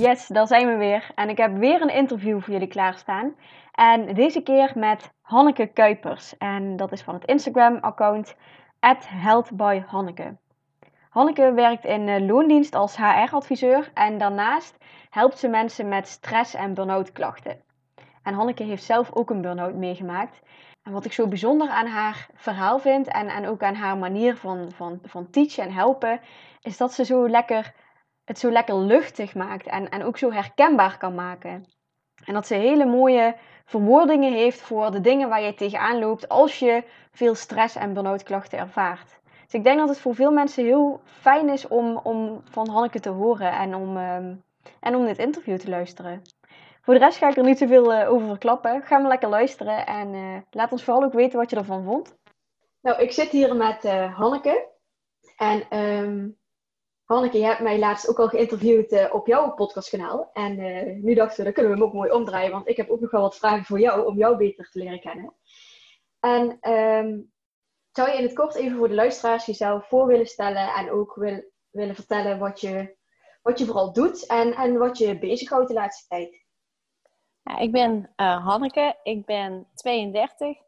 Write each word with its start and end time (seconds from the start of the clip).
Yes, 0.00 0.26
daar 0.26 0.46
zijn 0.46 0.66
we 0.66 0.76
weer. 0.76 1.10
En 1.14 1.28
ik 1.28 1.36
heb 1.36 1.56
weer 1.56 1.82
een 1.82 1.94
interview 1.94 2.40
voor 2.40 2.52
jullie 2.52 2.68
klaarstaan. 2.68 3.34
En 3.72 4.14
deze 4.14 4.42
keer 4.42 4.72
met 4.74 5.12
Hanneke 5.20 5.66
Kuipers. 5.66 6.36
En 6.38 6.76
dat 6.76 6.92
is 6.92 7.02
van 7.02 7.14
het 7.14 7.24
Instagram-account 7.24 8.36
@heldbyhanneke. 9.06 10.36
Hanneke 11.10 11.52
werkt 11.52 11.84
in 11.84 12.08
eh, 12.08 12.26
loondienst 12.26 12.74
als 12.74 12.96
HR-adviseur 12.96 13.90
en 13.94 14.18
daarnaast 14.18 14.76
helpt 15.10 15.38
ze 15.38 15.48
mensen 15.48 15.88
met 15.88 16.08
stress- 16.08 16.54
en 16.54 16.74
burn-out 16.74 17.12
klachten. 17.12 17.62
En 18.22 18.34
Hanneke 18.34 18.62
heeft 18.62 18.84
zelf 18.84 19.12
ook 19.12 19.30
een 19.30 19.40
burn-out 19.40 19.74
meegemaakt. 19.74 20.40
En 20.82 20.92
wat 20.92 21.04
ik 21.04 21.12
zo 21.12 21.28
bijzonder 21.28 21.68
aan 21.68 21.86
haar 21.86 22.28
verhaal 22.34 22.78
vind 22.78 23.08
en, 23.08 23.28
en 23.28 23.46
ook 23.46 23.62
aan 23.62 23.74
haar 23.74 23.98
manier 23.98 24.36
van, 24.36 24.72
van, 24.72 24.98
van 25.02 25.30
teachen 25.30 25.64
en 25.64 25.72
helpen, 25.72 26.20
is 26.60 26.76
dat 26.76 26.92
ze 26.92 27.04
zo 27.04 27.28
lekker, 27.28 27.74
het 28.30 28.38
zo 28.38 28.50
lekker 28.50 28.76
luchtig 28.76 29.34
maakt 29.34 29.66
en, 29.66 29.88
en 29.88 30.04
ook 30.04 30.18
zo 30.18 30.32
herkenbaar 30.32 30.98
kan 30.98 31.14
maken. 31.14 31.64
En 32.24 32.34
dat 32.34 32.46
ze 32.46 32.54
hele 32.54 32.84
mooie 32.86 33.36
verwoordingen 33.64 34.32
heeft 34.32 34.60
voor 34.60 34.90
de 34.90 35.00
dingen 35.00 35.28
waar 35.28 35.42
je 35.42 35.54
tegenaan 35.54 35.98
loopt 35.98 36.28
als 36.28 36.58
je 36.58 36.84
veel 37.10 37.34
stress 37.34 37.76
en 37.76 37.92
burn-out 37.92 38.22
klachten 38.22 38.58
ervaart. 38.58 39.20
Dus 39.44 39.54
ik 39.54 39.64
denk 39.64 39.78
dat 39.78 39.88
het 39.88 40.00
voor 40.00 40.14
veel 40.14 40.30
mensen 40.30 40.64
heel 40.64 41.00
fijn 41.04 41.48
is 41.48 41.68
om, 41.68 42.00
om 42.02 42.40
van 42.44 42.68
Hanneke 42.68 43.00
te 43.00 43.08
horen 43.08 43.52
en 43.52 43.74
om, 43.74 43.96
ehm, 43.96 44.34
en 44.80 44.94
om 44.94 45.06
dit 45.06 45.18
interview 45.18 45.58
te 45.58 45.68
luisteren. 45.68 46.22
Voor 46.80 46.94
de 46.94 47.00
rest 47.00 47.18
ga 47.18 47.28
ik 47.28 47.36
er 47.36 47.44
niet 47.44 47.58
zoveel 47.58 47.92
uh, 47.92 48.12
over 48.12 48.26
verklappen. 48.26 48.82
Ga 48.82 48.98
maar 48.98 49.10
lekker 49.10 49.28
luisteren 49.28 49.86
en 49.86 50.14
uh, 50.14 50.36
laat 50.50 50.72
ons 50.72 50.84
vooral 50.84 51.04
ook 51.04 51.12
weten 51.12 51.38
wat 51.38 51.50
je 51.50 51.56
ervan 51.56 51.84
vond. 51.84 52.16
Nou, 52.80 53.02
ik 53.02 53.12
zit 53.12 53.28
hier 53.28 53.56
met 53.56 53.84
uh, 53.84 54.16
Hanneke. 54.18 54.68
En 55.36 55.78
um, 55.78 56.39
Hanneke, 57.14 57.38
je 57.38 57.44
hebt 57.44 57.60
mij 57.60 57.78
laatst 57.78 58.08
ook 58.08 58.18
al 58.18 58.28
geïnterviewd 58.28 59.10
op 59.10 59.26
jouw 59.26 59.54
podcastkanaal. 59.54 60.30
En 60.32 60.54
nu 61.04 61.14
dachten 61.14 61.36
we, 61.36 61.44
dan 61.44 61.52
kunnen 61.52 61.72
we 61.72 61.78
hem 61.78 61.86
ook 61.86 61.94
mooi 61.94 62.10
omdraaien. 62.10 62.50
Want 62.50 62.68
ik 62.68 62.76
heb 62.76 62.90
ook 62.90 63.00
nog 63.00 63.10
wel 63.10 63.20
wat 63.20 63.36
vragen 63.36 63.64
voor 63.64 63.80
jou 63.80 64.06
om 64.06 64.16
jou 64.16 64.36
beter 64.36 64.70
te 64.70 64.78
leren 64.78 65.00
kennen. 65.00 65.34
En 66.20 66.70
um, 66.72 67.32
zou 67.92 68.10
je 68.10 68.16
in 68.16 68.22
het 68.22 68.34
kort 68.34 68.54
even 68.54 68.76
voor 68.76 68.88
de 68.88 68.94
luisteraars 68.94 69.46
jezelf 69.46 69.88
voor 69.88 70.06
willen 70.06 70.26
stellen 70.26 70.74
en 70.74 70.90
ook 70.90 71.14
wil, 71.14 71.50
willen 71.70 71.94
vertellen 71.94 72.38
wat 72.38 72.60
je, 72.60 72.96
wat 73.42 73.58
je 73.58 73.66
vooral 73.66 73.92
doet 73.92 74.26
en, 74.26 74.54
en 74.54 74.78
wat 74.78 74.98
je 74.98 75.18
bezighoudt 75.18 75.68
de 75.68 75.74
laatste 75.74 76.06
tijd? 76.08 76.44
Ik 77.58 77.72
ben 77.72 78.12
uh, 78.16 78.46
Hanneke, 78.46 78.96
ik 79.02 79.24
ben 79.24 79.68
32. 79.74 80.58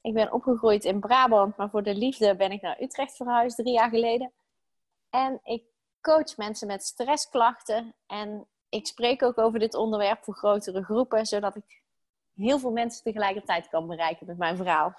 Ik 0.00 0.14
ben 0.14 0.32
opgegroeid 0.32 0.84
in 0.84 1.00
Brabant, 1.00 1.56
maar 1.56 1.70
voor 1.70 1.82
de 1.82 1.94
liefde 1.94 2.36
ben 2.36 2.50
ik 2.50 2.62
naar 2.62 2.80
Utrecht 2.80 3.16
verhuisd 3.16 3.56
drie 3.56 3.72
jaar 3.72 3.90
geleden. 3.90 4.32
En 5.14 5.40
ik 5.42 5.64
coach 6.00 6.36
mensen 6.36 6.66
met 6.66 6.82
stressklachten 6.82 7.94
en 8.06 8.46
ik 8.68 8.86
spreek 8.86 9.22
ook 9.22 9.38
over 9.38 9.58
dit 9.58 9.74
onderwerp 9.74 10.24
voor 10.24 10.34
grotere 10.34 10.84
groepen, 10.84 11.26
zodat 11.26 11.56
ik 11.56 11.82
heel 12.34 12.58
veel 12.58 12.70
mensen 12.70 13.02
tegelijkertijd 13.02 13.68
kan 13.68 13.86
bereiken 13.86 14.26
met 14.26 14.38
mijn 14.38 14.56
verhaal. 14.56 14.96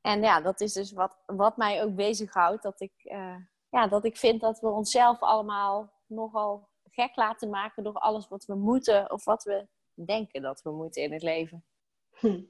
En 0.00 0.22
ja, 0.22 0.40
dat 0.40 0.60
is 0.60 0.72
dus 0.72 0.92
wat, 0.92 1.16
wat 1.26 1.56
mij 1.56 1.82
ook 1.82 1.94
bezighoudt. 1.94 2.62
Dat 2.62 2.80
ik, 2.80 2.92
uh, 3.04 3.36
ja, 3.70 3.86
dat 3.86 4.04
ik 4.04 4.16
vind 4.16 4.40
dat 4.40 4.60
we 4.60 4.68
onszelf 4.68 5.20
allemaal 5.20 5.92
nogal 6.06 6.68
gek 6.90 7.16
laten 7.16 7.50
maken 7.50 7.84
door 7.84 7.94
alles 7.94 8.28
wat 8.28 8.44
we 8.44 8.54
moeten 8.54 9.10
of 9.10 9.24
wat 9.24 9.44
we 9.44 9.66
denken 9.92 10.42
dat 10.42 10.62
we 10.62 10.70
moeten 10.70 11.02
in 11.02 11.12
het 11.12 11.22
leven. 11.22 11.64
Hm. 12.10 12.40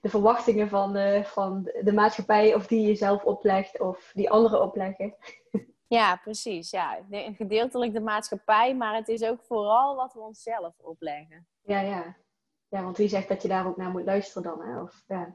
De 0.00 0.08
verwachtingen 0.08 0.68
van 0.68 0.92
de, 0.92 1.20
van 1.24 1.70
de 1.82 1.92
maatschappij 1.92 2.54
of 2.54 2.66
die 2.66 2.86
je 2.86 2.94
zelf 2.94 3.24
oplegt 3.24 3.80
of 3.80 4.10
die 4.14 4.30
anderen 4.30 4.62
opleggen. 4.62 5.14
Ja, 5.88 6.16
precies. 6.16 6.70
Ja. 6.70 6.98
Gedeeltelijk 7.10 7.92
de 7.92 8.00
maatschappij, 8.00 8.76
maar 8.76 8.94
het 8.94 9.08
is 9.08 9.22
ook 9.22 9.40
vooral 9.42 9.96
wat 9.96 10.12
we 10.12 10.20
onszelf 10.20 10.74
opleggen. 10.78 11.46
Ja, 11.62 11.80
ja. 11.80 12.16
Ja, 12.68 12.82
want 12.82 12.96
wie 12.96 13.08
zegt 13.08 13.28
dat 13.28 13.42
je 13.42 13.48
daar 13.48 13.66
ook 13.66 13.76
naar 13.76 13.90
moet 13.90 14.04
luisteren 14.04 14.42
dan? 14.42 14.66
Hè? 14.66 14.82
Of, 14.82 15.04
ja. 15.06 15.34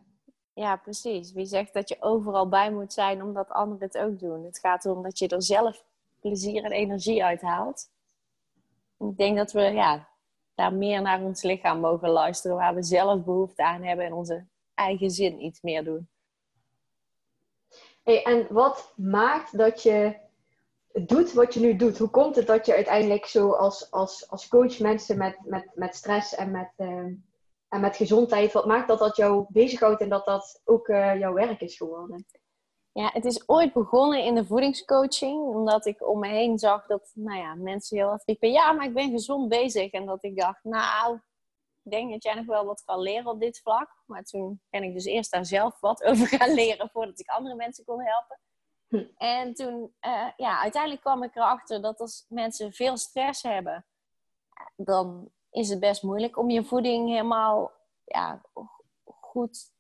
Ja, 0.53 0.75
precies. 0.75 1.31
Wie 1.31 1.45
zegt 1.45 1.73
dat 1.73 1.89
je 1.89 1.97
overal 1.99 2.49
bij 2.49 2.71
moet 2.71 2.93
zijn 2.93 3.23
omdat 3.23 3.49
anderen 3.49 3.87
het 3.87 3.97
ook 3.97 4.19
doen? 4.19 4.43
Het 4.43 4.59
gaat 4.59 4.85
erom 4.85 5.03
dat 5.03 5.19
je 5.19 5.27
er 5.27 5.43
zelf 5.43 5.85
plezier 6.19 6.63
en 6.63 6.71
energie 6.71 7.23
uit 7.23 7.41
haalt. 7.41 7.91
Ik 8.97 9.17
denk 9.17 9.37
dat 9.37 9.51
we 9.51 9.61
ja, 9.61 10.07
daar 10.55 10.73
meer 10.73 11.01
naar 11.01 11.21
ons 11.21 11.41
lichaam 11.41 11.79
mogen 11.79 12.09
luisteren, 12.09 12.57
waar 12.57 12.75
we 12.75 12.83
zelf 12.83 13.23
behoefte 13.23 13.63
aan 13.63 13.83
hebben 13.83 14.05
en 14.05 14.13
onze 14.13 14.45
eigen 14.75 15.09
zin 15.09 15.41
iets 15.41 15.61
meer 15.61 15.83
doen. 15.83 16.07
Hey, 18.03 18.23
en 18.23 18.47
wat 18.49 18.93
maakt 18.95 19.57
dat 19.57 19.83
je 19.83 20.15
doet 20.93 21.33
wat 21.33 21.53
je 21.53 21.59
nu 21.59 21.75
doet? 21.75 21.97
Hoe 21.97 22.09
komt 22.09 22.35
het 22.35 22.47
dat 22.47 22.65
je 22.65 22.73
uiteindelijk 22.73 23.25
zo 23.25 23.51
als, 23.51 23.91
als, 23.91 24.29
als 24.29 24.47
coach 24.47 24.79
mensen 24.79 25.17
met, 25.17 25.37
met, 25.45 25.71
met 25.73 25.95
stress 25.95 26.35
en 26.35 26.51
met, 26.51 26.71
uh, 26.77 26.87
en 27.67 27.81
met 27.81 27.95
gezondheid, 27.95 28.53
wat 28.53 28.65
maakt 28.65 28.87
dat 28.87 28.99
dat 28.99 29.15
jou 29.15 29.45
bezighoudt 29.49 30.01
en 30.01 30.09
dat 30.09 30.25
dat 30.25 30.61
ook 30.63 30.87
uh, 30.87 31.19
jouw 31.19 31.33
werk 31.33 31.61
is 31.61 31.77
geworden? 31.77 32.25
Ja, 32.91 33.09
het 33.13 33.25
is 33.25 33.49
ooit 33.49 33.73
begonnen 33.73 34.23
in 34.23 34.35
de 34.35 34.45
voedingscoaching, 34.45 35.41
omdat 35.41 35.85
ik 35.85 36.07
om 36.07 36.19
me 36.19 36.27
heen 36.27 36.59
zag 36.59 36.85
dat 36.85 37.11
nou 37.13 37.37
ja, 37.39 37.55
mensen 37.55 37.97
heel 37.97 38.11
erg 38.11 38.25
riepen, 38.25 38.51
ja, 38.51 38.71
maar 38.71 38.85
ik 38.85 38.93
ben 38.93 39.11
gezond 39.11 39.49
bezig. 39.49 39.91
En 39.91 40.05
dat 40.05 40.23
ik 40.23 40.39
dacht, 40.39 40.63
nou, 40.63 41.19
ik 41.83 41.91
denk 41.91 42.11
dat 42.11 42.23
jij 42.23 42.33
nog 42.33 42.45
wel 42.45 42.65
wat 42.65 42.83
kan 42.83 42.99
leren 42.99 43.31
op 43.31 43.39
dit 43.39 43.59
vlak. 43.59 44.03
Maar 44.05 44.23
toen 44.23 44.61
ben 44.69 44.83
ik 44.83 44.93
dus 44.93 45.05
eerst 45.05 45.31
daar 45.31 45.45
zelf 45.45 45.79
wat 45.79 46.03
over 46.07 46.27
gaan 46.27 46.53
leren 46.53 46.89
voordat 46.89 47.19
ik 47.19 47.29
andere 47.29 47.55
mensen 47.55 47.85
kon 47.85 48.01
helpen. 48.01 48.39
Hm. 48.87 49.05
En 49.17 49.53
toen, 49.53 49.95
uh, 50.01 50.29
ja, 50.37 50.61
uiteindelijk 50.61 51.01
kwam 51.01 51.23
ik 51.23 51.35
erachter 51.35 51.81
dat 51.81 51.99
als 51.99 52.25
mensen 52.27 52.73
veel 52.73 52.97
stress 52.97 53.43
hebben, 53.43 53.85
dan 54.75 55.31
is 55.51 55.69
het 55.69 55.79
best 55.79 56.03
moeilijk 56.03 56.37
om 56.37 56.49
je 56.49 56.63
voeding 56.63 57.09
helemaal 57.09 57.71
ja, 58.03 58.41
goed, 59.03 59.71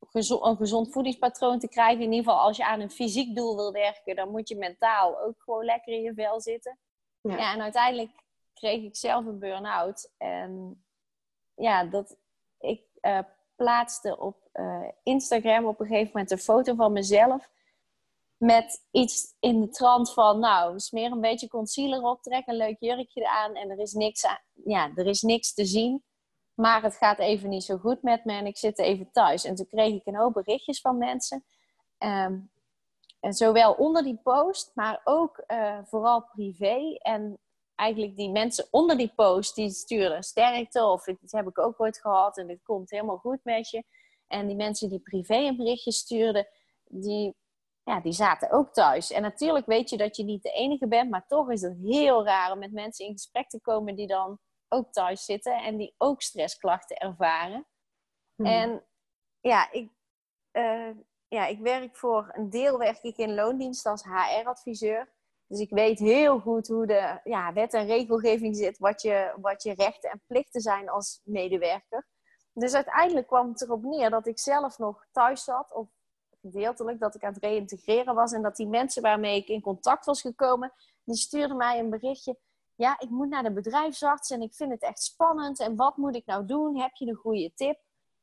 gezond, 0.00 0.44
een 0.44 0.56
gezond 0.56 0.92
voedingspatroon 0.92 1.58
te 1.58 1.68
krijgen. 1.68 2.02
In 2.02 2.12
ieder 2.12 2.24
geval 2.24 2.40
als 2.46 2.56
je 2.56 2.66
aan 2.66 2.80
een 2.80 2.90
fysiek 2.90 3.36
doel 3.36 3.56
wil 3.56 3.72
werken, 3.72 4.16
dan 4.16 4.30
moet 4.30 4.48
je 4.48 4.56
mentaal 4.56 5.20
ook 5.20 5.42
gewoon 5.42 5.64
lekker 5.64 5.92
in 5.92 6.02
je 6.02 6.14
vel 6.14 6.40
zitten. 6.40 6.78
Ja, 7.20 7.36
ja 7.36 7.52
en 7.52 7.60
uiteindelijk 7.60 8.10
kreeg 8.54 8.82
ik 8.82 8.96
zelf 8.96 9.26
een 9.26 9.38
burn-out. 9.38 10.12
En 10.16 10.84
ja, 11.54 11.84
dat 11.84 12.16
ik 12.58 12.82
uh, 13.02 13.18
plaatste 13.56 14.18
op 14.18 14.48
uh, 14.52 14.88
Instagram 15.02 15.66
op 15.66 15.80
een 15.80 15.86
gegeven 15.86 16.10
moment 16.12 16.30
een 16.30 16.38
foto 16.38 16.74
van 16.74 16.92
mezelf 16.92 17.50
met 18.36 18.86
iets 18.90 19.36
in 19.40 19.60
de 19.60 19.68
trant 19.68 20.12
van, 20.12 20.38
nou, 20.38 20.80
smeer 20.80 21.10
een 21.10 21.20
beetje 21.20 21.48
concealer 21.48 22.02
op, 22.02 22.22
trek 22.22 22.46
een 22.46 22.56
leuk 22.56 22.76
jurkje 22.80 23.28
aan 23.28 23.54
en 23.54 23.70
er 23.70 23.78
is 23.78 23.92
niks, 23.92 24.26
aan, 24.26 24.38
ja, 24.64 24.90
er 24.94 25.06
is 25.06 25.22
niks 25.22 25.54
te 25.54 25.64
zien. 25.64 26.04
Maar 26.54 26.82
het 26.82 26.96
gaat 26.96 27.18
even 27.18 27.48
niet 27.48 27.64
zo 27.64 27.76
goed 27.76 28.02
met 28.02 28.24
me 28.24 28.32
en 28.32 28.46
ik 28.46 28.58
zit 28.58 28.78
even 28.78 29.10
thuis. 29.12 29.44
En 29.44 29.54
toen 29.54 29.66
kreeg 29.66 29.94
ik 29.94 30.06
een 30.06 30.16
hoop 30.16 30.32
berichtjes 30.32 30.80
van 30.80 30.98
mensen. 30.98 31.44
Um, 31.98 32.50
en 33.20 33.32
zowel 33.32 33.72
onder 33.72 34.02
die 34.02 34.20
post, 34.22 34.70
maar 34.74 35.00
ook 35.04 35.44
uh, 35.46 35.78
vooral 35.84 36.24
privé. 36.24 36.96
En 36.98 37.38
eigenlijk 37.82 38.16
die 38.16 38.30
mensen 38.30 38.66
onder 38.70 38.96
die 38.96 39.12
post, 39.14 39.54
die 39.54 39.70
sturen 39.70 40.22
sterkte 40.22 40.84
of 40.84 41.04
dit 41.04 41.32
heb 41.32 41.48
ik 41.48 41.58
ook 41.58 41.80
ooit 41.80 42.00
gehad 42.00 42.38
en 42.38 42.46
dit 42.46 42.62
komt 42.62 42.90
helemaal 42.90 43.16
goed 43.16 43.44
met 43.44 43.70
je. 43.70 43.84
En 44.26 44.46
die 44.46 44.56
mensen 44.56 44.88
die 44.88 45.00
privé 45.00 45.36
een 45.36 45.56
berichtje 45.56 45.92
stuurden, 45.92 46.48
die 46.84 47.34
ja, 47.84 48.00
die 48.00 48.12
zaten 48.12 48.50
ook 48.50 48.72
thuis. 48.72 49.10
En 49.10 49.22
natuurlijk 49.22 49.66
weet 49.66 49.90
je 49.90 49.96
dat 49.96 50.16
je 50.16 50.24
niet 50.24 50.42
de 50.42 50.50
enige 50.50 50.88
bent, 50.88 51.10
maar 51.10 51.26
toch 51.26 51.50
is 51.50 51.62
het 51.62 51.76
heel 51.82 52.24
raar 52.24 52.52
om 52.52 52.58
met 52.58 52.72
mensen 52.72 53.06
in 53.06 53.12
gesprek 53.12 53.48
te 53.48 53.60
komen 53.60 53.94
die 53.94 54.06
dan 54.06 54.38
ook 54.68 54.92
thuis 54.92 55.24
zitten 55.24 55.62
en 55.62 55.76
die 55.76 55.94
ook 55.98 56.22
stressklachten 56.22 56.96
ervaren. 56.96 57.66
Hmm. 58.34 58.46
En 58.46 58.84
ja 59.40 59.72
ik, 59.72 59.90
uh, 60.52 60.90
ja, 61.28 61.46
ik 61.46 61.58
werk 61.58 61.96
voor 61.96 62.30
een 62.32 62.50
deel 62.50 62.78
werk 62.78 63.02
ik 63.02 63.16
in 63.16 63.34
loondienst 63.34 63.86
als 63.86 64.04
HR-adviseur. 64.04 65.12
Dus 65.52 65.60
ik 65.60 65.70
weet 65.70 65.98
heel 65.98 66.40
goed 66.40 66.68
hoe 66.68 66.86
de 66.86 67.20
ja, 67.24 67.52
wet 67.52 67.74
en 67.74 67.86
regelgeving 67.86 68.56
zit, 68.56 68.78
wat 68.78 69.02
je, 69.02 69.34
wat 69.40 69.62
je 69.62 69.74
rechten 69.74 70.10
en 70.10 70.22
plichten 70.26 70.60
zijn 70.60 70.88
als 70.88 71.20
medewerker. 71.24 72.06
Dus 72.52 72.74
uiteindelijk 72.74 73.26
kwam 73.26 73.48
het 73.48 73.62
erop 73.62 73.82
neer 73.82 74.10
dat 74.10 74.26
ik 74.26 74.38
zelf 74.38 74.78
nog 74.78 75.06
thuis 75.10 75.44
zat, 75.44 75.72
of 75.72 75.88
gedeeltelijk 76.40 77.00
dat 77.00 77.14
ik 77.14 77.24
aan 77.24 77.32
het 77.32 77.42
reïntegreren 77.42 78.14
was. 78.14 78.32
En 78.32 78.42
dat 78.42 78.56
die 78.56 78.66
mensen 78.68 79.02
waarmee 79.02 79.36
ik 79.36 79.48
in 79.48 79.60
contact 79.60 80.04
was 80.04 80.20
gekomen, 80.20 80.72
die 81.04 81.16
stuurden 81.16 81.56
mij 81.56 81.78
een 81.78 81.90
berichtje. 81.90 82.38
Ja, 82.74 83.00
ik 83.00 83.10
moet 83.10 83.28
naar 83.28 83.42
de 83.42 83.52
bedrijfsarts 83.52 84.30
en 84.30 84.42
ik 84.42 84.54
vind 84.54 84.70
het 84.70 84.82
echt 84.82 85.02
spannend. 85.02 85.60
En 85.60 85.76
wat 85.76 85.96
moet 85.96 86.14
ik 86.16 86.26
nou 86.26 86.46
doen? 86.46 86.80
Heb 86.80 86.94
je 86.94 87.06
een 87.06 87.14
goede 87.14 87.52
tip? 87.54 87.80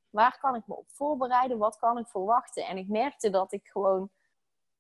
Waar 0.10 0.38
kan 0.40 0.56
ik 0.56 0.68
me 0.68 0.76
op 0.76 0.90
voorbereiden? 0.92 1.58
Wat 1.58 1.78
kan 1.78 1.98
ik 1.98 2.08
verwachten? 2.08 2.66
En 2.66 2.78
ik 2.78 2.88
merkte 2.88 3.30
dat 3.30 3.52
ik 3.52 3.68
gewoon 3.68 4.10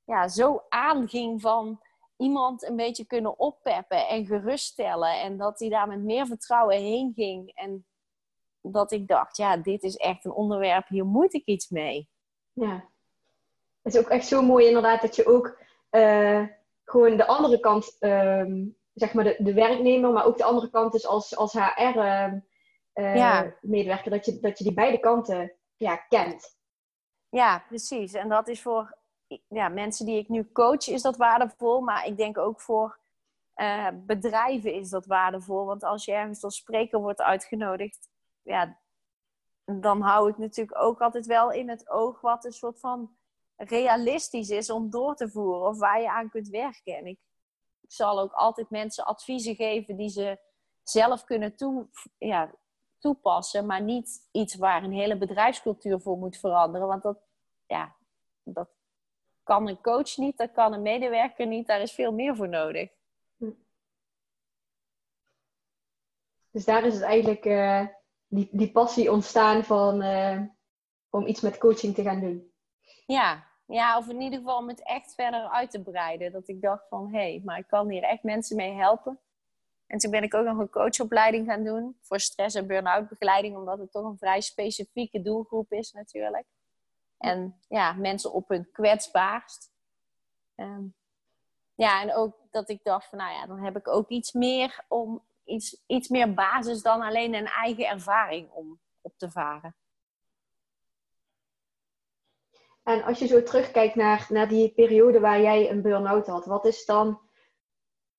ja, 0.03 0.27
zo 0.27 0.63
aanging 0.69 1.41
van 1.41 1.79
iemand 2.19 2.63
een 2.63 2.75
beetje 2.75 3.05
kunnen 3.05 3.39
oppeppen 3.39 4.07
en 4.07 4.25
geruststellen. 4.25 5.21
En 5.21 5.37
dat 5.37 5.59
hij 5.59 5.69
daar 5.69 5.87
met 5.87 6.03
meer 6.03 6.25
vertrouwen 6.25 6.77
heen 6.77 7.13
ging. 7.15 7.51
En 7.55 7.85
dat 8.61 8.91
ik 8.91 9.07
dacht, 9.07 9.37
ja, 9.37 9.57
dit 9.57 9.83
is 9.83 9.95
echt 9.95 10.25
een 10.25 10.31
onderwerp, 10.31 10.87
hier 10.87 11.05
moet 11.05 11.33
ik 11.33 11.45
iets 11.45 11.69
mee. 11.69 12.09
Ja, 12.53 12.89
het 13.81 13.93
is 13.93 13.99
ook 13.99 14.09
echt 14.09 14.27
zo 14.27 14.41
mooi 14.41 14.65
inderdaad 14.65 15.01
dat 15.01 15.15
je 15.15 15.25
ook 15.25 15.59
uh, 15.91 16.47
gewoon 16.83 17.17
de 17.17 17.27
andere 17.27 17.59
kant, 17.59 17.95
uh, 17.99 18.45
zeg 18.93 19.13
maar 19.13 19.23
de, 19.23 19.35
de 19.37 19.53
werknemer, 19.53 20.11
maar 20.11 20.25
ook 20.25 20.37
de 20.37 20.43
andere 20.43 20.69
kant 20.69 20.93
is 20.93 21.07
als, 21.07 21.35
als 21.35 21.53
HR-medewerker, 21.53 22.43
uh, 22.93 23.15
ja. 23.15 24.09
dat, 24.09 24.25
je, 24.25 24.39
dat 24.39 24.57
je 24.57 24.63
die 24.63 24.73
beide 24.73 24.99
kanten 24.99 25.53
ja, 25.77 25.95
kent. 25.95 26.57
Ja, 27.29 27.63
precies. 27.67 28.13
En 28.13 28.29
dat 28.29 28.47
is 28.47 28.61
voor 28.61 28.97
ja, 29.47 29.69
mensen 29.69 30.05
die 30.05 30.17
ik 30.17 30.29
nu 30.29 30.51
coach, 30.51 30.87
is 30.87 31.01
dat 31.01 31.17
waardevol. 31.17 31.81
Maar 31.81 32.05
ik 32.05 32.17
denk 32.17 32.37
ook 32.37 32.61
voor 32.61 32.99
uh, 33.55 33.87
bedrijven 33.93 34.73
is 34.73 34.89
dat 34.89 35.05
waardevol. 35.05 35.65
Want 35.65 35.83
als 35.83 36.05
je 36.05 36.11
ergens 36.11 36.43
als 36.43 36.55
spreker 36.55 36.99
wordt 36.99 37.21
uitgenodigd, 37.21 38.09
ja, 38.41 38.79
dan 39.65 40.01
hou 40.01 40.29
ik 40.29 40.37
natuurlijk 40.37 40.81
ook 40.81 41.01
altijd 41.01 41.25
wel 41.25 41.51
in 41.51 41.69
het 41.69 41.89
oog 41.89 42.21
wat 42.21 42.45
een 42.45 42.51
soort 42.51 42.79
van 42.79 43.17
realistisch 43.55 44.49
is 44.49 44.69
om 44.69 44.89
door 44.89 45.15
te 45.15 45.29
voeren 45.29 45.67
of 45.67 45.77
waar 45.77 46.01
je 46.01 46.09
aan 46.09 46.29
kunt 46.29 46.47
werken. 46.47 46.97
En 46.97 47.05
ik, 47.05 47.19
zal 47.87 48.19
ook 48.19 48.31
altijd 48.31 48.69
mensen 48.69 49.05
adviezen 49.05 49.55
geven 49.55 49.95
die 49.95 50.09
ze 50.09 50.39
zelf 50.83 51.23
kunnen 51.23 51.55
toe, 51.55 51.87
ja, 52.17 52.55
toepassen, 52.99 53.65
maar 53.65 53.81
niet 53.81 54.27
iets 54.31 54.55
waar 54.55 54.83
een 54.83 54.91
hele 54.91 55.17
bedrijfscultuur 55.17 55.99
voor 55.99 56.17
moet 56.17 56.37
veranderen. 56.37 56.87
Want 56.87 57.03
dat, 57.03 57.19
ja, 57.65 57.95
dat 58.43 58.69
kan 59.49 59.67
een 59.67 59.81
coach 59.81 60.17
niet, 60.17 60.37
dat 60.37 60.51
kan 60.51 60.73
een 60.73 60.81
medewerker 60.81 61.47
niet, 61.47 61.67
daar 61.67 61.81
is 61.81 61.91
veel 61.91 62.13
meer 62.13 62.35
voor 62.35 62.49
nodig. 62.49 62.89
Dus 66.51 66.65
daar 66.65 66.85
is 66.85 66.93
het 66.93 67.03
eigenlijk 67.03 67.45
uh, 67.45 67.85
die, 68.27 68.49
die 68.51 68.71
passie 68.71 69.11
ontstaan 69.11 69.63
van 69.63 70.03
uh, 70.03 70.41
om 71.09 71.27
iets 71.27 71.41
met 71.41 71.57
coaching 71.57 71.95
te 71.95 72.03
gaan 72.03 72.19
doen. 72.19 72.53
Ja, 73.05 73.47
ja, 73.65 73.97
of 73.97 74.09
in 74.09 74.21
ieder 74.21 74.39
geval 74.39 74.57
om 74.57 74.67
het 74.67 74.83
echt 74.83 75.13
verder 75.13 75.49
uit 75.49 75.71
te 75.71 75.81
breiden. 75.81 76.31
Dat 76.31 76.47
ik 76.47 76.61
dacht 76.61 76.87
van, 76.87 77.07
hé, 77.11 77.19
hey, 77.19 77.41
maar 77.45 77.57
ik 77.57 77.67
kan 77.67 77.89
hier 77.89 78.03
echt 78.03 78.23
mensen 78.23 78.55
mee 78.55 78.73
helpen. 78.73 79.19
En 79.87 79.97
toen 79.97 80.11
ben 80.11 80.23
ik 80.23 80.33
ook 80.33 80.45
nog 80.45 80.57
een 80.57 80.69
coachopleiding 80.69 81.47
gaan 81.47 81.63
doen 81.63 81.97
voor 82.01 82.19
stress- 82.19 82.55
en 82.55 82.67
burn-out 82.67 83.09
begeleiding, 83.09 83.55
omdat 83.55 83.79
het 83.79 83.91
toch 83.91 84.05
een 84.05 84.17
vrij 84.17 84.41
specifieke 84.41 85.21
doelgroep 85.21 85.71
is 85.71 85.91
natuurlijk. 85.91 86.45
En 87.19 87.59
ja, 87.67 87.93
mensen 87.93 88.33
op 88.33 88.49
hun 88.49 88.71
kwetsbaarst. 88.71 89.71
Um, 90.55 90.93
ja, 91.75 92.01
en 92.01 92.15
ook 92.15 92.35
dat 92.51 92.69
ik 92.69 92.83
dacht 92.83 93.09
van, 93.09 93.17
nou 93.17 93.33
ja, 93.33 93.45
dan 93.45 93.59
heb 93.59 93.77
ik 93.77 93.87
ook 93.87 94.09
iets 94.09 94.31
meer 94.31 94.85
om 94.87 95.23
iets, 95.43 95.83
iets 95.85 96.07
meer 96.07 96.33
basis 96.33 96.81
dan 96.81 97.01
alleen 97.01 97.33
een 97.33 97.47
eigen 97.47 97.87
ervaring 97.87 98.51
om 98.51 98.79
op 99.01 99.13
te 99.17 99.31
varen. 99.31 99.75
En 102.83 103.03
als 103.03 103.19
je 103.19 103.27
zo 103.27 103.43
terugkijkt 103.43 103.95
naar, 103.95 104.25
naar 104.29 104.47
die 104.47 104.73
periode 104.73 105.19
waar 105.19 105.41
jij 105.41 105.69
een 105.71 105.81
burn-out 105.81 106.27
had, 106.27 106.45
wat 106.45 106.65
is 106.65 106.85
dan 106.85 107.19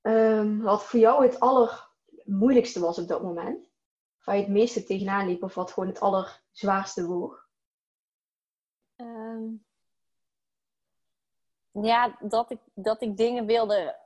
um, 0.02 0.62
wat 0.62 0.84
voor 0.84 1.00
jou 1.00 1.22
het 1.22 1.40
allermoeilijkste 1.40 2.80
was 2.80 2.98
op 2.98 3.08
dat 3.08 3.22
moment? 3.22 3.68
Waar 4.24 4.36
je 4.36 4.42
het 4.42 4.50
meeste 4.50 4.84
tegenaan 4.84 5.26
liep 5.26 5.42
of 5.42 5.54
wat 5.54 5.72
gewoon 5.72 5.88
het 5.88 6.00
allerzwaarste 6.00 7.06
woog? 7.06 7.48
Um, 9.40 9.64
ja, 11.72 12.16
dat 12.20 12.50
ik, 12.50 12.58
dat 12.74 13.02
ik 13.02 13.16
dingen 13.16 13.46
wilde 13.46 13.98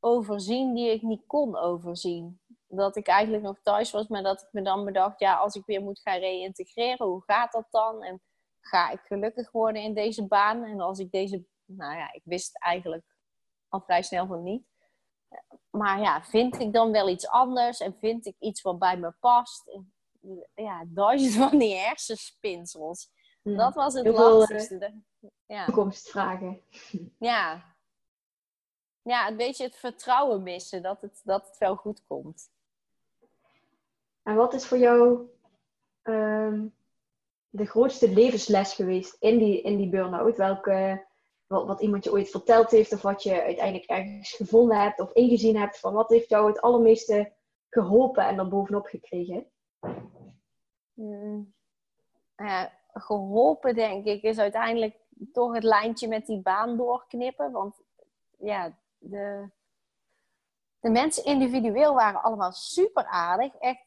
overzien 0.00 0.74
die 0.74 0.90
ik 0.90 1.02
niet 1.02 1.26
kon 1.26 1.56
overzien. 1.56 2.40
Dat 2.66 2.96
ik 2.96 3.06
eigenlijk 3.06 3.42
nog 3.42 3.58
thuis 3.62 3.90
was, 3.90 4.08
maar 4.08 4.22
dat 4.22 4.40
ik 4.40 4.48
me 4.50 4.62
dan 4.62 4.84
bedacht, 4.84 5.20
ja, 5.20 5.34
als 5.34 5.54
ik 5.54 5.66
weer 5.66 5.82
moet 5.82 6.00
gaan 6.00 6.18
reïntegreren, 6.18 7.06
hoe 7.06 7.22
gaat 7.22 7.52
dat 7.52 7.66
dan? 7.70 8.02
En 8.02 8.20
ga 8.60 8.90
ik 8.90 9.00
gelukkig 9.00 9.50
worden 9.50 9.82
in 9.82 9.94
deze 9.94 10.26
baan? 10.26 10.64
En 10.64 10.80
als 10.80 10.98
ik 10.98 11.10
deze, 11.10 11.44
nou 11.64 11.96
ja, 11.96 12.12
ik 12.12 12.22
wist 12.24 12.58
eigenlijk 12.58 13.04
al 13.68 13.80
vrij 13.80 14.02
snel 14.02 14.26
van 14.26 14.42
niet. 14.42 14.64
Maar 15.70 16.00
ja, 16.00 16.22
vind 16.22 16.60
ik 16.60 16.72
dan 16.72 16.92
wel 16.92 17.08
iets 17.08 17.28
anders 17.28 17.80
en 17.80 17.96
vind 17.98 18.26
ik 18.26 18.36
iets 18.38 18.62
wat 18.62 18.78
bij 18.78 18.96
me 18.96 19.12
past? 19.20 19.78
Ja, 20.54 20.84
duizend 20.86 21.34
van 21.48 21.58
die 21.58 21.74
hersenspinsels. 21.74 23.10
Hmm. 23.42 23.56
Dat 23.56 23.74
was 23.74 23.94
het 23.94 24.06
lastigste. 24.06 24.92
Ja. 25.46 25.64
Toekomstvragen. 25.64 26.60
Ja. 27.18 27.70
Ja, 29.02 29.28
een 29.28 29.36
beetje 29.36 29.64
het 29.64 29.76
vertrouwen 29.76 30.42
missen 30.42 30.82
dat 30.82 31.00
het, 31.00 31.20
dat 31.24 31.46
het 31.46 31.58
wel 31.58 31.76
goed 31.76 32.02
komt. 32.06 32.50
En 34.22 34.34
wat 34.34 34.54
is 34.54 34.66
voor 34.66 34.78
jou 34.78 35.28
um, 36.02 36.74
de 37.48 37.66
grootste 37.66 38.12
levensles 38.12 38.74
geweest 38.74 39.16
in 39.20 39.38
die, 39.38 39.62
in 39.62 39.76
die 39.76 39.88
burn-out? 39.88 40.36
Welke, 40.36 41.06
wat, 41.46 41.66
wat 41.66 41.80
iemand 41.80 42.04
je 42.04 42.12
ooit 42.12 42.30
verteld 42.30 42.70
heeft 42.70 42.92
of 42.92 43.02
wat 43.02 43.22
je 43.22 43.42
uiteindelijk 43.42 43.90
ergens 43.90 44.32
gevonden 44.32 44.80
hebt 44.80 45.00
of 45.00 45.12
ingezien 45.12 45.56
hebt? 45.56 45.78
Van 45.78 45.92
wat 45.92 46.08
heeft 46.08 46.28
jou 46.28 46.46
het 46.46 46.60
allermeeste 46.60 47.32
geholpen 47.70 48.26
en 48.26 48.36
dan 48.36 48.48
bovenop 48.48 48.86
gekregen? 48.86 49.46
Ja, 52.36 52.72
geholpen 52.92 53.74
denk 53.74 54.04
ik 54.04 54.22
is 54.22 54.38
uiteindelijk 54.38 54.96
toch 55.32 55.54
het 55.54 55.62
lijntje 55.62 56.08
met 56.08 56.26
die 56.26 56.40
baan 56.40 56.76
doorknippen. 56.76 57.52
Want 57.52 57.82
ja, 58.38 58.72
de, 58.98 59.48
de 60.80 60.90
mensen 60.90 61.24
individueel 61.24 61.94
waren 61.94 62.22
allemaal 62.22 62.52
super 62.52 63.04
aardig. 63.04 63.54
Echt 63.54 63.84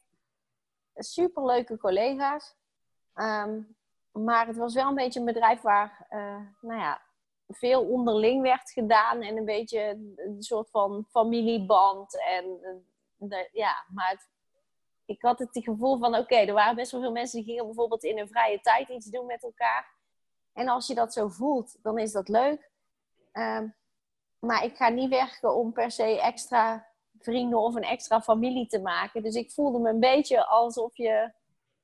super 0.94 1.44
leuke 1.44 1.78
collega's. 1.78 2.54
Ehm, 3.14 3.60
maar 4.12 4.46
het 4.46 4.56
was 4.56 4.74
wel 4.74 4.88
een 4.88 4.94
beetje 4.94 5.20
een 5.20 5.26
bedrijf 5.26 5.60
waar, 5.60 6.06
uh, 6.10 6.40
nou 6.60 6.80
ja, 6.80 7.00
veel 7.48 7.82
onderling 7.82 8.42
werd 8.42 8.70
gedaan 8.70 9.22
en 9.22 9.36
een 9.36 9.44
beetje 9.44 9.80
een 10.16 10.42
soort 10.42 10.70
van 10.70 11.04
familieband. 11.08 12.20
En 12.26 12.60
de, 13.16 13.48
ja, 13.52 13.84
maar 13.94 14.10
het, 14.10 14.28
ik 15.06 15.22
had 15.22 15.38
het 15.38 15.48
gevoel 15.52 15.98
van, 15.98 16.16
oké, 16.16 16.34
er 16.34 16.52
waren 16.52 16.74
best 16.74 16.92
wel 16.92 17.00
veel 17.00 17.12
mensen 17.12 17.38
die 17.38 17.48
gingen 17.48 17.66
bijvoorbeeld 17.66 18.04
in 18.04 18.18
hun 18.18 18.28
vrije 18.28 18.60
tijd 18.60 18.88
iets 18.88 19.06
doen 19.06 19.26
met 19.26 19.42
elkaar. 19.42 19.94
En 20.52 20.68
als 20.68 20.86
je 20.86 20.94
dat 20.94 21.12
zo 21.12 21.28
voelt, 21.28 21.76
dan 21.82 21.98
is 21.98 22.12
dat 22.12 22.28
leuk. 22.28 22.70
Um, 23.32 23.74
maar 24.38 24.64
ik 24.64 24.76
ga 24.76 24.88
niet 24.88 25.08
werken 25.08 25.54
om 25.54 25.72
per 25.72 25.90
se 25.90 26.20
extra 26.20 26.86
vrienden 27.18 27.58
of 27.58 27.74
een 27.74 27.82
extra 27.82 28.22
familie 28.22 28.66
te 28.66 28.80
maken. 28.80 29.22
Dus 29.22 29.34
ik 29.34 29.50
voelde 29.50 29.78
me 29.78 29.88
een 29.88 30.00
beetje 30.00 30.46
alsof 30.46 30.96
je 30.96 31.32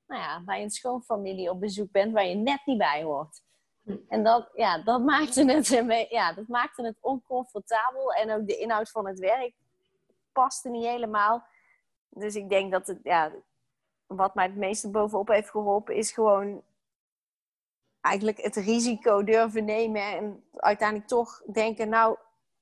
nou 0.06 0.20
ja, 0.20 0.42
bij 0.44 0.62
een 0.62 0.70
schoonfamilie 0.70 1.50
op 1.50 1.60
bezoek 1.60 1.90
bent 1.90 2.12
waar 2.12 2.26
je 2.26 2.34
net 2.34 2.60
niet 2.64 2.78
bij 2.78 3.02
hoort. 3.02 3.42
En 4.08 4.22
dat, 4.24 4.50
ja, 4.54 4.82
dat, 4.82 5.00
maakte 5.04 5.44
het, 5.44 5.68
ja, 6.10 6.32
dat 6.32 6.48
maakte 6.48 6.84
het 6.84 6.96
oncomfortabel. 7.00 8.12
En 8.12 8.32
ook 8.32 8.46
de 8.46 8.56
inhoud 8.56 8.90
van 8.90 9.06
het 9.06 9.18
werk 9.18 9.54
paste 10.32 10.68
niet 10.68 10.84
helemaal. 10.84 11.46
Dus 12.14 12.34
ik 12.34 12.48
denk 12.48 12.72
dat 12.72 12.86
het, 12.86 12.98
ja, 13.02 13.32
wat 14.06 14.34
mij 14.34 14.46
het 14.46 14.56
meeste 14.56 14.90
bovenop 14.90 15.28
heeft 15.28 15.50
geholpen, 15.50 15.94
is 15.94 16.12
gewoon 16.12 16.62
eigenlijk 18.00 18.38
het 18.40 18.56
risico 18.56 19.24
durven 19.24 19.64
nemen. 19.64 20.02
En 20.02 20.44
uiteindelijk 20.56 21.08
toch 21.08 21.42
denken, 21.52 21.88
nou, 21.88 22.16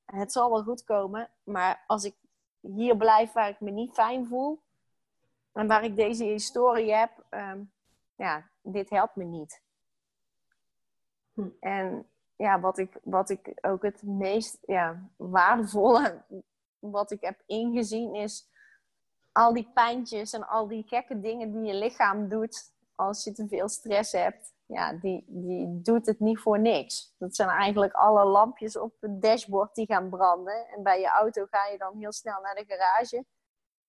het 0.04 0.33
zal 0.33 0.50
wel 0.50 0.62
goed 0.62 0.85
komen. 0.85 1.30
Maar 1.45 1.85
als 1.87 2.04
ik 2.04 2.14
hier 2.61 2.97
blijf 2.97 3.33
waar 3.33 3.49
ik 3.49 3.61
me 3.61 3.71
niet 3.71 3.92
fijn 3.92 4.26
voel, 4.26 4.61
en 5.52 5.66
waar 5.66 5.85
ik 5.85 5.97
deze 5.97 6.25
historie 6.25 6.95
heb, 6.95 7.11
um, 7.30 7.73
ja, 8.14 8.49
dit 8.62 8.90
helpt 8.90 9.16
me 9.16 9.25
niet. 9.25 9.62
Hm. 11.33 11.49
En 11.61 12.09
ja, 12.37 12.61
wat 12.61 12.78
ik, 12.78 12.99
wat 13.02 13.30
ik 13.30 13.52
ook 13.61 13.83
het 13.83 14.02
meest 14.02 14.59
ja, 14.66 15.11
waardevolle 15.16 16.23
wat 16.78 17.11
ik 17.11 17.21
heb 17.21 17.42
ingezien 17.47 18.14
is 18.14 18.49
al 19.32 19.52
die 19.52 19.70
pijntjes 19.75 20.32
en 20.32 20.49
al 20.49 20.68
die 20.68 20.84
gekke 20.87 21.20
dingen 21.20 21.52
die 21.52 21.72
je 21.72 21.75
lichaam 21.75 22.28
doet 22.28 22.72
als 22.94 23.25
je 23.25 23.32
te 23.32 23.46
veel 23.49 23.68
stress 23.68 24.12
hebt, 24.12 24.52
ja, 24.66 24.92
die, 24.92 25.25
die 25.26 25.80
doet 25.82 26.06
het 26.06 26.20
niet 26.20 26.38
voor 26.38 26.60
niks. 26.60 27.14
Dat 27.18 27.37
zijn 27.37 27.49
eigenlijk 27.49 27.92
alle 27.92 28.25
lampjes 28.25 28.78
op 28.78 28.94
het 29.00 29.22
dashboard 29.22 29.75
die 29.75 29.87
gaan 29.87 30.10
branden. 30.10 30.66
En 30.68 30.82
bij 30.82 31.00
je 31.00 31.08
auto 31.08 31.46
ga 31.50 31.66
je 31.66 31.78
dan 31.78 31.99
heel 31.99 32.12
snel 32.12 32.40
naar 32.40 32.54
de 32.54 32.64
garage. 32.66 33.25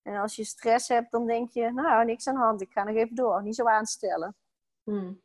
En 0.02 0.16
als 0.16 0.36
je 0.36 0.44
stress 0.44 0.88
hebt, 0.88 1.12
dan 1.12 1.28
denk 1.28 1.52
je, 1.52 1.72
nou, 1.72 2.06
niks 2.06 2.28
aan 2.28 2.34
de 2.34 2.40
hand. 2.40 2.62
Ik 2.62 2.72
ga 2.72 2.84
nog 2.84 2.96
even 2.96 3.16
door. 3.16 3.44
Niet 3.44 3.56
zo 3.56 3.66
aanstellen. 3.66 4.36
Hmm. 4.84 5.22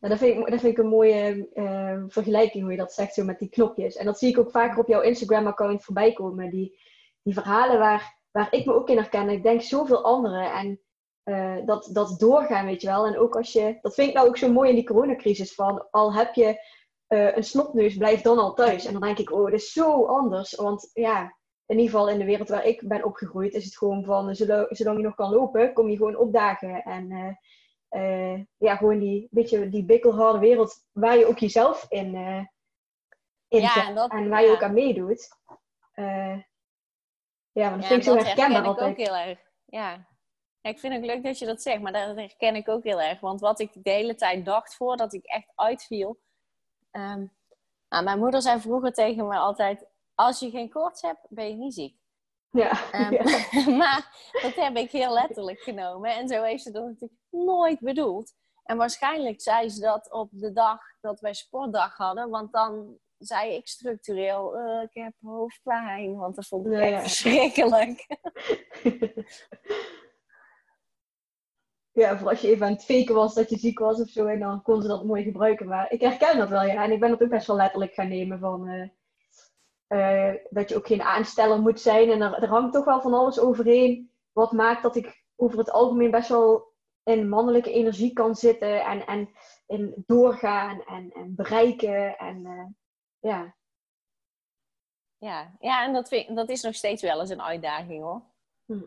Nou, 0.00 0.18
dat, 0.18 0.18
vind 0.18 0.62
ik, 0.62 0.78
een 0.78 0.88
mooie 0.88 1.48
uh, 1.54 2.02
vergelijking 2.06 2.62
hoe 2.62 2.72
je 2.72 2.78
dat 2.78 2.92
zegt, 2.92 3.14
zo 3.14 3.24
met 3.24 3.38
die 3.38 3.48
knopjes. 3.48 3.96
En 3.96 4.04
dat 4.04 4.18
zie 4.18 4.28
ik 4.28 4.38
ook 4.38 4.50
vaker 4.50 4.78
op 4.78 4.88
jouw 4.88 5.00
Instagram-account 5.00 5.84
voorbij 5.84 6.12
komen. 6.12 6.50
Die, 6.50 6.80
die 7.22 7.34
verhalen 7.34 7.78
waar, 7.78 8.15
waar 8.36 8.52
ik 8.54 8.66
me 8.66 8.74
ook 8.74 8.88
in 8.88 8.96
herken. 8.96 9.28
Ik 9.28 9.42
denk 9.42 9.62
zoveel 9.62 10.04
anderen. 10.04 10.52
En 10.52 10.80
uh, 11.24 11.66
dat, 11.66 11.88
dat 11.92 12.18
doorgaan, 12.18 12.66
weet 12.66 12.80
je 12.80 12.86
wel. 12.88 13.06
En 13.06 13.18
ook 13.18 13.36
als 13.36 13.52
je, 13.52 13.78
dat 13.80 13.94
vind 13.94 14.08
ik 14.08 14.14
nou 14.14 14.28
ook 14.28 14.36
zo 14.36 14.52
mooi 14.52 14.68
in 14.68 14.74
die 14.74 14.84
coronacrisis, 14.84 15.54
van 15.54 15.90
al 15.90 16.14
heb 16.14 16.34
je 16.34 16.64
uh, 17.08 17.36
een 17.36 17.44
snotneus, 17.44 17.96
blijf 17.96 18.20
dan 18.20 18.38
al 18.38 18.54
thuis. 18.54 18.84
En 18.84 18.92
dan 18.92 19.02
denk 19.02 19.18
ik, 19.18 19.32
oh, 19.32 19.44
dat 19.44 19.52
is 19.52 19.72
zo 19.72 20.04
anders. 20.04 20.54
Want 20.54 20.90
ja, 20.92 21.36
in 21.66 21.78
ieder 21.78 21.90
geval 21.90 22.08
in 22.08 22.18
de 22.18 22.24
wereld 22.24 22.48
waar 22.48 22.66
ik 22.66 22.88
ben 22.88 23.04
opgegroeid, 23.04 23.54
is 23.54 23.64
het 23.64 23.76
gewoon 23.76 24.04
van, 24.04 24.34
zolang, 24.34 24.66
zolang 24.70 24.96
je 24.96 25.04
nog 25.04 25.14
kan 25.14 25.30
lopen, 25.30 25.72
kom 25.72 25.88
je 25.88 25.96
gewoon 25.96 26.16
opdagen. 26.16 26.82
En 26.82 27.36
uh, 27.90 28.40
ja, 28.56 28.76
gewoon 28.76 28.98
die, 28.98 29.28
beetje 29.30 29.68
die 29.68 29.84
bikkelharde 29.84 30.38
wereld 30.38 30.86
waar 30.92 31.18
je 31.18 31.26
ook 31.26 31.38
jezelf 31.38 31.86
in, 31.88 32.14
in 33.48 33.60
ja, 33.60 33.88
en, 33.88 33.94
dat, 33.94 34.10
en, 34.10 34.28
waar 34.28 34.42
je 34.42 34.50
ook 34.50 34.62
aan 34.62 34.74
meedoet. 34.74 35.28
Ja, 37.60 37.70
want 37.70 37.80
dat 37.80 37.90
vind 37.90 38.06
ik 38.06 38.08
zo 38.08 38.16
herkenbaar 38.16 38.64
altijd. 38.64 38.90
ook 38.90 38.96
heel 38.96 39.16
erg, 39.16 39.38
ja 39.64 40.06
ik 40.68 40.78
vind 40.78 40.94
het 40.94 41.04
leuk 41.04 41.22
dat 41.22 41.38
je 41.38 41.46
dat 41.46 41.62
zegt, 41.62 41.80
maar 41.80 41.92
dat 41.92 42.16
herken 42.16 42.56
ik 42.56 42.68
ook 42.68 42.84
heel 42.84 43.00
erg. 43.00 43.20
Want 43.20 43.40
wat 43.40 43.60
ik 43.60 43.70
de 43.72 43.90
hele 43.90 44.14
tijd 44.14 44.44
dacht 44.44 44.74
voordat 44.74 45.12
ik 45.12 45.24
echt 45.24 45.52
uitviel. 45.54 46.20
Um, 46.92 47.32
nou, 47.88 48.04
mijn 48.04 48.18
moeder 48.18 48.42
zei 48.42 48.60
vroeger 48.60 48.92
tegen 48.92 49.26
me 49.26 49.36
altijd: 49.36 49.86
Als 50.14 50.40
je 50.40 50.50
geen 50.50 50.70
koorts 50.70 51.02
hebt, 51.02 51.26
ben 51.28 51.48
je 51.48 51.54
niet 51.54 51.74
ziek. 51.74 51.96
Ja, 52.50 52.70
um, 53.10 53.76
maar 53.82 54.30
dat 54.42 54.54
heb 54.54 54.76
ik 54.76 54.90
heel 54.90 55.12
letterlijk 55.12 55.60
genomen. 55.60 56.14
En 56.14 56.28
zo 56.28 56.42
heeft 56.42 56.62
ze 56.62 56.70
dat 56.70 56.84
natuurlijk 56.84 57.20
nooit 57.30 57.80
bedoeld. 57.80 58.34
En 58.64 58.76
waarschijnlijk 58.76 59.40
zei 59.40 59.68
ze 59.68 59.80
dat 59.80 60.12
op 60.12 60.28
de 60.32 60.52
dag 60.52 60.80
dat 61.00 61.20
wij 61.20 61.34
sportdag 61.34 61.96
hadden. 61.96 62.30
Want 62.30 62.52
dan 62.52 62.98
zei 63.18 63.54
ik 63.54 63.68
structureel: 63.68 64.58
uh, 64.58 64.82
Ik 64.82 65.02
heb 65.02 65.12
hoofdpijn. 65.20 66.16
Want 66.16 66.36
dat 66.36 66.46
vond 66.46 66.66
ik 66.66 66.72
echt 66.72 67.02
verschrikkelijk. 67.02 68.06
Ja, 71.96 72.18
voor 72.18 72.28
als 72.28 72.40
je 72.40 72.48
even 72.48 72.66
aan 72.66 72.72
het 72.72 72.84
faken 72.84 73.14
was 73.14 73.34
dat 73.34 73.50
je 73.50 73.58
ziek 73.58 73.78
was 73.78 74.00
of 74.00 74.08
zo. 74.08 74.26
En 74.26 74.40
dan 74.40 74.62
kon 74.62 74.82
ze 74.82 74.88
dat 74.88 75.04
mooi 75.04 75.22
gebruiken. 75.22 75.68
Maar 75.68 75.92
ik 75.92 76.00
herken 76.00 76.38
dat 76.38 76.48
wel, 76.48 76.62
ja. 76.62 76.84
En 76.84 76.92
ik 76.92 77.00
ben 77.00 77.10
dat 77.10 77.22
ook 77.22 77.28
best 77.28 77.46
wel 77.46 77.56
letterlijk 77.56 77.94
gaan 77.94 78.08
nemen 78.08 78.38
van... 78.38 78.68
Uh, 78.68 78.88
uh, 79.88 80.34
dat 80.50 80.68
je 80.68 80.76
ook 80.76 80.86
geen 80.86 81.02
aansteller 81.02 81.60
moet 81.60 81.80
zijn. 81.80 82.10
En 82.10 82.20
er, 82.20 82.34
er 82.42 82.48
hangt 82.48 82.72
toch 82.72 82.84
wel 82.84 83.00
van 83.00 83.14
alles 83.14 83.40
overheen. 83.40 84.10
Wat 84.32 84.52
maakt 84.52 84.82
dat 84.82 84.96
ik 84.96 85.24
over 85.36 85.58
het 85.58 85.70
algemeen 85.70 86.10
best 86.10 86.28
wel 86.28 86.72
in 87.02 87.28
mannelijke 87.28 87.72
energie 87.72 88.12
kan 88.12 88.34
zitten. 88.34 88.84
En, 88.84 89.06
en 89.06 89.28
in 89.66 90.04
doorgaan 90.06 90.82
en, 90.82 91.12
en 91.12 91.34
bereiken. 91.34 92.18
En 92.18 92.40
uh, 92.44 92.64
ja. 93.28 93.54
Ja, 95.18 95.56
ja 95.60 95.84
en 95.84 95.92
dat, 95.92 96.08
vind, 96.08 96.36
dat 96.36 96.48
is 96.48 96.62
nog 96.62 96.74
steeds 96.74 97.02
wel 97.02 97.20
eens 97.20 97.30
een 97.30 97.42
uitdaging 97.42 98.02
hoor. 98.02 98.22
Hm. 98.64 98.84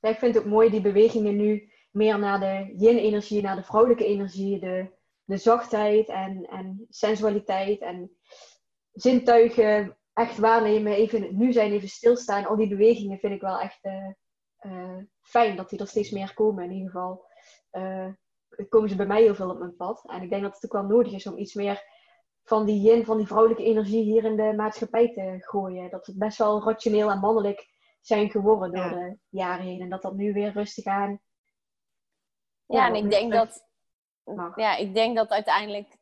Ja, 0.00 0.08
ik 0.08 0.18
vind 0.18 0.34
het 0.34 0.44
ook 0.44 0.50
mooi 0.50 0.70
die 0.70 0.80
bewegingen 0.80 1.36
nu 1.36 1.72
meer 1.90 2.18
naar 2.18 2.40
de 2.40 2.74
yin-energie, 2.76 3.42
naar 3.42 3.56
de 3.56 3.62
vrouwelijke 3.62 4.04
energie, 4.06 4.58
de, 4.58 4.90
de 5.24 5.36
zachtheid 5.36 6.08
en, 6.08 6.46
en 6.46 6.86
sensualiteit 6.88 7.80
en 7.80 8.16
zintuigen 8.92 9.96
echt 10.12 10.38
waarnemen, 10.38 10.92
even 10.92 11.18
in 11.18 11.24
het 11.24 11.36
nu 11.36 11.52
zijn, 11.52 11.72
even 11.72 11.88
stilstaan. 11.88 12.46
Al 12.46 12.56
die 12.56 12.68
bewegingen 12.68 13.18
vind 13.18 13.32
ik 13.32 13.40
wel 13.40 13.60
echt 13.60 13.84
uh, 13.84 14.10
uh, 14.60 14.98
fijn 15.20 15.56
dat 15.56 15.70
die 15.70 15.78
er 15.78 15.88
steeds 15.88 16.10
meer 16.10 16.34
komen. 16.34 16.64
In 16.64 16.72
ieder 16.72 16.90
geval 16.90 17.24
uh, 17.72 18.08
komen 18.68 18.88
ze 18.88 18.96
bij 18.96 19.06
mij 19.06 19.22
heel 19.22 19.34
veel 19.34 19.50
op 19.50 19.58
mijn 19.58 19.76
pad. 19.76 20.04
En 20.06 20.22
ik 20.22 20.30
denk 20.30 20.42
dat 20.42 20.54
het 20.54 20.64
ook 20.64 20.72
wel 20.72 20.96
nodig 20.96 21.12
is 21.12 21.26
om 21.26 21.38
iets 21.38 21.54
meer 21.54 21.82
van 22.46 22.66
die 22.66 22.80
yin, 22.80 23.04
van 23.04 23.16
die 23.16 23.26
vrouwelijke 23.26 23.64
energie 23.64 24.02
hier 24.02 24.24
in 24.24 24.36
de 24.36 24.52
maatschappij 24.56 25.12
te 25.12 25.36
gooien. 25.38 25.90
Dat 25.90 26.06
het 26.06 26.18
best 26.18 26.38
wel 26.38 26.62
rationeel 26.64 27.10
en 27.10 27.18
mannelijk 27.18 27.68
zijn 28.00 28.30
geworden 28.30 28.72
door 28.72 28.90
de 28.90 29.18
jaren 29.28 29.64
heen. 29.64 29.80
En 29.80 29.88
dat 29.88 30.02
dat 30.02 30.14
nu 30.14 30.32
weer 30.32 30.52
rustig 30.52 30.84
aan 30.84 31.20
ja, 32.66 32.86
en 32.86 32.94
ik 32.94 33.10
denk 33.10 33.32
dat, 33.32 33.66
ja, 34.54 34.76
ik 34.76 34.94
denk 34.94 35.16
dat 35.16 35.30
uiteindelijk 35.30 35.98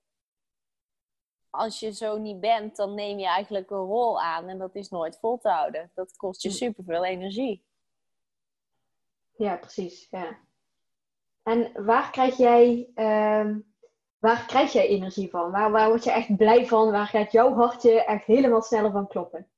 als 1.51 1.81
je 1.81 1.93
zo 1.93 2.19
niet 2.19 2.41
bent, 2.41 2.77
dan 2.77 2.95
neem 2.95 3.19
je 3.19 3.27
eigenlijk 3.27 3.71
een 3.71 3.77
rol 3.77 4.21
aan 4.21 4.49
en 4.49 4.59
dat 4.59 4.75
is 4.75 4.89
nooit 4.89 5.19
vol 5.19 5.39
te 5.39 5.49
houden. 5.49 5.91
Dat 5.95 6.17
kost 6.17 6.43
je 6.43 6.49
hm. 6.49 6.55
superveel 6.55 7.05
energie. 7.05 7.65
Ja, 9.37 9.57
precies. 9.57 10.07
Ja. 10.11 10.39
En 11.43 11.85
waar 11.85 12.11
krijg 12.11 12.37
jij, 12.37 12.91
uh, 12.95 13.57
waar 14.25 14.47
krijg 14.47 14.73
jij 14.73 14.87
energie 14.87 15.31
van? 15.31 15.51
Waar, 15.51 15.71
waar 15.71 15.89
word 15.89 16.05
je 16.05 16.11
echt 16.11 16.37
blij 16.37 16.67
van? 16.67 16.91
Waar 16.91 17.07
gaat 17.07 17.33
jouw 17.33 17.55
hartje 17.55 18.05
echt 18.05 18.25
helemaal 18.25 18.63
sneller 18.63 18.91
van 18.91 19.09
kloppen? 19.09 19.49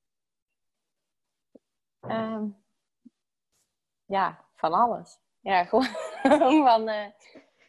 Um, 2.00 2.64
ja, 4.04 4.44
van 4.54 4.72
alles 4.72 5.18
ja, 5.46 5.64
gewoon 5.70 5.86
van 6.66 6.88
uh, 6.88 7.06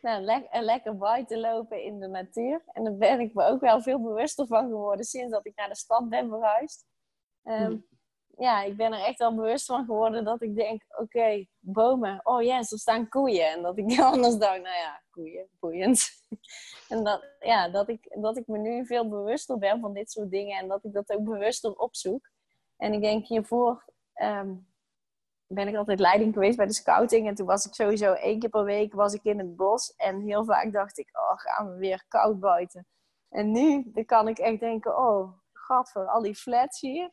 nou, 0.01 0.21
le 0.21 0.47
lekker 0.51 0.97
buiten 0.97 1.39
lopen 1.39 1.83
in 1.83 1.99
de 1.99 2.07
natuur. 2.07 2.61
En 2.65 2.83
daar 2.83 2.95
ben 2.95 3.19
ik 3.19 3.33
me 3.33 3.43
ook 3.43 3.61
wel 3.61 3.81
veel 3.81 4.01
bewuster 4.01 4.47
van 4.47 4.67
geworden 4.67 5.05
sinds 5.05 5.31
dat 5.31 5.45
ik 5.45 5.55
naar 5.55 5.69
de 5.69 5.75
stad 5.75 6.09
ben 6.09 6.29
verhuisd. 6.29 6.85
Um, 7.43 7.85
Ja, 8.37 8.61
ik 8.63 8.77
ben 8.77 8.93
er 8.93 9.03
echt 9.03 9.19
wel 9.19 9.35
bewust 9.35 9.65
van 9.65 9.85
geworden 9.85 10.23
dat 10.23 10.41
ik 10.41 10.55
denk, 10.55 10.83
oké, 10.87 11.45
bomen, 11.59 12.19
oh 12.23 12.41
yes, 12.41 12.71
er 12.71 12.77
staan 12.77 13.09
koeien. 13.09 13.51
En 13.51 13.61
dat 13.61 13.77
ik 13.77 13.99
anders 14.11 14.37
dacht, 14.37 14.61
nou 14.61 14.75
ja, 14.75 15.01
boeiend. 15.59 16.09
en 16.89 17.03
dat, 17.03 17.25
ja, 17.39 17.69
dat, 17.69 17.89
ik, 17.89 18.15
dat 18.21 18.37
ik 18.37 18.47
me 18.47 18.57
nu 18.57 18.85
veel 18.85 19.09
bewuster 19.09 19.57
ben 19.57 19.79
van 19.79 19.93
dit 19.93 20.11
soort 20.11 20.31
dingen 20.31 20.57
en 20.57 20.67
dat 20.67 20.83
ik 20.83 20.93
dat 20.93 21.11
ook 21.11 21.23
bewuster 21.23 21.75
opzoek. 21.75 22.29
En 22.77 22.93
ik 22.93 23.01
denk 23.01 23.25
hiervoor 23.25 23.85
um, 24.21 24.67
ben 25.47 25.67
ik 25.67 25.75
altijd 25.75 25.99
leiding 25.99 26.33
geweest 26.33 26.57
bij 26.57 26.65
de 26.65 26.73
scouting. 26.73 27.27
En 27.27 27.35
toen 27.35 27.47
was 27.47 27.65
ik 27.65 27.73
sowieso 27.73 28.13
één 28.13 28.39
keer 28.39 28.49
per 28.49 28.63
week 28.63 28.93
was 28.93 29.13
ik 29.13 29.23
in 29.23 29.37
het 29.37 29.55
bos. 29.55 29.93
En 29.95 30.21
heel 30.21 30.45
vaak 30.45 30.71
dacht 30.71 30.97
ik, 30.97 31.09
oh, 31.13 31.37
gaan 31.37 31.71
we 31.71 31.77
weer 31.77 32.05
koud 32.07 32.39
buiten. 32.39 32.87
En 33.29 33.51
nu 33.51 33.83
dan 33.85 34.05
kan 34.05 34.27
ik 34.27 34.37
echt 34.37 34.59
denken, 34.59 34.97
oh, 34.97 35.31
voor 35.67 36.07
al 36.07 36.21
die 36.21 36.35
flats 36.35 36.81
hier. 36.81 37.11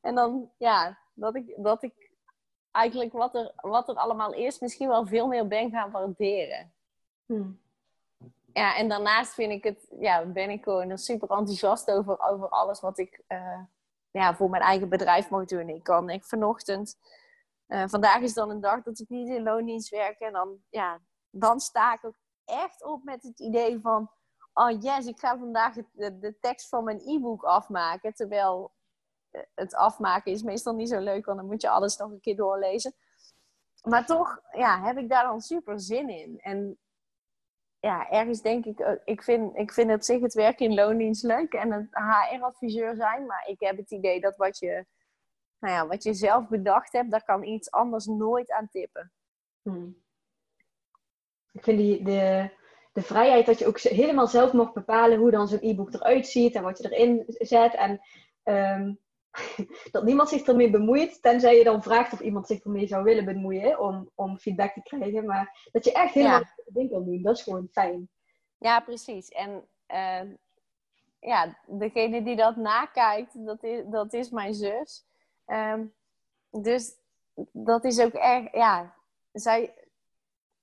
En 0.00 0.14
dan, 0.14 0.50
ja, 0.58 0.98
dat 1.14 1.36
ik, 1.36 1.54
dat 1.56 1.82
ik 1.82 2.10
eigenlijk 2.70 3.12
wat 3.12 3.34
er, 3.34 3.52
wat 3.56 3.88
er 3.88 3.94
allemaal 3.94 4.32
is, 4.34 4.58
misschien 4.58 4.88
wel 4.88 5.06
veel 5.06 5.26
meer 5.26 5.46
ben 5.46 5.70
gaan 5.70 5.90
waarderen. 5.90 6.72
Hmm. 7.30 7.60
Ja, 8.52 8.76
en 8.76 8.88
daarnaast 8.88 9.34
vind 9.34 9.52
ik 9.52 9.64
het, 9.64 9.86
ja, 10.00 10.24
ben 10.24 10.50
ik 10.50 10.62
gewoon 10.62 10.98
super 10.98 11.30
enthousiast 11.30 11.90
over, 11.90 12.20
over 12.20 12.48
alles 12.48 12.80
wat 12.80 12.98
ik 12.98 13.22
uh, 13.28 13.60
ja, 14.10 14.34
voor 14.34 14.50
mijn 14.50 14.62
eigen 14.62 14.88
bedrijf 14.88 15.30
mag 15.30 15.44
doen. 15.44 15.68
Ik 15.68 15.82
kan 15.82 16.10
ik 16.10 16.24
vanochtend 16.24 16.98
uh, 17.70 17.84
vandaag 17.86 18.20
is 18.20 18.34
dan 18.34 18.50
een 18.50 18.60
dag 18.60 18.82
dat 18.82 18.98
ik 18.98 19.08
niet 19.08 19.28
in 19.28 19.42
loondienst 19.42 19.88
werk. 19.88 20.20
En 20.20 20.32
dan, 20.32 20.56
ja, 20.70 21.00
dan 21.30 21.60
sta 21.60 21.94
ik 21.94 22.04
ook 22.04 22.18
echt 22.44 22.84
op 22.84 23.04
met 23.04 23.22
het 23.22 23.38
idee 23.38 23.80
van... 23.80 24.10
Oh 24.52 24.82
yes, 24.82 25.06
ik 25.06 25.18
ga 25.18 25.38
vandaag 25.38 25.74
de, 25.74 26.18
de 26.18 26.38
tekst 26.40 26.68
van 26.68 26.84
mijn 26.84 27.00
e-book 27.04 27.42
afmaken. 27.42 28.14
Terwijl 28.14 28.72
eh, 29.30 29.42
het 29.54 29.74
afmaken 29.74 30.32
is 30.32 30.42
meestal 30.42 30.74
niet 30.74 30.88
zo 30.88 30.98
leuk, 30.98 31.24
want 31.24 31.38
dan 31.38 31.46
moet 31.46 31.62
je 31.62 31.68
alles 31.68 31.96
nog 31.96 32.10
een 32.10 32.20
keer 32.20 32.36
doorlezen. 32.36 32.94
Maar 33.82 34.06
toch 34.06 34.40
ja, 34.52 34.82
heb 34.82 34.96
ik 34.98 35.08
daar 35.08 35.24
dan 35.24 35.40
super 35.40 35.80
zin 35.80 36.08
in. 36.08 36.40
En 36.40 36.78
ja, 37.80 38.10
ergens 38.10 38.40
denk 38.40 38.64
ik, 38.64 38.78
eh, 38.78 38.92
ik 39.04 39.22
vind, 39.22 39.56
ik 39.56 39.72
vind 39.72 39.90
op 39.92 40.02
zich 40.02 40.20
het 40.20 40.34
werk 40.34 40.60
in 40.60 40.74
loondienst 40.74 41.22
leuk 41.22 41.52
en 41.52 41.72
het 41.72 41.88
HR-adviseur 41.90 42.96
zijn. 42.96 43.26
Maar 43.26 43.46
ik 43.46 43.60
heb 43.60 43.76
het 43.76 43.90
idee 43.90 44.20
dat 44.20 44.36
wat 44.36 44.58
je 44.58 44.86
nou 45.58 45.74
ja, 45.74 45.86
wat 45.86 46.02
je 46.02 46.14
zelf 46.14 46.48
bedacht 46.48 46.92
hebt, 46.92 47.10
daar 47.10 47.24
kan 47.24 47.44
iets 47.44 47.70
anders 47.70 48.06
nooit 48.06 48.50
aan 48.50 48.68
tippen. 48.68 49.12
Hmm. 49.62 50.02
Ik 51.52 51.64
vind 51.64 51.78
die, 51.78 52.02
de, 52.02 52.50
de 52.92 53.02
vrijheid 53.02 53.46
dat 53.46 53.58
je 53.58 53.66
ook 53.66 53.80
helemaal 53.80 54.26
zelf 54.26 54.52
mag 54.52 54.72
bepalen 54.72 55.18
hoe 55.18 55.30
dan 55.30 55.48
zo'n 55.48 55.58
e-book 55.62 55.92
eruit 55.92 56.26
ziet 56.26 56.54
en 56.54 56.62
wat 56.62 56.78
je 56.78 56.90
erin 56.90 57.24
zet. 57.26 57.74
En 57.74 58.00
um, 58.44 58.98
dat 59.92 60.04
niemand 60.04 60.28
zich 60.28 60.46
ermee 60.46 60.70
bemoeit, 60.70 61.22
tenzij 61.22 61.56
je 61.56 61.64
dan 61.64 61.82
vraagt 61.82 62.12
of 62.12 62.20
iemand 62.20 62.46
zich 62.46 62.64
ermee 62.64 62.86
zou 62.86 63.04
willen 63.04 63.24
bemoeien 63.24 63.80
om, 63.80 64.10
om 64.14 64.38
feedback 64.38 64.72
te 64.72 64.82
krijgen. 64.82 65.26
Maar 65.26 65.68
dat 65.72 65.84
je 65.84 65.92
echt 65.92 66.14
helemaal 66.14 66.40
ja. 66.40 66.54
ding 66.66 66.90
kan 66.90 67.04
doen, 67.04 67.22
dat 67.22 67.36
is 67.36 67.42
gewoon 67.42 67.68
fijn. 67.72 68.08
Ja, 68.58 68.80
precies. 68.80 69.28
En 69.28 69.68
uh, 69.88 70.32
ja, 71.20 71.58
degene 71.66 72.22
die 72.22 72.36
dat 72.36 72.56
nakijkt, 72.56 73.46
dat 73.46 73.62
is, 73.62 73.82
dat 73.86 74.12
is 74.12 74.30
mijn 74.30 74.54
zus. 74.54 75.04
Um, 75.46 75.94
dus 76.50 76.92
dat 77.52 77.84
is 77.84 78.00
ook 78.00 78.12
erg, 78.12 78.52
ja, 78.52 78.94
zij, 79.32 79.74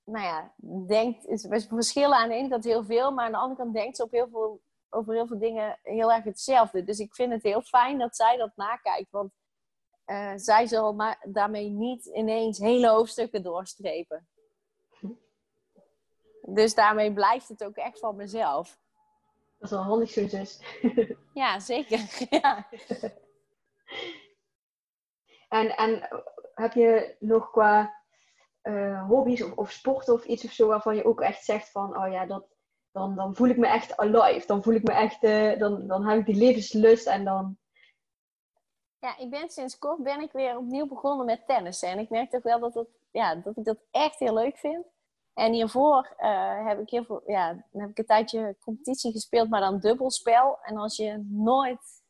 nou 0.04 0.24
ja, 0.24 0.52
denkt, 0.86 1.26
is, 1.26 1.46
we 1.46 1.60
verschillen 1.60 2.16
aan 2.16 2.28
de 2.28 2.34
ene 2.34 2.48
kant 2.48 2.64
heel 2.64 2.84
veel, 2.84 3.12
maar 3.12 3.24
aan 3.24 3.32
de 3.32 3.38
andere 3.38 3.60
kant 3.60 3.74
denkt 3.74 3.96
ze 3.96 4.02
op 4.02 4.10
heel 4.10 4.28
veel, 4.28 4.60
over 4.90 5.14
heel 5.14 5.26
veel 5.26 5.38
dingen 5.38 5.78
heel 5.82 6.12
erg 6.12 6.24
hetzelfde. 6.24 6.84
Dus 6.84 6.98
ik 6.98 7.14
vind 7.14 7.32
het 7.32 7.42
heel 7.42 7.62
fijn 7.62 7.98
dat 7.98 8.16
zij 8.16 8.36
dat 8.36 8.52
nakijkt, 8.56 9.10
want 9.10 9.32
uh, 10.06 10.32
zij 10.36 10.66
zal 10.66 10.92
maar 10.92 11.24
daarmee 11.28 11.68
niet 11.68 12.04
ineens 12.06 12.58
hele 12.58 12.88
hoofdstukken 12.88 13.42
doorstrepen. 13.42 14.28
Dus 16.42 16.74
daarmee 16.74 17.12
blijft 17.12 17.48
het 17.48 17.64
ook 17.64 17.76
echt 17.76 17.98
van 17.98 18.16
mezelf. 18.16 18.78
Dat 19.58 19.70
is 19.70 19.76
wel 19.76 19.86
handig 19.86 20.10
zo, 20.10 20.28
zus. 20.28 20.60
ja, 21.34 21.60
zeker. 21.60 22.00
ja. 22.30 22.68
En, 25.48 25.76
en 25.76 26.08
heb 26.54 26.72
je 26.72 27.16
nog 27.18 27.50
qua 27.50 27.94
uh, 28.62 29.06
hobby's 29.08 29.42
of, 29.42 29.52
of 29.52 29.70
sport 29.70 30.08
of 30.08 30.24
iets 30.24 30.44
of 30.44 30.52
zo 30.52 30.66
waarvan 30.66 30.96
je 30.96 31.04
ook 31.04 31.20
echt 31.20 31.44
zegt 31.44 31.70
van, 31.70 31.96
oh 31.96 32.12
ja, 32.12 32.26
dat, 32.26 32.46
dan, 32.92 33.14
dan 33.14 33.34
voel 33.34 33.48
ik 33.48 33.56
me 33.56 33.66
echt 33.66 33.96
alive. 33.96 34.46
Dan 34.46 34.62
voel 34.62 34.74
ik 34.74 34.82
me 34.82 34.92
echt, 34.92 35.24
uh, 35.24 35.58
dan, 35.58 35.86
dan 35.86 36.06
heb 36.06 36.18
ik 36.18 36.26
die 36.26 36.44
levenslust 36.46 37.06
en 37.06 37.24
dan... 37.24 37.58
Ja, 38.98 39.18
ik 39.18 39.30
ben 39.30 39.50
sinds 39.50 39.78
kort 39.78 40.02
ben 40.02 40.20
ik 40.20 40.32
weer 40.32 40.56
opnieuw 40.56 40.86
begonnen 40.86 41.26
met 41.26 41.46
tennis. 41.46 41.82
En 41.82 41.98
ik 41.98 42.10
merk 42.10 42.30
toch 42.30 42.42
wel 42.42 42.58
dat, 42.58 42.74
het, 42.74 42.88
ja, 43.10 43.34
dat 43.34 43.56
ik 43.56 43.64
dat 43.64 43.78
echt 43.90 44.18
heel 44.18 44.34
leuk 44.34 44.58
vind. 44.58 44.86
En 45.34 45.52
hiervoor 45.52 46.14
uh, 46.18 46.66
heb 46.66 46.80
ik 46.80 46.90
heel 46.90 47.22
ja, 47.26 47.66
heb 47.72 47.88
ik 47.88 47.98
een 47.98 48.06
tijdje 48.06 48.56
competitie 48.60 49.12
gespeeld, 49.12 49.48
maar 49.48 49.60
dan 49.60 49.78
dubbelspel. 49.78 50.58
En 50.62 50.76
als 50.76 50.96
je 50.96 51.24
nooit 51.28 52.02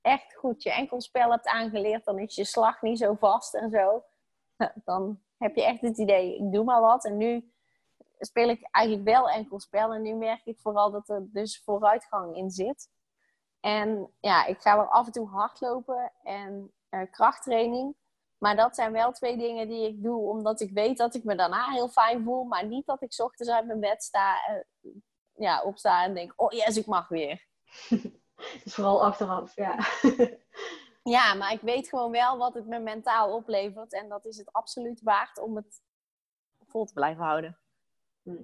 echt 0.00 0.34
goed 0.34 0.62
je 0.62 0.72
enkelspel 0.72 1.30
hebt 1.30 1.46
aangeleerd, 1.46 2.04
dan 2.04 2.18
is 2.18 2.34
je 2.34 2.44
slag 2.44 2.82
niet 2.82 2.98
zo 2.98 3.14
vast 3.14 3.54
en 3.54 3.70
zo. 3.70 4.04
Dan 4.84 5.20
heb 5.38 5.56
je 5.56 5.64
echt 5.64 5.80
het 5.80 5.98
idee, 5.98 6.36
ik 6.36 6.52
doe 6.52 6.64
maar 6.64 6.80
wat. 6.80 7.04
En 7.04 7.16
nu 7.16 7.52
speel 8.18 8.48
ik 8.48 8.68
eigenlijk 8.70 9.04
wel 9.06 9.30
enkelspel. 9.30 9.92
En 9.92 10.02
nu 10.02 10.14
merk 10.14 10.44
ik 10.44 10.60
vooral 10.60 10.90
dat 10.90 11.08
er 11.08 11.26
dus 11.32 11.62
vooruitgang 11.64 12.36
in 12.36 12.50
zit. 12.50 12.88
En 13.60 14.12
ja, 14.20 14.44
ik 14.44 14.60
ga 14.60 14.76
wel 14.76 14.86
af 14.86 15.06
en 15.06 15.12
toe 15.12 15.28
hardlopen 15.28 16.12
en 16.22 16.72
uh, 16.90 17.10
krachttraining. 17.10 17.96
Maar 18.38 18.56
dat 18.56 18.74
zijn 18.74 18.92
wel 18.92 19.12
twee 19.12 19.36
dingen 19.36 19.68
die 19.68 19.88
ik 19.88 20.02
doe, 20.02 20.28
omdat 20.28 20.60
ik 20.60 20.70
weet 20.70 20.98
dat 20.98 21.14
ik 21.14 21.24
me 21.24 21.34
daarna 21.34 21.70
heel 21.70 21.88
fijn 21.88 22.24
voel. 22.24 22.44
Maar 22.44 22.66
niet 22.66 22.86
dat 22.86 23.02
ik 23.02 23.14
ochtends 23.16 23.52
uit 23.52 23.66
mijn 23.66 23.80
bed 23.80 24.02
sta, 24.02 24.34
uh, 24.82 24.92
ja, 25.34 25.62
opsta 25.62 26.04
en 26.04 26.14
denk, 26.14 26.32
oh 26.36 26.52
yes, 26.52 26.76
ik 26.76 26.86
mag 26.86 27.08
weer. 27.08 27.46
Dus 28.64 28.74
vooral 28.74 29.04
achteraf, 29.04 29.54
ja. 29.54 29.78
ja, 31.16 31.34
maar 31.34 31.52
ik 31.52 31.60
weet 31.60 31.88
gewoon 31.88 32.10
wel 32.10 32.38
wat 32.38 32.54
het 32.54 32.66
me 32.66 32.78
mentaal 32.78 33.34
oplevert. 33.34 33.92
En 33.92 34.08
dat 34.08 34.26
is 34.26 34.36
het 34.36 34.52
absoluut 34.52 35.02
waard 35.02 35.38
om 35.38 35.56
het 35.56 35.82
vol 36.66 36.84
te 36.84 36.92
blijven 36.92 37.24
houden. 37.24 37.58
Hm. 38.26 38.42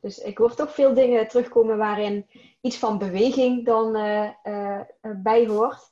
Dus 0.00 0.18
ik 0.18 0.38
hoor 0.38 0.54
toch 0.54 0.74
veel 0.74 0.94
dingen 0.94 1.28
terugkomen 1.28 1.76
waarin 1.76 2.26
iets 2.60 2.78
van 2.78 2.98
beweging 2.98 3.64
dan 3.64 3.96
uh, 3.96 4.30
uh, 4.44 4.80
bij 5.22 5.46
hoort. 5.46 5.90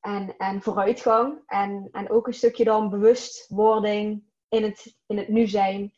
En, 0.00 0.36
en 0.36 0.62
vooruitgang. 0.62 1.42
En, 1.46 1.88
en 1.92 2.10
ook 2.10 2.26
een 2.26 2.34
stukje 2.34 2.64
dan 2.64 2.90
bewustwording 2.90 4.24
in 4.48 4.62
het, 4.62 4.96
in 5.06 5.18
het 5.18 5.28
nu 5.28 5.46
zijn. 5.46 5.92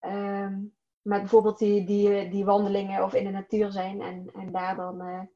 Um, 0.00 0.76
met 1.02 1.20
bijvoorbeeld 1.20 1.58
die, 1.58 1.84
die, 1.84 2.28
die 2.28 2.44
wandelingen 2.44 3.04
of 3.04 3.14
in 3.14 3.24
de 3.24 3.30
natuur 3.30 3.70
zijn. 3.70 4.00
En, 4.00 4.30
en 4.34 4.52
daar 4.52 4.76
dan 4.76 5.28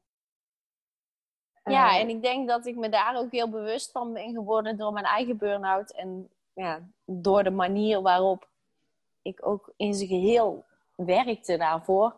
ja, 1.63 1.95
eh, 1.95 2.01
en 2.01 2.09
ik 2.09 2.21
denk 2.21 2.47
dat 2.47 2.65
ik 2.65 2.75
me 2.75 2.89
daar 2.89 3.17
ook 3.17 3.31
heel 3.31 3.49
bewust 3.49 3.91
van 3.91 4.13
ben 4.13 4.33
geworden 4.33 4.77
door 4.77 4.93
mijn 4.93 5.05
eigen 5.05 5.37
burn-out. 5.37 5.91
En 5.91 6.29
ja, 6.53 6.87
door 7.05 7.43
de 7.43 7.51
manier 7.51 8.01
waarop 8.01 8.49
ik 9.23 9.45
ook 9.47 9.73
in 9.75 9.93
zijn 9.93 10.09
geheel 10.09 10.65
werkte 10.95 11.57
daarvoor. 11.57 12.15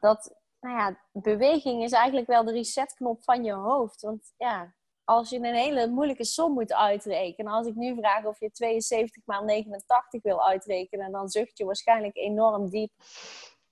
Dat, 0.00 0.34
nou 0.60 0.76
ja, 0.76 0.98
beweging 1.12 1.82
is 1.82 1.92
eigenlijk 1.92 2.26
wel 2.26 2.44
de 2.44 2.52
resetknop 2.52 3.24
van 3.24 3.44
je 3.44 3.52
hoofd. 3.52 4.02
Want 4.02 4.32
ja, 4.36 4.74
als 5.04 5.30
je 5.30 5.36
een 5.36 5.54
hele 5.54 5.88
moeilijke 5.88 6.24
som 6.24 6.52
moet 6.52 6.72
uitrekenen. 6.72 7.52
Als 7.52 7.66
ik 7.66 7.74
nu 7.74 7.94
vraag 7.94 8.24
of 8.24 8.40
je 8.40 8.50
72 8.50 9.22
maal 9.26 9.44
89 9.44 10.22
wil 10.22 10.46
uitrekenen, 10.46 11.12
dan 11.12 11.28
zucht 11.28 11.58
je 11.58 11.64
waarschijnlijk 11.64 12.16
enorm 12.16 12.70
diep. 12.70 12.92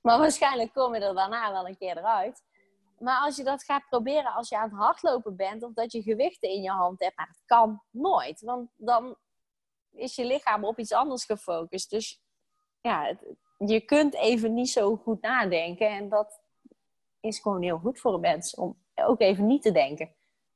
Maar 0.00 0.18
waarschijnlijk 0.18 0.72
kom 0.72 0.94
je 0.94 1.00
er 1.00 1.14
daarna 1.14 1.52
wel 1.52 1.68
een 1.68 1.76
keer 1.76 1.96
eruit. 1.96 2.42
Maar 2.98 3.20
als 3.20 3.36
je 3.36 3.44
dat 3.44 3.64
gaat 3.64 3.88
proberen 3.88 4.32
als 4.32 4.48
je 4.48 4.58
aan 4.58 4.68
het 4.68 4.78
hardlopen 4.78 5.36
bent 5.36 5.62
of 5.62 5.72
dat 5.72 5.92
je 5.92 6.02
gewichten 6.02 6.48
in 6.48 6.62
je 6.62 6.70
hand 6.70 7.00
hebt, 7.00 7.16
maar 7.16 7.26
dat 7.26 7.42
kan 7.46 7.82
nooit. 7.90 8.40
Want 8.40 8.70
dan 8.76 9.16
is 9.92 10.14
je 10.14 10.24
lichaam 10.24 10.64
op 10.64 10.78
iets 10.78 10.92
anders 10.92 11.24
gefocust. 11.24 11.90
Dus 11.90 12.20
ja, 12.80 13.16
je 13.56 13.80
kunt 13.80 14.14
even 14.14 14.54
niet 14.54 14.70
zo 14.70 14.96
goed 14.96 15.22
nadenken. 15.22 15.88
En 15.88 16.08
dat 16.08 16.40
is 17.20 17.38
gewoon 17.38 17.62
heel 17.62 17.78
goed 17.78 18.00
voor 18.00 18.14
een 18.14 18.20
mens 18.20 18.54
om 18.54 18.76
ook 18.94 19.20
even 19.20 19.46
niet 19.46 19.62
te 19.62 19.72
denken. 19.72 20.14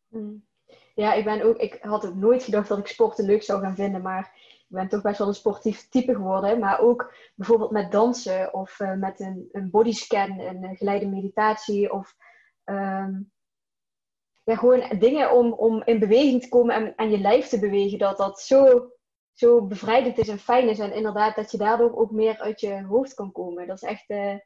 Hmm. 0.08 0.46
Ja, 0.94 1.12
ik 1.12 1.24
ben 1.24 1.42
ook, 1.42 1.56
ik 1.56 1.78
had 1.82 2.06
ook 2.06 2.14
nooit 2.14 2.42
gedacht 2.42 2.68
dat 2.68 2.78
ik 2.78 2.86
sporten 2.86 3.24
leuk 3.24 3.42
zou 3.42 3.60
gaan 3.60 3.74
vinden, 3.74 4.02
maar 4.02 4.32
ik 4.36 4.66
ben 4.68 4.88
toch 4.88 5.02
best 5.02 5.18
wel 5.18 5.28
een 5.28 5.34
sportief 5.34 5.88
type 5.88 6.14
geworden. 6.14 6.58
Maar 6.58 6.80
ook 6.80 7.14
bijvoorbeeld 7.34 7.70
met 7.70 7.92
dansen 7.92 8.54
of 8.54 8.80
uh, 8.80 8.92
met 8.92 9.20
een, 9.20 9.48
een 9.52 9.70
bodyscan, 9.70 10.38
een 10.38 10.76
geleide 10.76 11.06
meditatie 11.06 11.92
of 11.92 12.16
Ehm, 12.64 13.22
ja, 14.44 14.56
gewoon 14.56 14.98
dingen 14.98 15.32
om, 15.32 15.52
om 15.52 15.82
in 15.84 15.98
beweging 15.98 16.42
te 16.42 16.48
komen 16.48 16.74
en, 16.74 16.96
en 16.96 17.10
je 17.10 17.18
lijf 17.18 17.48
te 17.48 17.58
bewegen, 17.58 17.98
dat 17.98 18.16
dat 18.16 18.40
zo, 18.40 18.90
zo 19.34 19.66
bevrijdend 19.66 20.18
is 20.18 20.28
en 20.28 20.38
fijn 20.38 20.68
is. 20.68 20.78
En 20.78 20.94
inderdaad, 20.94 21.36
dat 21.36 21.50
je 21.50 21.58
daardoor 21.58 21.96
ook 21.96 22.10
meer 22.10 22.38
uit 22.38 22.60
je 22.60 22.84
hoofd 22.84 23.14
kan 23.14 23.32
komen. 23.32 23.66
Dat 23.66 23.76
is 23.76 23.88
echt. 23.88 24.10
Uh, 24.10 24.36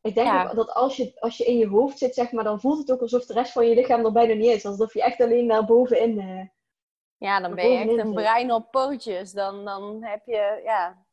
ik 0.00 0.14
denk 0.14 0.48
ook 0.48 0.56
dat 0.56 0.70
als 0.70 0.96
je, 0.96 1.20
als 1.20 1.36
je 1.36 1.44
in 1.44 1.56
je 1.56 1.66
hoofd 1.66 1.98
zit, 1.98 2.14
zeg 2.14 2.32
maar, 2.32 2.44
dan 2.44 2.60
voelt 2.60 2.78
het 2.78 2.92
ook 2.92 3.00
alsof 3.00 3.26
de 3.26 3.32
rest 3.32 3.52
van 3.52 3.68
je 3.68 3.74
lichaam 3.74 4.04
er 4.04 4.12
bijna 4.12 4.34
niet 4.34 4.50
is. 4.50 4.66
Alsof 4.66 4.92
je 4.92 5.02
echt 5.02 5.20
alleen 5.20 5.48
daar 5.48 5.64
bovenin. 5.64 6.18
Uh, 6.20 6.46
ja, 7.16 7.40
dan 7.40 7.54
ben 7.54 7.70
je 7.70 7.78
echt 7.78 7.98
een 7.98 8.14
brein 8.14 8.52
op 8.52 8.70
pootjes. 8.70 9.32
Dan, 9.32 9.64
dan 9.64 10.02
heb 10.04 10.24
je, 10.24 10.60
ja, 10.64 11.06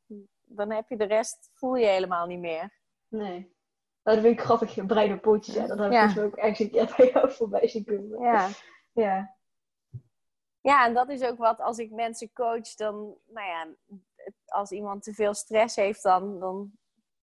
dan 0.44 0.72
heb 0.72 0.90
je 0.90 0.98
de 0.98 1.04
rest, 1.04 1.50
voel 1.54 1.76
je 1.76 1.86
helemaal 1.86 2.26
niet 2.26 2.40
meer. 2.40 2.74
Nee. 3.08 3.52
Nou, 4.04 4.18
dat 4.18 4.20
vind 4.20 4.40
ik 4.40 4.46
grappig, 4.46 4.86
brein 4.86 5.14
op 5.14 5.22
pootjes. 5.22 5.56
Ja, 5.56 5.68
dat 5.68 5.78
heb 5.78 5.88
ik 5.88 5.94
ja. 5.94 6.08
dus 6.08 6.18
ook 6.18 6.36
ergens 6.36 6.60
een 6.60 6.70
keer 6.70 6.94
bij 6.98 7.10
jou 7.14 7.32
voorbij 7.32 7.68
zien 7.68 7.86
komen. 7.86 8.20
Ja. 8.20 8.50
ja. 8.92 9.36
Ja, 10.64 10.86
en 10.86 10.94
dat 10.94 11.10
is 11.10 11.24
ook 11.24 11.38
wat 11.38 11.60
als 11.60 11.78
ik 11.78 11.92
mensen 11.92 12.34
coach, 12.34 12.76
dan, 12.76 13.18
nou 13.28 13.48
ja, 13.48 13.68
als 14.46 14.72
iemand 14.72 15.04
te 15.04 15.14
veel 15.14 15.34
stress 15.34 15.76
heeft, 15.76 16.04
dan, 16.04 16.40
dan 16.40 16.72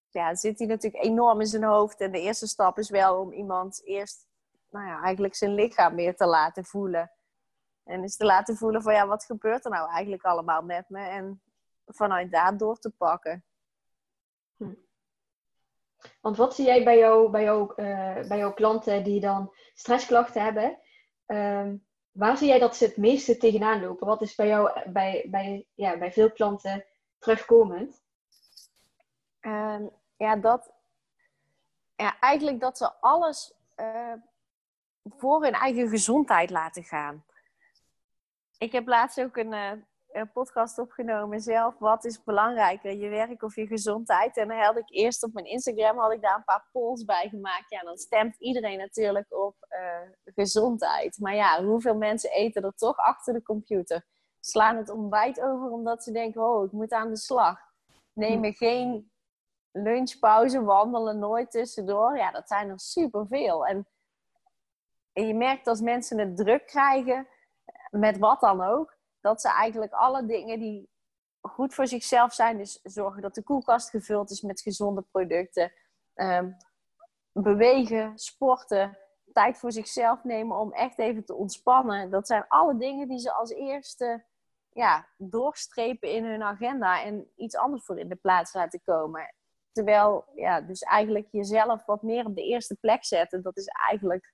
ja, 0.09 0.35
zit 0.35 0.59
hij 0.59 0.69
natuurlijk 0.69 1.05
enorm 1.05 1.41
in 1.41 1.47
zijn 1.47 1.65
hoofd. 1.65 2.01
En 2.01 2.13
de 2.13 2.21
eerste 2.21 2.47
stap 2.47 2.79
is 2.79 2.91
wel 2.91 3.21
om 3.21 3.33
iemand 3.33 3.85
eerst, 3.85 4.27
nou 4.71 4.87
ja, 4.87 5.03
eigenlijk 5.03 5.35
zijn 5.35 5.55
lichaam 5.55 5.95
meer 5.95 6.17
te 6.17 6.27
laten 6.27 6.65
voelen. 6.65 7.13
En 7.85 8.03
eens 8.03 8.17
te 8.17 8.25
laten 8.25 8.57
voelen 8.57 8.83
van, 8.83 8.93
ja, 8.93 9.07
wat 9.07 9.25
gebeurt 9.25 9.65
er 9.65 9.71
nou 9.71 9.91
eigenlijk 9.91 10.25
allemaal 10.25 10.63
met 10.63 10.89
me? 10.89 11.07
En 11.07 11.43
vanuit 11.87 12.31
daar 12.31 12.57
door 12.57 12.79
te 12.79 12.91
pakken. 12.91 13.45
Hm. 14.57 14.75
Want 16.21 16.37
wat 16.37 16.55
zie 16.55 16.65
jij 16.65 16.85
bij, 16.85 16.99
jou, 16.99 17.31
bij, 17.31 17.43
jou, 17.43 17.71
uh, 17.77 18.29
bij 18.29 18.39
jouw 18.39 18.53
klanten 18.53 19.05
die 19.05 19.21
dan 19.21 19.55
stressklachten 19.75 20.43
hebben? 20.43 20.79
Ehm, 21.27 21.77
waar 22.13 22.37
zie 22.37 22.49
jij 22.49 22.59
dat 22.59 22.77
ze 22.77 22.85
het 22.85 22.97
meeste 22.97 23.37
tegenaan 23.37 23.81
lopen? 23.81 24.07
Wat 24.07 24.23
is 24.23 24.35
bij 24.35 24.47
jou, 24.47 24.91
bij, 24.91 25.27
bij, 25.31 25.67
ja, 25.75 25.99
bij 25.99 26.13
veel 26.13 26.33
klanten 26.33 26.85
terugkomend? 27.19 28.03
Uh, 29.41 29.81
ja, 30.17 30.37
dat, 30.37 30.73
ja, 31.97 32.19
eigenlijk 32.21 32.61
dat 32.61 32.79
ze 32.79 32.93
alles 33.01 33.55
uh, 33.77 34.13
voor 35.05 35.43
hun 35.43 35.53
eigen 35.53 35.89
gezondheid 35.89 36.51
laten 36.51 36.85
gaan. 36.85 37.25
Ik 38.59 38.73
heb 38.73 38.87
laatst 38.87 39.21
ook 39.21 39.37
een, 39.37 39.53
eh, 39.53 39.73
een 40.13 40.33
podcast 40.33 40.79
opgenomen 40.79 41.41
zelf. 41.41 41.79
Wat 41.79 42.05
is 42.05 42.23
belangrijker, 42.23 42.93
je 42.97 43.09
werk 43.09 43.43
of 43.43 43.57
je 43.57 43.67
gezondheid? 43.67 44.37
En 44.37 44.49
dan 44.49 44.59
had 44.59 44.77
ik 44.77 44.91
eerst 44.91 45.23
op 45.23 45.33
mijn 45.33 45.47
Instagram 45.47 45.99
had 45.99 46.13
ik 46.13 46.23
daar 46.23 46.37
een 46.37 46.45
paar 46.45 46.69
polls 46.73 47.05
bij 47.05 47.29
gemaakt. 47.29 47.71
Ja, 47.71 47.81
dan 47.81 47.97
stemt 47.97 48.37
iedereen 48.39 48.79
natuurlijk 48.79 49.27
op 49.35 49.57
uh, 49.69 50.35
gezondheid. 50.35 51.19
Maar 51.19 51.35
ja, 51.35 51.65
hoeveel 51.65 51.97
mensen 51.97 52.31
eten 52.31 52.63
er 52.63 52.75
toch 52.75 52.97
achter 52.97 53.35
de 53.35 53.43
computer? 53.43 54.07
Slaan 54.41 54.77
het 54.77 54.89
ontbijt 54.89 55.41
over 55.41 55.71
omdat 55.71 56.05
ze 56.05 56.13
denken, 56.13 56.43
oh, 56.43 56.65
ik 56.65 56.73
moet 56.73 56.93
aan 56.93 57.11
de 57.11 57.17
slag. 57.17 57.59
Nemen 58.13 58.55
geen 58.55 59.13
lunchpauze, 59.71 60.63
wandelen 60.63 61.19
nooit 61.19 61.51
tussendoor. 61.51 62.17
Ja, 62.17 62.31
dat 62.31 62.49
zijn 62.49 62.69
er 62.69 62.81
superveel. 62.81 63.67
En, 63.67 63.87
en 65.13 65.27
je 65.27 65.35
merkt 65.35 65.67
als 65.67 65.81
mensen 65.81 66.19
het 66.19 66.37
druk 66.37 66.67
krijgen, 66.67 67.29
met 67.91 68.19
wat 68.19 68.41
dan 68.41 68.63
ook, 68.63 68.99
dat 69.21 69.41
ze 69.41 69.49
eigenlijk 69.49 69.93
alle 69.93 70.27
dingen 70.27 70.59
die 70.59 70.91
goed 71.41 71.75
voor 71.75 71.87
zichzelf 71.87 72.33
zijn, 72.33 72.59
dus 72.59 72.81
zorgen 72.83 73.23
dat 73.23 73.35
de 73.35 73.43
koelkast 73.43 73.91
gevuld 73.91 74.31
is 74.31 74.41
met 74.41 74.61
gezonde 74.61 75.03
producten, 75.11 75.73
um, 76.15 76.57
bewegen, 77.33 78.19
sporten, 78.19 78.99
tijd 79.33 79.59
voor 79.59 79.73
zichzelf 79.73 80.25
nemen 80.25 80.57
om 80.57 80.73
echt 80.73 80.99
even 80.99 81.25
te 81.25 81.35
ontspannen. 81.35 82.11
Dat 82.11 82.27
zijn 82.27 82.45
alle 82.49 82.77
dingen 82.77 83.09
die 83.09 83.19
ze 83.19 83.33
als 83.33 83.51
eerste 83.51 84.25
ja, 84.73 85.09
doorstrepen 85.17 86.13
in 86.13 86.25
hun 86.25 86.43
agenda 86.43 87.03
en 87.03 87.31
iets 87.37 87.57
anders 87.57 87.85
voor 87.85 87.99
in 87.99 88.09
de 88.09 88.17
plaats 88.17 88.55
laten 88.55 88.83
komen. 88.85 89.35
Terwijl, 89.73 90.25
ja, 90.35 90.61
dus 90.61 90.81
eigenlijk 90.81 91.29
jezelf 91.31 91.85
wat 91.85 92.03
meer 92.03 92.27
op 92.27 92.35
de 92.35 92.45
eerste 92.45 92.77
plek 92.81 93.05
zetten, 93.05 93.43
dat 93.43 93.57
is 93.57 93.67
eigenlijk 93.67 94.33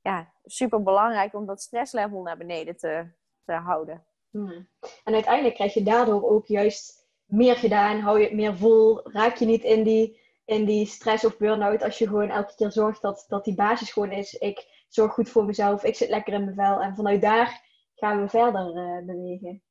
ja, 0.00 0.32
super 0.44 0.82
belangrijk 0.82 1.34
om 1.34 1.46
dat 1.46 1.62
stresslevel 1.62 2.22
naar 2.22 2.36
beneden 2.36 2.76
te 2.76 3.10
houden. 3.58 4.04
Hmm. 4.30 4.68
En 5.04 5.14
uiteindelijk 5.14 5.54
krijg 5.54 5.74
je 5.74 5.82
daardoor 5.82 6.30
ook 6.30 6.46
juist 6.46 7.08
meer 7.24 7.56
gedaan, 7.56 8.00
hou 8.00 8.18
je 8.18 8.24
het 8.24 8.34
meer 8.34 8.56
vol, 8.56 9.10
raak 9.10 9.36
je 9.36 9.46
niet 9.46 9.62
in 9.62 9.82
die, 9.82 10.20
in 10.44 10.64
die 10.64 10.86
stress 10.86 11.24
of 11.24 11.38
burn-out 11.38 11.82
als 11.82 11.98
je 11.98 12.06
gewoon 12.06 12.30
elke 12.30 12.54
keer 12.54 12.72
zorgt 12.72 13.02
dat, 13.02 13.24
dat 13.28 13.44
die 13.44 13.54
basis 13.54 13.92
gewoon 13.92 14.12
is. 14.12 14.34
Ik 14.34 14.84
zorg 14.88 15.12
goed 15.12 15.28
voor 15.28 15.44
mezelf, 15.44 15.84
ik 15.84 15.94
zit 15.94 16.08
lekker 16.08 16.32
in 16.32 16.44
mijn 16.44 16.56
vel 16.56 16.80
en 16.80 16.96
vanuit 16.96 17.20
daar 17.20 17.68
gaan 17.94 18.20
we 18.20 18.28
verder 18.28 18.76
uh, 18.76 19.06
bewegen. 19.06 19.62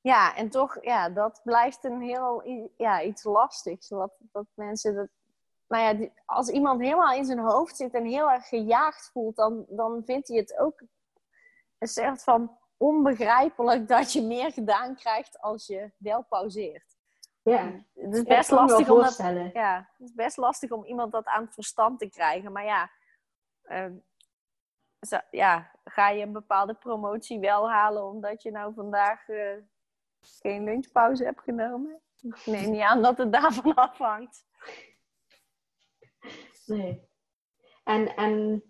Ja, 0.00 0.36
en 0.36 0.50
toch, 0.50 0.78
ja, 0.80 1.08
dat 1.08 1.40
blijft 1.44 1.84
een 1.84 2.00
heel 2.00 2.42
ja, 2.76 3.02
iets 3.02 3.22
lastigs. 3.22 3.88
Wat, 3.88 4.12
dat 4.18 4.46
mensen 4.54 4.94
dat. 4.94 5.08
Nou 5.68 5.82
ja, 5.82 6.08
als 6.24 6.48
iemand 6.48 6.80
helemaal 6.80 7.14
in 7.14 7.24
zijn 7.24 7.38
hoofd 7.38 7.76
zit 7.76 7.94
en 7.94 8.04
heel 8.04 8.30
erg 8.30 8.48
gejaagd 8.48 9.10
voelt, 9.12 9.36
dan, 9.36 9.64
dan 9.68 10.02
vindt 10.04 10.28
hij 10.28 10.36
het 10.36 10.58
ook 10.58 10.80
een 11.78 11.88
soort 11.88 12.22
van 12.22 12.58
onbegrijpelijk 12.76 13.88
dat 13.88 14.12
je 14.12 14.22
meer 14.22 14.52
gedaan 14.52 14.94
krijgt 14.94 15.40
als 15.40 15.66
je 15.66 15.92
wel 15.96 16.24
pauzeert. 16.24 16.96
Ja, 17.42 17.84
het 17.94 18.14
is 18.14 18.22
best 18.22 18.50
lastig 18.50 18.90
om 18.90 19.00
dat, 19.00 19.16
ja, 19.52 19.90
het 19.96 20.08
is 20.08 20.14
best 20.14 20.36
lastig 20.36 20.70
om 20.70 20.84
iemand 20.84 21.12
dat 21.12 21.26
aan 21.26 21.44
het 21.44 21.54
verstand 21.54 21.98
te 21.98 22.08
krijgen. 22.08 22.52
Maar 22.52 22.64
ja, 22.64 22.90
uh, 23.64 23.92
ja, 25.30 25.70
ga 25.84 26.08
je 26.08 26.22
een 26.22 26.32
bepaalde 26.32 26.74
promotie 26.74 27.38
wel 27.40 27.70
halen 27.70 28.04
omdat 28.04 28.42
je 28.42 28.50
nou 28.50 28.74
vandaag 28.74 29.28
uh, 29.28 29.56
geen 30.20 30.64
lunchpauze 30.64 31.24
hebt 31.24 31.42
genomen? 31.42 32.00
Ik 32.20 32.46
neem 32.46 32.70
niet 32.70 32.80
aan 32.80 33.02
dat 33.02 33.18
het 33.18 33.32
daarvan 33.32 33.74
afhangt. 33.88 34.44
Nee. 36.66 37.08
En, 37.84 38.16
en 38.16 38.62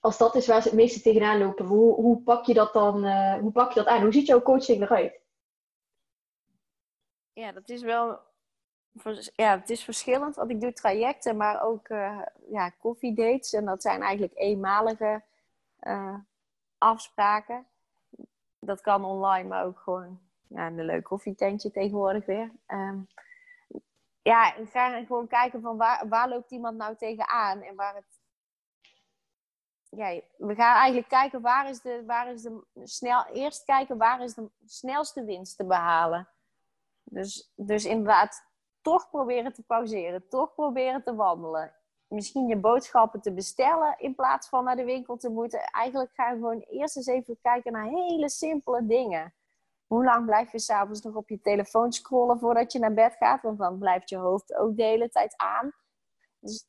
als 0.00 0.18
dat 0.18 0.34
is 0.34 0.46
waar 0.46 0.62
ze 0.62 0.68
het 0.68 0.76
meeste 0.76 1.00
tegenaan 1.00 1.38
lopen, 1.38 1.64
hoe, 1.64 1.94
hoe 1.94 2.22
pak 2.22 2.44
je 2.44 2.54
dat 2.54 2.72
dan 2.72 3.04
uh, 3.04 3.34
hoe 3.34 3.52
pak 3.52 3.72
je 3.72 3.78
dat 3.80 3.88
aan? 3.88 4.02
Hoe 4.02 4.12
ziet 4.12 4.26
jouw 4.26 4.42
coaching 4.42 4.82
eruit? 4.82 5.20
Ja, 7.32 7.52
dat 7.52 7.68
is 7.68 7.82
wel 7.82 8.20
ja, 9.36 9.58
het 9.58 9.70
is 9.70 9.84
verschillend. 9.84 10.36
Want 10.36 10.50
ik 10.50 10.60
doe 10.60 10.72
trajecten, 10.72 11.36
maar 11.36 11.62
ook 11.62 11.88
uh, 11.88 12.22
ja, 12.50 12.68
koffiedates. 12.70 13.52
En 13.52 13.64
dat 13.64 13.82
zijn 13.82 14.02
eigenlijk 14.02 14.38
eenmalige 14.38 15.22
uh, 15.82 16.14
afspraken. 16.78 17.66
Dat 18.58 18.80
kan 18.80 19.04
online, 19.04 19.48
maar 19.48 19.64
ook 19.64 19.78
gewoon 19.78 20.20
ja, 20.46 20.66
een 20.66 20.84
leuk 20.84 21.04
koffietentje 21.04 21.70
tegenwoordig 21.70 22.26
weer. 22.26 22.50
Um, 22.66 23.08
ja, 24.22 24.54
ik 24.54 24.70
ga 24.70 25.04
gewoon 25.04 25.26
kijken 25.26 25.60
van 25.60 25.76
waar, 25.76 26.08
waar 26.08 26.28
loopt 26.28 26.50
iemand 26.50 26.76
nou 26.76 26.96
tegenaan 26.96 27.62
en 27.62 27.74
waar 27.74 27.94
het. 27.94 28.19
Ja, 29.90 30.20
we 30.36 30.54
gaan 30.54 30.76
eigenlijk 30.76 31.08
kijken 31.08 31.40
waar 31.40 31.68
is 31.68 31.80
de, 31.80 32.02
waar 32.06 32.32
is 32.32 32.42
de 32.42 32.62
snel. 32.84 33.26
Eerst 33.26 33.64
kijken 33.64 33.96
waar 33.96 34.22
is 34.22 34.34
de 34.34 34.50
snelste 34.64 35.24
winst 35.24 35.56
te 35.56 35.64
behalen. 35.64 36.28
Dus, 37.02 37.52
dus 37.56 37.84
inderdaad, 37.84 38.44
toch 38.80 39.10
proberen 39.10 39.52
te 39.52 39.62
pauzeren, 39.62 40.28
toch 40.28 40.54
proberen 40.54 41.02
te 41.02 41.14
wandelen 41.14 41.74
misschien 42.10 42.46
je 42.46 42.56
boodschappen 42.56 43.20
te 43.20 43.32
bestellen 43.32 43.94
in 43.98 44.14
plaats 44.14 44.48
van 44.48 44.64
naar 44.64 44.76
de 44.76 44.84
winkel 44.84 45.16
te 45.16 45.28
moeten. 45.28 45.60
Eigenlijk 45.60 46.10
ga 46.14 46.30
je 46.30 46.34
gewoon 46.34 46.60
eerst 46.60 46.96
eens 46.96 47.06
even 47.06 47.38
kijken 47.42 47.72
naar 47.72 47.86
hele 47.86 48.28
simpele 48.28 48.86
dingen. 48.86 49.34
Hoe 49.86 50.04
lang 50.04 50.26
blijf 50.26 50.52
je 50.52 50.58
s'avonds 50.58 51.02
nog 51.02 51.14
op 51.14 51.28
je 51.28 51.40
telefoon 51.40 51.92
scrollen 51.92 52.38
voordat 52.38 52.72
je 52.72 52.78
naar 52.78 52.94
bed 52.94 53.16
gaat? 53.16 53.42
Want 53.42 53.58
dan 53.58 53.78
blijft 53.78 54.08
je 54.08 54.16
hoofd 54.16 54.54
ook 54.54 54.76
de 54.76 54.82
hele 54.82 55.08
tijd 55.08 55.34
aan. 55.36 55.72
Dus 56.38 56.66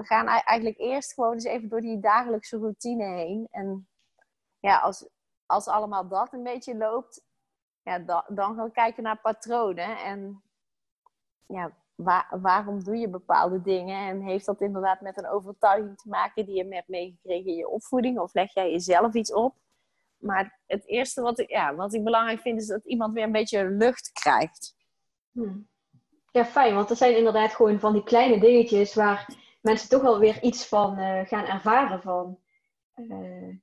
we 0.00 0.06
gaan 0.06 0.26
eigenlijk 0.26 0.78
eerst 0.78 1.14
gewoon 1.14 1.32
eens 1.32 1.44
even 1.44 1.68
door 1.68 1.80
die 1.80 2.00
dagelijkse 2.00 2.58
routine 2.58 3.04
heen. 3.04 3.48
En 3.50 3.88
ja, 4.60 4.78
als, 4.78 5.08
als 5.46 5.66
allemaal 5.66 6.08
dat 6.08 6.32
een 6.32 6.42
beetje 6.42 6.76
loopt, 6.76 7.24
ja, 7.82 7.98
dan, 8.28 8.54
gaan 8.54 8.64
we 8.64 8.70
kijken 8.70 9.02
naar 9.02 9.20
patronen. 9.20 9.98
En 9.98 10.42
ja, 11.46 11.72
waar, 11.94 12.28
waarom 12.40 12.84
doe 12.84 12.96
je 12.96 13.08
bepaalde 13.08 13.62
dingen? 13.62 14.08
En 14.08 14.20
heeft 14.20 14.46
dat 14.46 14.60
inderdaad 14.60 15.00
met 15.00 15.18
een 15.18 15.28
overtuiging 15.28 15.96
te 15.96 16.08
maken 16.08 16.46
die 16.46 16.54
je 16.54 16.74
hebt 16.74 16.88
meegekregen 16.88 17.50
in 17.50 17.56
je 17.56 17.68
opvoeding? 17.68 18.18
Of 18.18 18.34
leg 18.34 18.54
jij 18.54 18.70
jezelf 18.70 19.14
iets 19.14 19.32
op? 19.32 19.54
Maar 20.16 20.60
het 20.66 20.86
eerste 20.86 21.22
wat 21.22 21.38
ik, 21.38 21.50
ja, 21.50 21.74
wat 21.74 21.94
ik 21.94 22.04
belangrijk 22.04 22.40
vind, 22.40 22.60
is 22.60 22.66
dat 22.66 22.84
iemand 22.84 23.14
weer 23.14 23.24
een 23.24 23.32
beetje 23.32 23.70
lucht 23.70 24.12
krijgt. 24.12 24.74
Hmm. 25.32 25.68
Ja, 26.32 26.44
fijn, 26.44 26.74
want 26.74 26.90
er 26.90 26.96
zijn 26.96 27.16
inderdaad 27.16 27.54
gewoon 27.54 27.80
van 27.80 27.92
die 27.92 28.02
kleine 28.02 28.40
dingetjes 28.40 28.94
waar 28.94 29.34
mensen 29.60 29.88
toch 29.88 30.02
wel 30.02 30.18
weer 30.18 30.42
iets 30.42 30.66
van 30.66 30.98
uh, 30.98 31.26
gaan 31.26 31.44
ervaren 31.44 32.02
van. 32.02 32.40
Uh, 32.94 33.58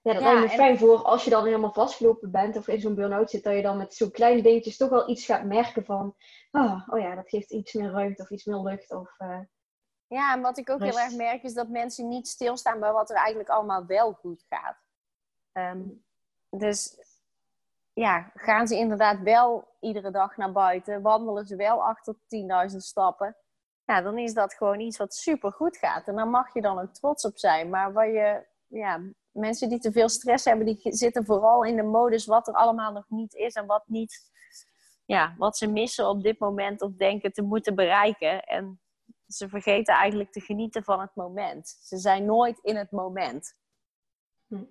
ja, 0.00 0.12
dat 0.12 0.22
ja, 0.22 0.32
lijkt 0.32 0.50
me 0.50 0.56
fijn 0.56 0.78
voor 0.78 1.02
als 1.02 1.24
je 1.24 1.30
dan 1.30 1.44
helemaal 1.44 1.72
vastgelopen 1.72 2.30
bent 2.30 2.56
of 2.56 2.68
in 2.68 2.80
zo'n 2.80 2.94
burn-out 2.94 3.30
zit, 3.30 3.44
dat 3.44 3.54
je 3.54 3.62
dan 3.62 3.76
met 3.76 3.94
zo'n 3.94 4.10
kleine 4.10 4.42
dingetjes 4.42 4.76
toch 4.76 4.90
wel 4.90 5.08
iets 5.08 5.24
gaat 5.24 5.44
merken 5.44 5.84
van, 5.84 6.16
oh, 6.50 6.88
oh 6.88 6.98
ja, 6.98 7.14
dat 7.14 7.28
geeft 7.28 7.50
iets 7.50 7.72
meer 7.72 7.90
ruimte 7.90 8.22
of 8.22 8.30
iets 8.30 8.44
meer 8.44 8.60
lucht. 8.60 8.92
Of, 8.92 9.14
uh, 9.18 9.40
ja, 10.06 10.34
en 10.34 10.40
wat 10.40 10.58
ik 10.58 10.70
ook 10.70 10.82
heel 10.82 10.98
erg 10.98 11.14
merk 11.14 11.42
is 11.42 11.54
dat 11.54 11.68
mensen 11.68 12.08
niet 12.08 12.28
stilstaan 12.28 12.80
bij 12.80 12.92
wat 12.92 13.10
er 13.10 13.16
eigenlijk 13.16 13.48
allemaal 13.48 13.86
wel 13.86 14.12
goed 14.12 14.44
gaat. 14.48 14.76
Um, 15.52 16.04
dus 16.50 16.98
ja, 17.92 18.30
gaan 18.34 18.66
ze 18.66 18.76
inderdaad 18.76 19.20
wel 19.20 19.76
iedere 19.80 20.10
dag 20.10 20.36
naar 20.36 20.52
buiten, 20.52 21.02
wandelen 21.02 21.46
ze 21.46 21.56
wel 21.56 21.84
achter 21.84 22.14
10.000 22.70 22.76
stappen. 22.76 23.36
Ja, 23.88 24.02
dan 24.02 24.18
is 24.18 24.34
dat 24.34 24.54
gewoon 24.54 24.80
iets 24.80 24.96
wat 24.96 25.14
super 25.14 25.52
goed 25.52 25.76
gaat. 25.76 26.06
En 26.08 26.16
daar 26.16 26.28
mag 26.28 26.54
je 26.54 26.60
dan 26.60 26.78
ook 26.78 26.94
trots 26.94 27.24
op 27.24 27.38
zijn. 27.38 27.68
Maar 27.68 27.92
waar 27.92 28.10
je 28.10 28.46
ja, 28.66 29.00
mensen 29.30 29.68
die 29.68 29.78
te 29.78 29.92
veel 29.92 30.08
stress 30.08 30.44
hebben, 30.44 30.66
die 30.66 30.80
zitten 30.82 31.24
vooral 31.24 31.64
in 31.64 31.76
de 31.76 31.82
modus 31.82 32.26
wat 32.26 32.48
er 32.48 32.54
allemaal 32.54 32.92
nog 32.92 33.04
niet 33.08 33.34
is 33.34 33.54
en 33.54 33.66
wat 33.66 33.82
niet, 33.86 34.30
ja, 35.04 35.34
wat 35.38 35.56
ze 35.56 35.66
missen 35.66 36.08
op 36.08 36.22
dit 36.22 36.38
moment 36.38 36.82
of 36.82 36.92
denken 36.92 37.32
te 37.32 37.42
moeten 37.42 37.74
bereiken. 37.74 38.42
En 38.42 38.80
ze 39.26 39.48
vergeten 39.48 39.94
eigenlijk 39.94 40.32
te 40.32 40.40
genieten 40.40 40.84
van 40.84 41.00
het 41.00 41.14
moment. 41.14 41.78
Ze 41.82 41.96
zijn 41.96 42.24
nooit 42.24 42.58
in 42.62 42.76
het 42.76 42.90
moment. 42.90 43.56
Hm. 44.46 44.64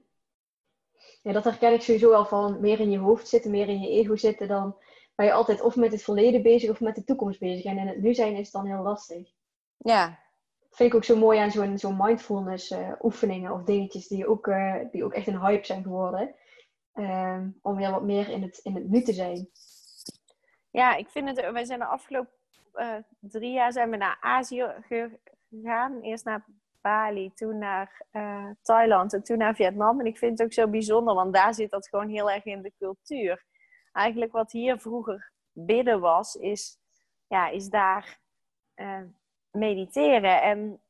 Ja, 1.22 1.32
dat 1.32 1.44
herken 1.44 1.74
ik 1.74 1.82
sowieso 1.82 2.10
wel 2.10 2.26
van 2.26 2.60
meer 2.60 2.80
in 2.80 2.92
je 2.92 2.98
hoofd 2.98 3.28
zitten, 3.28 3.52
meer 3.52 3.68
in 3.68 3.82
je 3.82 3.90
ego 3.90 4.16
zitten. 4.16 4.48
Dan 4.48 4.76
ben 5.18 5.26
je 5.26 5.34
altijd 5.34 5.62
of 5.62 5.76
met 5.76 5.92
het 5.92 6.04
verleden 6.04 6.42
bezig 6.42 6.70
of 6.70 6.80
met 6.80 6.96
de 6.96 7.04
toekomst 7.04 7.40
bezig. 7.40 7.66
En 7.66 7.78
in 7.78 7.88
het 7.88 8.02
nu 8.02 8.14
zijn 8.14 8.36
is 8.36 8.38
het 8.38 8.52
dan 8.52 8.66
heel 8.66 8.82
lastig. 8.82 9.30
Ja, 9.78 10.20
vind 10.72 10.90
ik 10.90 10.96
ook 10.96 11.04
zo 11.04 11.16
mooi 11.16 11.40
aan 11.40 11.52
zo'n 11.52 11.78
zo'n 11.78 11.98
mindfulness 11.98 12.72
uh, 12.72 12.92
oefeningen 13.02 13.52
of 13.52 13.64
dingetjes 13.64 14.08
die 14.08 14.28
ook, 14.28 14.48
uh, 14.48 14.76
die 14.92 15.04
ook 15.04 15.14
echt 15.14 15.28
een 15.28 15.40
hype 15.40 15.66
zijn 15.66 15.84
geworden. 15.84 16.36
Um, 16.94 17.60
om 17.62 17.76
weer 17.76 17.92
wat 17.92 18.04
meer 18.04 18.30
in 18.30 18.42
het, 18.42 18.58
in 18.58 18.76
het 18.76 18.90
nu 18.90 19.02
te 19.02 19.14
zijn. 19.14 19.50
Ja, 20.72 20.96
ik 20.96 21.10
vind 21.10 21.28
het, 21.28 21.52
wij 21.52 21.66
zijn 21.66 21.80
de 21.80 21.86
afgelopen 21.86 22.32
uh, 22.74 22.96
drie 23.20 23.52
jaar 23.52 23.72
zijn 23.72 23.90
we 23.90 23.98
naar 23.98 24.18
Azië 24.20 24.66
gegaan. 24.82 26.02
Eerst 26.02 26.26
naar 26.26 26.46
Bali, 26.82 27.32
toen 27.34 27.58
naar 27.58 28.06
Thailand 28.62 29.14
en 29.14 29.24
toen 29.24 29.38
naar 29.38 29.56
Vietnam. 29.56 30.00
En 30.00 30.06
ik 30.06 30.18
vind 30.18 30.32
het 30.32 30.48
ook 30.48 30.54
zo 30.54 30.68
bijzonder, 30.68 31.14
want 31.14 31.34
daar 31.34 31.54
zit 31.54 31.72
dat 31.72 31.88
gewoon 31.88 32.10
heel 32.10 32.32
erg 32.32 32.46
in 32.46 32.62
de 32.62 32.74
cultuur. 32.78 33.46
Eigenlijk 33.98 34.32
wat 34.32 34.52
hier 34.52 34.80
vroeger 34.80 35.32
bidden 35.52 36.00
was, 36.00 36.36
is, 36.36 36.78
ja, 37.28 37.48
is 37.48 37.70
daar 37.70 38.20
mediteren. 39.52 40.42
En 40.42 40.82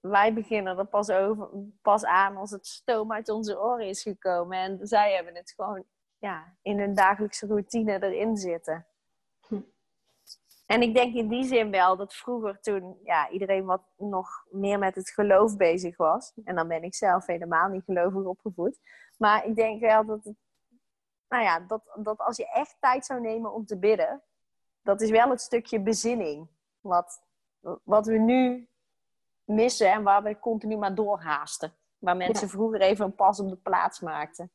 wij 0.00 0.34
beginnen 0.34 0.78
er 0.78 0.86
pas, 0.86 1.10
over, 1.10 1.48
pas 1.82 2.04
aan 2.04 2.36
als 2.36 2.50
het 2.50 2.66
stoom 2.66 3.12
uit 3.12 3.28
onze 3.28 3.60
oren 3.60 3.86
is 3.86 4.02
gekomen. 4.02 4.58
En 4.58 4.86
zij 4.86 5.14
hebben 5.14 5.34
het 5.34 5.52
gewoon 5.56 5.84
ja, 6.18 6.56
in 6.62 6.78
hun 6.78 6.94
dagelijkse 6.94 7.46
routine 7.46 8.02
erin 8.02 8.36
zitten. 8.36 8.86
Hm. 9.46 9.60
En 10.66 10.82
ik 10.82 10.94
denk 10.94 11.14
in 11.14 11.28
die 11.28 11.44
zin 11.44 11.70
wel 11.70 11.96
dat 11.96 12.14
vroeger 12.14 12.60
toen 12.60 13.00
ja, 13.04 13.30
iedereen 13.30 13.64
wat 13.64 13.82
nog 13.96 14.28
meer 14.50 14.78
met 14.78 14.94
het 14.94 15.10
geloof 15.10 15.56
bezig 15.56 15.96
was. 15.96 16.32
En 16.44 16.54
dan 16.54 16.68
ben 16.68 16.82
ik 16.82 16.94
zelf 16.94 17.26
helemaal 17.26 17.68
niet 17.68 17.84
gelovig 17.84 18.24
opgevoed. 18.24 18.78
Maar 19.16 19.46
ik 19.46 19.56
denk 19.56 19.80
wel 19.80 20.06
dat, 20.06 20.24
het, 20.24 20.36
nou 21.30 21.42
ja, 21.42 21.60
dat, 21.60 21.82
dat 21.94 22.18
als 22.18 22.36
je 22.36 22.50
echt 22.50 22.76
tijd 22.80 23.06
zou 23.06 23.20
nemen 23.20 23.52
om 23.52 23.66
te 23.66 23.78
bidden, 23.78 24.22
dat 24.82 25.00
is 25.00 25.10
wel 25.10 25.30
het 25.30 25.40
stukje 25.40 25.80
bezinning. 25.80 26.48
Wat, 26.80 27.22
wat 27.82 28.06
we 28.06 28.18
nu 28.18 28.68
missen 29.44 29.92
en 29.92 30.02
waar 30.02 30.22
we 30.22 30.38
continu 30.38 30.76
maar 30.76 30.94
doorhaasten. 30.94 31.74
Waar 31.98 32.16
mensen 32.16 32.48
vroeger 32.48 32.80
even 32.80 33.04
een 33.04 33.14
pas 33.14 33.40
op 33.40 33.48
de 33.48 33.56
plaats 33.56 34.00
maakten. 34.00 34.50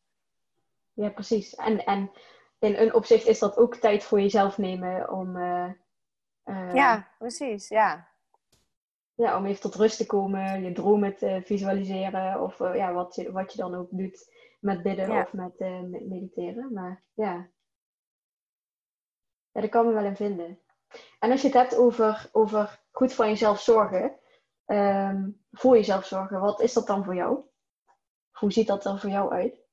Ja, 0.93 1.09
precies. 1.09 1.55
En, 1.55 1.85
en 1.85 2.11
in 2.59 2.75
een 2.75 2.93
opzicht 2.93 3.25
is 3.25 3.39
dat 3.39 3.57
ook 3.57 3.75
tijd 3.75 4.03
voor 4.03 4.21
jezelf 4.21 4.57
nemen 4.57 5.11
om... 5.11 5.37
Uh, 5.37 6.73
ja, 6.73 7.07
precies, 7.17 7.67
ja. 7.67 8.07
Ja, 9.13 9.37
om 9.37 9.45
even 9.45 9.61
tot 9.61 9.75
rust 9.75 9.97
te 9.97 10.05
komen, 10.05 10.63
je 10.63 10.71
dromen 10.71 11.17
te 11.17 11.41
visualiseren 11.43 12.41
of 12.41 12.59
uh, 12.59 12.75
ja, 12.75 12.93
wat, 12.93 13.15
je, 13.15 13.31
wat 13.31 13.51
je 13.51 13.57
dan 13.57 13.75
ook 13.75 13.87
doet. 13.91 14.29
Met 14.59 14.83
bidden 14.83 15.11
Ja. 15.11 15.21
of 15.21 15.33
met, 15.33 15.57
eh, 15.57 15.79
met 15.81 16.07
mediteren. 16.07 16.73
Maar 16.73 17.03
ja. 17.13 17.33
ja, 19.51 19.61
daar 19.61 19.69
kan 19.69 19.85
me 19.85 19.93
wel 19.93 20.05
in 20.05 20.15
vinden. 20.15 20.59
En 21.19 21.31
als 21.31 21.41
je 21.41 21.47
het 21.47 21.57
hebt 21.57 21.75
over, 21.75 22.29
over 22.31 22.83
goed 22.91 23.13
voor 23.13 23.25
jezelf 23.25 23.59
zorgen, 23.61 24.19
ehm, 24.65 25.29
voor 25.51 25.75
jezelf 25.75 26.05
zorgen, 26.05 26.39
wat 26.39 26.61
is 26.61 26.73
dat 26.73 26.87
dan 26.87 27.03
voor 27.03 27.15
jou? 27.15 27.39
Hoe 28.31 28.51
ziet 28.51 28.67
dat 28.67 28.85
er 28.85 28.99
voor 28.99 29.09
jou 29.09 29.31
uit? 29.31 29.63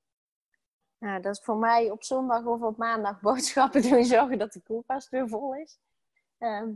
Nou, 0.98 1.20
dat 1.20 1.32
is 1.36 1.44
voor 1.44 1.56
mij 1.56 1.90
op 1.90 2.02
zondag 2.04 2.44
of 2.44 2.62
op 2.62 2.76
maandag 2.76 3.20
boodschappen 3.30 3.82
doen 3.82 4.04
zorgen 4.04 4.38
dat 4.38 4.52
de 4.52 4.62
koelkast 4.62 5.08
weer 5.08 5.28
vol 5.28 5.54
is. 5.54 5.80
Ehm, 6.38 6.72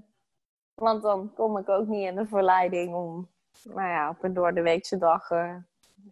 want 0.75 1.03
dan 1.03 1.35
kom 1.35 1.59
ik 1.59 1.69
ook 1.69 1.87
niet 1.87 2.09
in 2.09 2.17
de 2.17 2.27
verleiding 2.27 2.95
om 2.95 3.29
nou 3.63 3.89
ja, 3.89 4.11
op 4.11 4.23
een 4.23 4.35
door 4.35 4.55
de 4.55 4.63
weekse 4.63 4.99
dag 4.99 5.31
eh, 5.31 5.57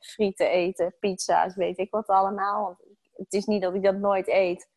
friet 0.00 0.36
te 0.36 0.48
eten, 0.48 0.94
pizza's, 1.00 1.54
weet 1.54 1.78
ik 1.78 1.90
wat 1.90 2.06
allemaal. 2.06 2.62
Want 2.62 2.78
het 3.12 3.32
is 3.32 3.44
niet 3.44 3.62
dat 3.62 3.74
ik 3.74 3.82
dat 3.82 3.96
nooit 3.96 4.28
eet. 4.28 4.68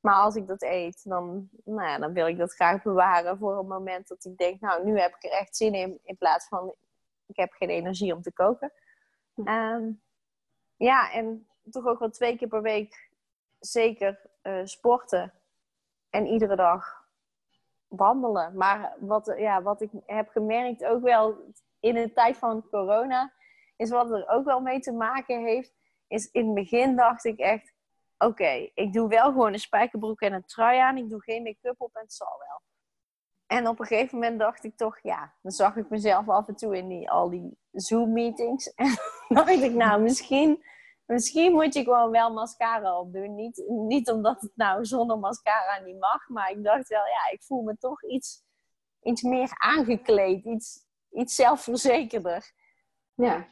Maar 0.00 0.14
als 0.14 0.36
ik 0.36 0.46
dat 0.46 0.62
eet, 0.62 1.04
dan, 1.04 1.48
nou 1.64 1.88
ja, 1.88 1.98
dan 1.98 2.12
wil 2.12 2.26
ik 2.26 2.38
dat 2.38 2.54
graag 2.54 2.82
bewaren 2.82 3.38
voor 3.38 3.58
een 3.58 3.66
moment 3.66 4.08
dat 4.08 4.24
ik 4.24 4.36
denk, 4.36 4.60
nou, 4.60 4.84
nu 4.84 5.00
heb 5.00 5.14
ik 5.14 5.24
er 5.24 5.30
echt 5.30 5.56
zin 5.56 5.74
in. 5.74 6.00
In 6.04 6.16
plaats 6.16 6.48
van, 6.48 6.74
ik 7.26 7.36
heb 7.36 7.52
geen 7.52 7.70
energie 7.70 8.14
om 8.14 8.22
te 8.22 8.32
koken. 8.32 8.72
Ehm, 9.44 9.90
ja, 10.76 11.12
en 11.12 11.46
toch 11.70 11.86
ook 11.86 11.98
wel 11.98 12.10
twee 12.10 12.36
keer 12.36 12.48
per 12.48 12.62
week 12.62 13.10
zeker 13.60 14.20
eh, 14.42 14.60
sporten. 14.64 15.32
En 16.10 16.26
iedere 16.26 16.56
dag 16.56 17.06
wandelen. 17.88 18.56
Maar 18.56 18.96
wat, 19.00 19.34
ja, 19.36 19.62
wat 19.62 19.80
ik 19.80 19.90
heb 20.06 20.28
gemerkt 20.28 20.84
ook 20.84 21.02
wel 21.02 21.36
in 21.80 21.94
de 21.94 22.12
tijd 22.12 22.36
van 22.36 22.68
corona, 22.70 23.32
is 23.82 23.90
wat 23.90 24.10
er 24.10 24.28
ook 24.28 24.44
wel 24.44 24.60
mee 24.60 24.80
te 24.80 24.92
maken 24.92 25.44
heeft, 25.44 25.72
is 26.06 26.30
in 26.30 26.46
het 26.46 26.54
begin 26.54 26.96
dacht 26.96 27.24
ik 27.24 27.38
echt, 27.38 27.72
oké, 28.18 28.70
ik 28.74 28.92
doe 28.92 29.08
wel 29.08 29.24
gewoon 29.24 29.52
een 29.52 29.58
spijkerbroek 29.58 30.20
en 30.20 30.32
een 30.32 30.44
trui 30.44 30.78
aan, 30.78 30.96
ik 30.96 31.10
doe 31.10 31.22
geen 31.22 31.42
make-up 31.42 31.80
op 31.80 31.94
en 31.94 32.02
het 32.02 32.12
zal 32.12 32.38
wel. 32.38 32.60
En 33.46 33.68
op 33.68 33.80
een 33.80 33.86
gegeven 33.86 34.18
moment 34.18 34.38
dacht 34.38 34.64
ik 34.64 34.76
toch, 34.76 34.98
ja, 35.02 35.34
dan 35.42 35.52
zag 35.52 35.76
ik 35.76 35.88
mezelf 35.88 36.28
af 36.28 36.48
en 36.48 36.56
toe 36.56 36.76
in 36.76 36.88
die, 36.88 37.10
al 37.10 37.30
die 37.30 37.58
Zoom-meetings. 37.70 38.74
En 38.74 38.96
dacht 39.28 39.50
ik, 39.50 39.72
nou, 39.72 40.02
misschien, 40.02 40.64
misschien 41.04 41.52
moet 41.52 41.74
je 41.74 41.82
gewoon 41.82 42.10
wel 42.10 42.32
mascara 42.32 42.98
opdoen. 42.98 43.34
Niet, 43.34 43.64
niet 43.68 44.10
omdat 44.10 44.40
het 44.40 44.52
nou 44.54 44.84
zonder 44.84 45.18
mascara 45.18 45.78
niet 45.84 45.98
mag, 45.98 46.28
maar 46.28 46.50
ik 46.50 46.64
dacht 46.64 46.88
wel, 46.88 47.06
ja, 47.06 47.32
ik 47.32 47.42
voel 47.42 47.62
me 47.62 47.76
toch 47.78 48.02
iets, 48.04 48.44
iets 49.02 49.22
meer 49.22 49.50
aangekleed, 49.52 50.44
iets, 50.44 50.86
iets 51.10 51.34
zelfverzekerder. 51.34 52.52
Ja, 53.14 53.48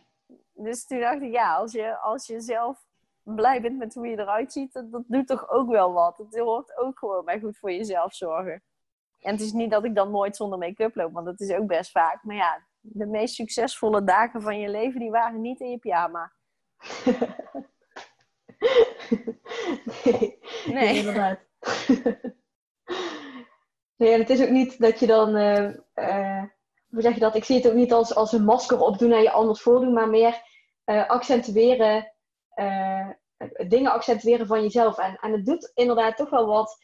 Dus 0.63 0.87
toen 0.87 1.01
dacht 1.01 1.23
ik, 1.23 1.33
ja, 1.33 1.55
als 1.57 1.73
je, 1.73 1.99
als 1.99 2.27
je 2.27 2.41
zelf 2.41 2.79
blij 3.23 3.61
bent 3.61 3.79
met 3.79 3.95
hoe 3.95 4.07
je 4.07 4.19
eruit 4.19 4.53
ziet, 4.53 4.73
dat, 4.73 4.93
dat 4.93 5.03
doet 5.07 5.27
toch 5.27 5.51
ook 5.51 5.71
wel 5.71 5.93
wat. 5.93 6.19
Het 6.19 6.39
hoort 6.39 6.77
ook 6.77 6.99
gewoon 6.99 7.25
bij 7.25 7.41
goed 7.41 7.59
voor 7.59 7.73
jezelf 7.73 8.15
zorgen. 8.15 8.63
En 9.21 9.33
het 9.33 9.41
is 9.41 9.53
niet 9.53 9.71
dat 9.71 9.85
ik 9.85 9.95
dan 9.95 10.11
nooit 10.11 10.37
zonder 10.37 10.59
make-up 10.59 10.95
loop, 10.95 11.13
want 11.13 11.27
dat 11.27 11.41
is 11.41 11.53
ook 11.53 11.67
best 11.67 11.91
vaak. 11.91 12.23
Maar 12.23 12.37
ja, 12.37 12.67
de 12.81 13.07
meest 13.07 13.35
succesvolle 13.35 14.05
dagen 14.05 14.43
van 14.43 14.59
je 14.59 14.69
leven, 14.69 15.01
die 15.01 15.11
waren 15.11 15.41
niet 15.41 15.61
in 15.61 15.71
je 15.71 15.79
pyjama. 15.79 16.33
nee, 20.05 20.39
Nee. 20.67 20.97
inderdaad. 20.97 21.39
nee, 23.97 24.13
en 24.13 24.21
het 24.21 24.31
is 24.31 24.43
ook 24.43 24.51
niet 24.51 24.81
dat 24.81 24.99
je 24.99 25.07
dan, 25.07 25.37
eh, 25.37 25.67
eh, 25.95 26.45
hoe 26.89 27.03
zeg 27.03 27.15
je 27.15 27.21
dat? 27.21 27.35
Ik 27.35 27.45
zie 27.45 27.57
het 27.57 27.69
ook 27.69 27.75
niet 27.75 27.93
als, 27.93 28.15
als 28.15 28.33
een 28.33 28.45
masker 28.45 28.81
opdoen 28.81 29.13
en 29.13 29.23
je 29.23 29.31
anders 29.31 29.63
voordoen, 29.63 29.93
maar 29.93 30.09
meer 30.09 30.43
eh, 30.91 31.09
accentueren, 31.09 32.13
eh, 32.49 33.09
dingen 33.69 33.93
accentueren 33.93 34.47
van 34.47 34.63
jezelf. 34.63 34.99
En, 34.99 35.17
en 35.21 35.33
het 35.33 35.47
doet 35.47 35.71
inderdaad 35.75 36.17
toch 36.17 36.31
wel 36.31 36.47
wat 36.47 36.79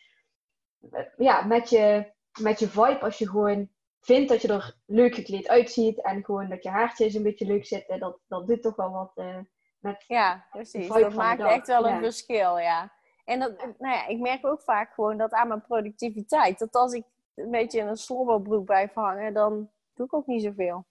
eh, 0.90 1.04
ja, 1.16 1.42
met, 1.42 1.70
je, 1.70 2.12
met 2.40 2.58
je 2.58 2.68
vibe 2.68 3.00
als 3.00 3.18
je 3.18 3.28
gewoon 3.28 3.68
vindt 4.00 4.28
dat 4.28 4.42
je 4.42 4.48
er 4.48 4.76
leuk 4.84 5.14
gekleed 5.14 5.48
uitziet 5.48 6.02
en 6.02 6.24
gewoon 6.24 6.48
dat 6.48 6.62
je 6.62 6.68
haartjes 6.68 7.14
een 7.14 7.22
beetje 7.22 7.46
leuk 7.46 7.66
zitten. 7.66 8.00
Dat, 8.00 8.18
dat 8.26 8.46
doet 8.46 8.62
toch 8.62 8.76
wel 8.76 8.90
wat 8.90 9.12
eh, 9.14 9.38
met 9.78 10.04
Ja, 10.06 10.46
precies. 10.50 10.88
Dat 10.88 11.14
maakt 11.14 11.40
echt 11.40 11.66
wel 11.66 11.86
een 11.86 11.94
ja. 11.94 12.00
verschil, 12.00 12.58
ja. 12.58 12.92
En 13.24 13.40
dat, 13.40 13.58
nou 13.58 13.94
ja, 13.94 14.06
ik 14.06 14.18
merk 14.18 14.46
ook 14.46 14.62
vaak 14.62 14.94
gewoon 14.94 15.16
dat 15.16 15.32
aan 15.32 15.48
mijn 15.48 15.62
productiviteit. 15.62 16.58
Dat 16.58 16.74
als 16.74 16.92
ik 16.92 17.04
een 17.34 17.50
beetje 17.50 17.80
in 17.80 17.86
een 17.86 17.96
slobberbroek 17.96 18.64
blijf 18.64 18.94
hangen, 18.94 19.34
dan 19.34 19.70
doe 19.94 20.06
ik 20.06 20.14
ook 20.14 20.26
niet 20.26 20.42
zoveel. 20.42 20.86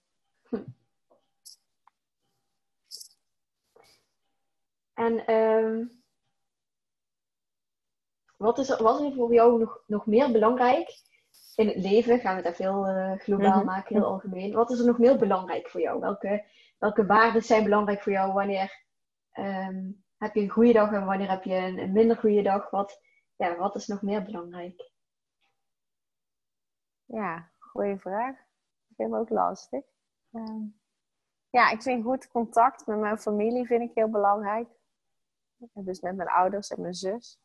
En 4.95 5.25
ehm, 5.27 5.85
wat, 8.37 8.57
is 8.57 8.69
er, 8.69 8.83
wat 8.83 8.99
is 9.01 9.05
er 9.09 9.13
voor 9.15 9.33
jou 9.33 9.59
nog, 9.59 9.83
nog 9.87 10.05
meer 10.05 10.31
belangrijk 10.31 10.89
in 11.55 11.67
het 11.67 11.77
leven? 11.77 12.19
Gaan 12.19 12.35
we 12.41 12.47
even 12.49 12.65
heel 12.65 12.85
eh, 12.87 13.19
globaal 13.19 13.57
Mhm. 13.57 13.65
maken, 13.65 13.95
heel 13.95 14.05
algemeen. 14.05 14.53
Wat 14.53 14.71
is 14.71 14.79
er 14.79 14.85
nog 14.85 14.97
meer 14.99 15.17
belangrijk 15.17 15.69
voor 15.69 15.81
jou? 15.81 15.99
Welke, 15.99 16.45
welke 16.79 17.05
waarden 17.05 17.43
zijn 17.43 17.63
belangrijk 17.63 18.01
voor 18.03 18.11
jou? 18.11 18.33
Wanneer 18.33 18.83
ehm, 19.31 19.91
heb 20.17 20.35
je 20.35 20.41
een 20.41 20.49
goede 20.49 20.73
dag 20.73 20.91
en 20.91 21.05
wanneer 21.05 21.29
heb 21.29 21.43
je 21.43 21.55
een, 21.55 21.79
een 21.79 21.91
minder 21.93 22.17
goede 22.17 22.41
dag? 22.41 22.69
Wat, 22.69 23.01
ja, 23.35 23.55
wat 23.57 23.75
is 23.75 23.87
nog 23.87 24.01
meer 24.01 24.23
belangrijk? 24.23 24.91
Ja, 27.05 27.51
goede 27.59 27.97
vraag. 27.99 28.35
Ik 28.89 28.95
vind 28.95 29.11
hem 29.11 29.19
ook 29.19 29.29
lastig. 29.29 29.83
Ehm, 30.31 30.63
ja, 31.49 31.69
ik 31.71 31.81
vind 31.81 32.03
goed 32.03 32.27
contact 32.27 32.87
met 32.87 32.99
mijn 32.99 33.17
familie 33.19 33.65
vind 33.65 33.81
ik 33.89 33.95
heel 33.95 34.09
belangrijk. 34.09 34.67
Dus 35.73 35.99
met 35.99 36.15
mijn 36.15 36.29
ouders 36.29 36.69
en 36.69 36.81
mijn 36.81 36.93
zus. 36.93 37.39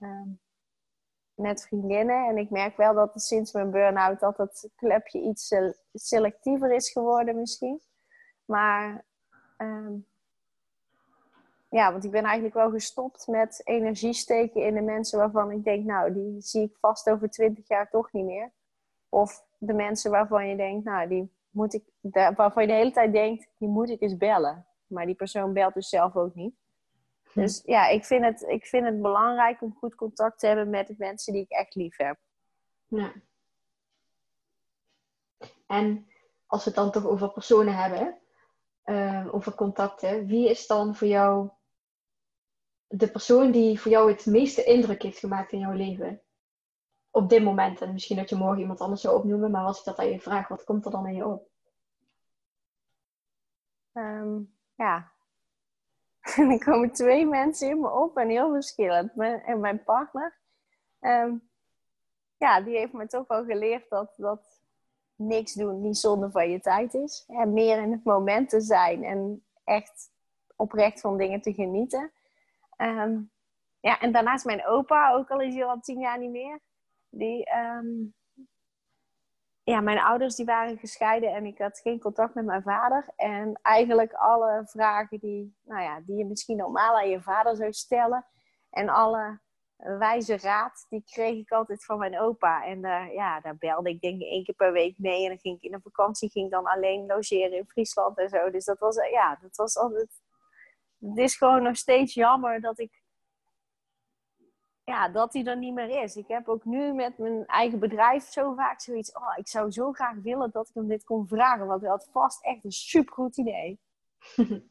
Ehm, 0.00 0.28
met 1.34 1.66
vriendinnen. 1.66 2.28
En 2.28 2.36
ik 2.36 2.50
merk 2.50 2.76
wel 2.76 2.94
dat 2.94 3.22
sinds 3.22 3.52
mijn 3.52 3.70
burn-out 3.70 4.20
dat 4.20 4.36
het 4.36 4.70
clubje 4.76 5.20
iets 5.20 5.46
sel- 5.46 5.74
selectiever 5.92 6.72
is 6.72 6.90
geworden 6.90 7.36
misschien. 7.36 7.80
Maar 8.44 9.04
ehm, 9.56 9.94
ja, 11.68 11.92
want 11.92 12.04
ik 12.04 12.10
ben 12.10 12.24
eigenlijk 12.24 12.54
wel 12.54 12.70
gestopt 12.70 13.26
met 13.26 13.60
energie 13.64 14.12
steken 14.12 14.66
in 14.66 14.74
de 14.74 14.80
mensen 14.80 15.18
waarvan 15.18 15.50
ik 15.50 15.64
denk, 15.64 15.84
nou, 15.84 16.12
die 16.12 16.40
zie 16.40 16.62
ik 16.62 16.76
vast 16.80 17.10
over 17.10 17.30
twintig 17.30 17.68
jaar 17.68 17.90
toch 17.90 18.12
niet 18.12 18.24
meer. 18.24 18.52
Of 19.08 19.46
de 19.58 19.72
mensen 19.72 20.10
waarvan 20.10 20.48
je 20.48 20.56
denkt, 20.56 20.84
nou, 20.84 21.08
die 21.08 21.32
moet 21.50 21.74
ik, 21.74 21.84
waarvan 22.36 22.62
je 22.62 22.68
de 22.68 22.74
hele 22.74 22.90
tijd 22.90 23.12
denkt, 23.12 23.48
die 23.58 23.68
moet 23.68 23.90
ik 23.90 24.00
eens 24.00 24.16
bellen. 24.16 24.66
Maar 24.86 25.06
die 25.06 25.14
persoon 25.14 25.52
belt 25.52 25.74
dus 25.74 25.88
zelf 25.88 26.16
ook 26.16 26.34
niet. 26.34 26.54
Dus 27.34 27.62
ja, 27.64 27.88
ik 27.88 28.04
vind, 28.04 28.24
het, 28.24 28.42
ik 28.42 28.66
vind 28.66 28.84
het 28.84 29.02
belangrijk 29.02 29.62
om 29.62 29.74
goed 29.78 29.94
contact 29.94 30.38
te 30.38 30.46
hebben 30.46 30.70
met 30.70 30.86
de 30.86 30.94
mensen 30.98 31.32
die 31.32 31.42
ik 31.42 31.50
echt 31.50 31.74
lief 31.74 31.96
heb. 31.96 32.18
Ja. 32.86 33.12
En 35.66 36.08
als 36.46 36.64
we 36.64 36.70
het 36.70 36.78
dan 36.78 36.90
toch 36.90 37.06
over 37.06 37.30
personen 37.30 37.76
hebben, 37.76 38.18
ehm, 38.84 39.28
over 39.28 39.54
contacten, 39.54 40.26
wie 40.26 40.50
is 40.50 40.66
dan 40.66 40.96
voor 40.96 41.08
jou 41.08 41.50
de 42.86 43.10
persoon 43.10 43.50
die 43.50 43.80
voor 43.80 43.90
jou 43.90 44.10
het 44.10 44.26
meeste 44.26 44.64
indruk 44.64 45.02
heeft 45.02 45.18
gemaakt 45.18 45.52
in 45.52 45.58
jouw 45.58 45.72
leven? 45.72 46.22
Op 47.10 47.28
dit 47.28 47.42
moment. 47.42 47.80
En 47.80 47.92
misschien 47.92 48.16
dat 48.16 48.28
je 48.28 48.36
morgen 48.36 48.60
iemand 48.60 48.80
anders 48.80 49.00
zou 49.00 49.16
opnoemen, 49.16 49.50
maar 49.50 49.64
als 49.64 49.78
ik 49.78 49.84
dat 49.84 49.98
aan 49.98 50.10
je 50.10 50.20
vraag, 50.20 50.48
wat 50.48 50.64
komt 50.64 50.84
er 50.84 50.90
dan 50.90 51.06
in 51.06 51.14
je 51.14 51.26
op? 51.26 51.48
Ehm, 53.92 54.40
ja. 54.74 55.13
er 56.52 56.64
komen 56.64 56.92
twee 56.92 57.26
mensen 57.26 57.68
in 57.68 57.80
me 57.80 57.90
op 57.90 58.16
en 58.16 58.28
heel 58.28 58.52
verschillend. 58.52 59.12
En 59.44 59.60
mijn 59.60 59.84
partner. 59.84 60.38
Ehm, 61.00 61.34
ja, 62.36 62.60
die 62.60 62.76
heeft 62.76 62.92
me 62.92 63.06
toch 63.06 63.26
wel 63.26 63.44
geleerd 63.44 63.88
dat, 63.88 64.14
dat 64.16 64.62
niks 65.16 65.52
doen 65.52 65.80
niet 65.80 65.98
zonde 65.98 66.30
van 66.30 66.50
je 66.50 66.60
tijd 66.60 66.94
is. 66.94 67.24
En 67.28 67.52
meer 67.52 67.82
in 67.82 67.92
het 67.92 68.04
moment 68.04 68.48
te 68.48 68.60
zijn 68.60 69.04
en 69.04 69.44
echt 69.64 70.10
oprecht 70.56 71.00
van 71.00 71.16
dingen 71.16 71.40
te 71.40 71.52
genieten. 71.52 72.12
Ehm, 72.76 73.20
ja, 73.80 74.00
en 74.00 74.12
daarnaast 74.12 74.44
mijn 74.44 74.66
opa, 74.66 75.12
ook 75.12 75.30
al 75.30 75.40
is 75.40 75.54
hij 75.54 75.64
al 75.64 75.80
tien 75.80 76.00
jaar 76.00 76.18
niet 76.18 76.30
meer. 76.30 76.60
Die, 77.08 77.44
ehm, 77.44 77.86
ja, 79.64 79.80
mijn 79.80 79.98
ouders 79.98 80.34
die 80.34 80.44
waren 80.44 80.78
gescheiden 80.78 81.34
en 81.34 81.44
ik 81.44 81.58
had 81.58 81.78
geen 81.78 82.00
contact 82.00 82.34
met 82.34 82.44
mijn 82.44 82.62
vader. 82.62 83.08
En 83.16 83.58
eigenlijk 83.62 84.12
alle 84.12 84.62
vragen 84.66 85.18
die, 85.18 85.56
nou 85.62 85.82
ja, 85.82 86.00
die 86.00 86.16
je 86.16 86.24
misschien 86.24 86.56
normaal 86.56 86.96
aan 86.96 87.08
je 87.08 87.22
vader 87.22 87.56
zou 87.56 87.72
stellen. 87.72 88.26
En 88.70 88.88
alle 88.88 89.40
wijze 89.76 90.36
raad, 90.36 90.86
die 90.88 91.02
kreeg 91.04 91.36
ik 91.36 91.50
altijd 91.50 91.84
van 91.84 91.98
mijn 91.98 92.20
opa. 92.20 92.64
En 92.64 92.82
daar, 92.82 93.12
ja, 93.12 93.40
daar 93.40 93.56
belde 93.56 93.90
ik 93.90 94.00
denk 94.00 94.20
ik 94.20 94.28
één 94.28 94.44
keer 94.44 94.54
per 94.54 94.72
week 94.72 94.98
mee. 94.98 95.22
En 95.22 95.28
dan 95.28 95.38
ging 95.38 95.56
ik 95.56 95.62
in 95.62 95.74
een 95.74 95.82
vakantie 95.82 96.30
ging 96.30 96.44
ik 96.44 96.52
dan 96.52 96.66
alleen 96.66 97.06
logeren 97.06 97.56
in 97.56 97.68
Friesland 97.68 98.18
en 98.18 98.28
zo. 98.28 98.50
Dus 98.50 98.64
dat 98.64 98.78
was, 98.78 98.96
ja, 99.10 99.38
dat 99.40 99.56
was 99.56 99.76
altijd... 99.76 100.22
Het 100.98 101.18
is 101.18 101.36
gewoon 101.36 101.62
nog 101.62 101.76
steeds 101.76 102.14
jammer 102.14 102.60
dat 102.60 102.78
ik 102.78 103.03
ja, 104.84 105.08
dat 105.08 105.32
hij 105.32 105.44
er 105.44 105.56
niet 105.56 105.74
meer 105.74 106.02
is. 106.02 106.16
Ik 106.16 106.28
heb 106.28 106.48
ook 106.48 106.64
nu 106.64 106.92
met 106.92 107.18
mijn 107.18 107.46
eigen 107.46 107.78
bedrijf 107.78 108.24
zo 108.24 108.54
vaak 108.54 108.80
zoiets. 108.80 109.12
Oh, 109.12 109.32
ik 109.36 109.48
zou 109.48 109.70
zo 109.70 109.92
graag 109.92 110.16
willen 110.22 110.50
dat 110.50 110.68
ik 110.68 110.74
hem 110.74 110.88
dit 110.88 111.04
kon 111.04 111.28
vragen. 111.28 111.66
Want 111.66 111.80
hij 111.80 111.90
had 111.90 112.08
vast 112.12 112.44
echt 112.44 112.64
een 112.64 112.72
supergoed 112.72 113.36
idee. 113.36 113.80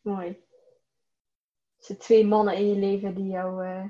Mooi. 0.00 0.44
zijn 1.76 1.98
twee 1.98 2.26
mannen 2.26 2.56
in 2.56 2.68
je 2.68 2.76
leven 2.76 3.14
die 3.14 3.26
jou. 3.26 3.66
Uh, 3.66 3.84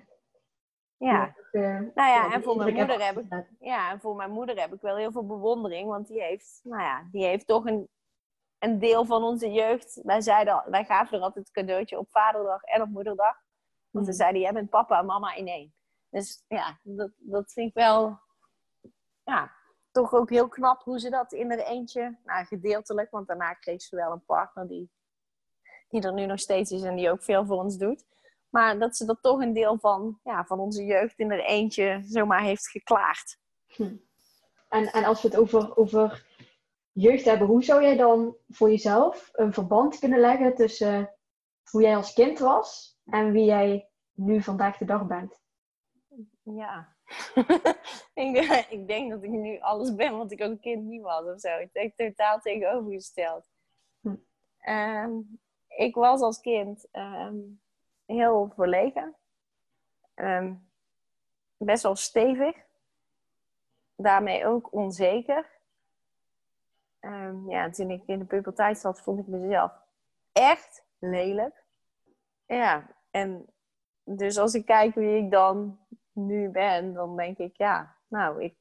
ja. 0.96 1.35
nou 1.52 1.92
ja, 1.94 2.32
en 2.32 2.42
voor 2.42 2.56
mijn 2.56 2.74
moeder 2.74 3.04
heb 3.04 3.18
ik. 3.18 3.46
Ja, 3.59 3.90
en 3.90 4.00
voor 4.00 4.16
mijn 4.16 4.30
moeder 4.30 4.61
heb 4.61 4.72
ik 4.74 4.80
wel 4.80 4.96
heel 4.96 5.12
veel 5.12 5.26
bewondering, 5.26 5.88
want 5.88 6.06
die 6.09 6.22
heeft, 6.22 6.61
nou 6.62 6.82
ja, 6.82 7.09
die 7.12 7.24
heeft 7.24 7.46
toch 7.46 7.66
een, 7.66 7.88
een 8.59 8.78
deel 8.78 9.04
van 9.04 9.22
onze 9.22 9.50
jeugd. 9.52 10.00
Wij, 10.02 10.20
zeiden, 10.20 10.64
wij 10.66 10.85
gaven 10.85 11.18
er 11.18 11.24
altijd 11.24 11.46
een 11.46 11.52
cadeautje 11.52 11.98
op 11.98 12.11
vaderdag 12.11 12.62
en 12.62 12.82
op 12.82 12.88
moederdag. 12.88 13.44
Want 13.96 14.09
we 14.09 14.12
hmm. 14.12 14.22
zeiden, 14.22 14.40
jij 14.40 14.52
bent 14.52 14.70
papa 14.70 14.98
en 14.98 15.06
mama 15.06 15.35
in 15.35 15.48
één. 15.48 15.74
Dus 16.11 16.44
ja, 16.48 16.78
dat, 16.82 17.11
dat 17.16 17.52
vind 17.52 17.68
ik 17.68 17.74
wel 17.74 18.18
ja, 19.24 19.52
toch 19.90 20.14
ook 20.14 20.30
heel 20.30 20.48
knap 20.48 20.82
hoe 20.82 20.98
ze 20.98 21.11
dat 21.11 21.32
in 21.32 21.50
er 21.50 21.64
eentje, 21.64 22.18
nou 22.24 22.44
gedeeltelijk, 22.44 23.11
want 23.11 23.26
daarna 23.26 23.52
kreeg 23.54 23.82
ze 23.82 23.96
wel 23.96 24.12
een 24.12 24.24
partner 24.24 24.68
die, 24.68 24.90
die 25.88 26.02
er 26.02 26.12
nu 26.12 26.26
nog 26.26 26.40
steeds 26.40 26.70
is 26.70 26.82
en 26.82 26.96
die 26.96 27.11
ook 27.11 27.22
veel 27.22 27.46
voor 27.46 27.62
ons 27.62 27.76
doet. 27.76 28.04
Maar 28.48 28.78
dat 28.78 28.96
ze 28.96 29.04
dat 29.04 29.18
toch 29.22 29.40
een 29.40 29.52
deel 29.52 29.78
van, 29.78 30.20
ja, 30.22 30.44
van 30.44 30.59
onze 30.59 30.85
jeugd 30.85 31.18
in 31.18 31.30
er 31.30 31.44
eentje 31.44 32.02
zomaar 32.04 32.42
heeft 32.42 32.68
geklaagd. 32.68 33.38
Hm. 33.66 33.96
En, 34.68 34.87
en 34.87 35.04
als 35.04 35.22
we 35.22 35.28
het 35.28 35.37
over, 35.37 35.76
over 35.76 36.26
jeugd 36.92 37.24
hebben, 37.24 37.46
hoe 37.46 37.64
zou 37.64 37.82
jij 37.82 37.96
dan 37.96 38.37
voor 38.48 38.70
jezelf 38.70 39.30
een 39.32 39.52
verband 39.52 39.98
kunnen 39.98 40.20
leggen 40.20 40.54
tussen 40.54 41.14
hoe 41.70 41.82
jij 41.82 41.96
als 41.96 42.12
kind 42.12 42.38
was 42.38 42.95
en 43.11 43.33
wie 43.33 43.45
jij 43.45 43.88
nu 44.12 44.42
vandaag 44.42 44.77
de 44.77 44.85
dag 44.85 45.07
bent? 45.07 45.40
Ja, 46.42 46.97
ik, 48.14 48.37
ik, 48.71 48.87
denk 48.87 49.11
dat 49.11 49.23
ik 49.23 49.31
nu 49.31 49.61
alles 49.61 49.95
ben 49.95 50.16
wat 50.16 50.31
ik 50.31 50.42
ook 50.42 50.61
kind 50.61 50.85
niet 50.85 51.03
was 51.03 51.25
of 51.25 51.40
zo. 51.40 51.59
Ik 51.59 51.73
denk 51.73 51.97
totaal 51.97 52.40
tegenovergesteld. 52.40 53.49
Hm. 54.01 54.14
Ehm, 54.59 55.12
ik 55.69 55.95
was 55.95 56.21
als 56.21 56.40
kind 56.40 56.88
ehm, 56.90 57.37
heel 58.07 58.53
verlegen. 58.55 59.14
Ehm, 60.14 60.55
best 61.57 61.83
wel 61.83 61.97
stevig. 61.97 62.57
Daarmee 63.97 64.47
ook 64.47 64.73
onzeker. 64.73 65.55
ja, 67.49 67.71
toen 67.71 67.90
ik 67.90 68.03
in 68.07 68.19
de 68.19 68.25
puberteit 68.25 68.79
zat, 68.79 69.01
vond 69.01 69.19
ik 69.19 69.27
mezelf 69.27 69.73
echt 70.33 70.85
lelijk. 70.99 71.64
Ja, 72.47 72.95
en 73.16 73.46
dus 74.05 74.38
als 74.38 74.55
ik 74.55 74.66
kijk 74.66 74.94
wie 74.94 75.16
ik 75.16 75.31
dan 75.31 75.79
nu 76.12 76.48
ben, 76.48 76.92
dan 76.92 77.16
denk 77.16 77.38
ik, 77.38 77.57
ja, 77.57 77.96
nou, 78.09 78.42
ik 78.42 78.55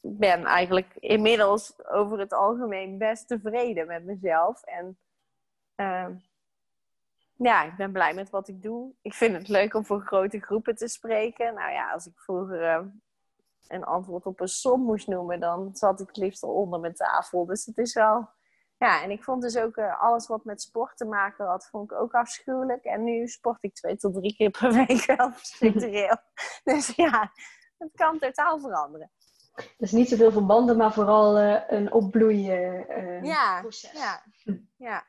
ben 0.00 0.44
eigenlijk 0.44 0.94
inmiddels 0.94 1.86
over 1.88 2.18
het 2.18 2.32
algemeen 2.32 2.98
best 2.98 3.28
tevreden 3.28 3.86
met 3.86 4.04
mezelf. 4.04 4.62
En 4.62 4.98
uh, 5.76 6.06
ja, 7.36 7.64
ik 7.64 7.76
ben 7.76 7.92
blij 7.92 8.14
met 8.14 8.30
wat 8.30 8.48
ik 8.48 8.62
doe. 8.62 8.92
Ik 9.02 9.14
vind 9.14 9.36
het 9.36 9.48
leuk 9.48 9.74
om 9.74 9.84
voor 9.84 10.00
grote 10.00 10.40
groepen 10.40 10.76
te 10.76 10.88
spreken. 10.88 11.54
Nou 11.54 11.72
ja, 11.72 11.92
als 11.92 12.06
ik 12.06 12.18
vroeger 12.18 12.62
uh, 12.62 12.86
een 13.68 13.84
antwoord 13.84 14.26
op 14.26 14.40
een 14.40 14.48
som 14.48 14.80
moest 14.80 15.06
noemen, 15.06 15.40
dan 15.40 15.70
zat 15.72 16.00
ik 16.00 16.16
liefst 16.16 16.42
al 16.42 16.54
onder 16.54 16.80
mijn 16.80 16.94
tafel. 16.94 17.46
Dus 17.46 17.66
het 17.66 17.78
is 17.78 17.94
wel 17.94 18.28
ja, 18.80 19.02
en 19.02 19.10
ik 19.10 19.24
vond 19.24 19.42
dus 19.42 19.56
ook 19.56 19.76
uh, 19.76 20.02
alles 20.02 20.26
wat 20.26 20.44
met 20.44 20.62
sport 20.62 20.96
te 20.96 21.04
maken 21.04 21.46
had, 21.46 21.68
vond 21.70 21.90
ik 21.90 21.98
ook 21.98 22.14
afschuwelijk. 22.14 22.84
En 22.84 23.04
nu 23.04 23.28
sport 23.28 23.58
ik 23.60 23.74
twee 23.74 23.96
tot 23.96 24.14
drie 24.14 24.34
keer 24.34 24.50
per 24.50 24.72
week 24.72 25.04
wel 25.16 25.30
structureel. 25.34 26.16
dus 26.64 26.86
ja, 26.96 27.32
het 27.78 27.90
kan 27.94 28.18
totaal 28.18 28.58
veranderen. 28.58 29.10
Dus 29.76 29.92
niet 29.92 30.08
zoveel 30.08 30.32
verbanden, 30.32 30.76
maar 30.76 30.92
vooral 30.92 31.40
uh, 31.40 31.60
een 31.68 31.92
opbloeien 31.92 32.86
uh, 32.90 33.22
ja, 33.22 33.60
proces. 33.60 33.92
Ja, 33.92 34.22
ja. 34.76 35.04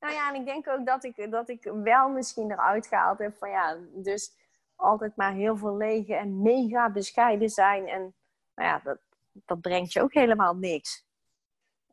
Nou 0.00 0.14
ja, 0.14 0.28
en 0.28 0.40
ik 0.40 0.46
denk 0.46 0.68
ook 0.68 0.86
dat 0.86 1.04
ik, 1.04 1.30
dat 1.30 1.48
ik 1.48 1.70
wel 1.82 2.08
misschien 2.08 2.50
eruit 2.50 2.86
gehaald 2.86 3.18
heb 3.18 3.36
van 3.36 3.50
ja, 3.50 3.76
dus 3.92 4.32
altijd 4.76 5.16
maar 5.16 5.32
heel 5.32 5.56
veel 5.56 5.76
lege 5.76 6.14
en 6.14 6.42
mega 6.42 6.90
bescheiden 6.90 7.48
zijn. 7.48 7.88
En 7.88 8.14
nou 8.54 8.68
ja, 8.68 8.80
dat, 8.84 8.98
dat 9.32 9.60
brengt 9.60 9.92
je 9.92 10.02
ook 10.02 10.14
helemaal 10.14 10.54
niks. 10.54 11.08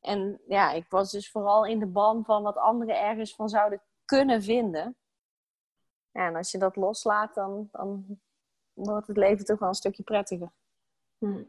En 0.02 0.42
ja, 0.48 0.72
ik 0.72 0.86
was 0.90 1.12
dus 1.12 1.32
vooral 1.32 1.66
in 1.66 1.80
de 1.80 1.86
ban 1.86 2.26
van 2.26 2.44
wat 2.44 2.58
anderen 2.58 3.00
ergens 3.00 3.36
van 3.36 3.50
zouden 3.50 3.82
kunnen 4.06 4.42
vinden. 4.42 4.96
Ja, 6.12 6.28
en 6.28 6.36
als 6.36 6.52
je 6.52 6.58
dat 6.58 6.76
loslaat, 6.76 7.34
dan, 7.34 7.70
dan 7.72 8.20
wordt 8.74 9.08
het 9.08 9.18
leven 9.18 9.46
toch 9.46 9.60
wel 9.60 9.70
een 9.70 9.76
stukje 9.76 10.04
prettiger. 10.04 10.52
Hm. 11.18 11.44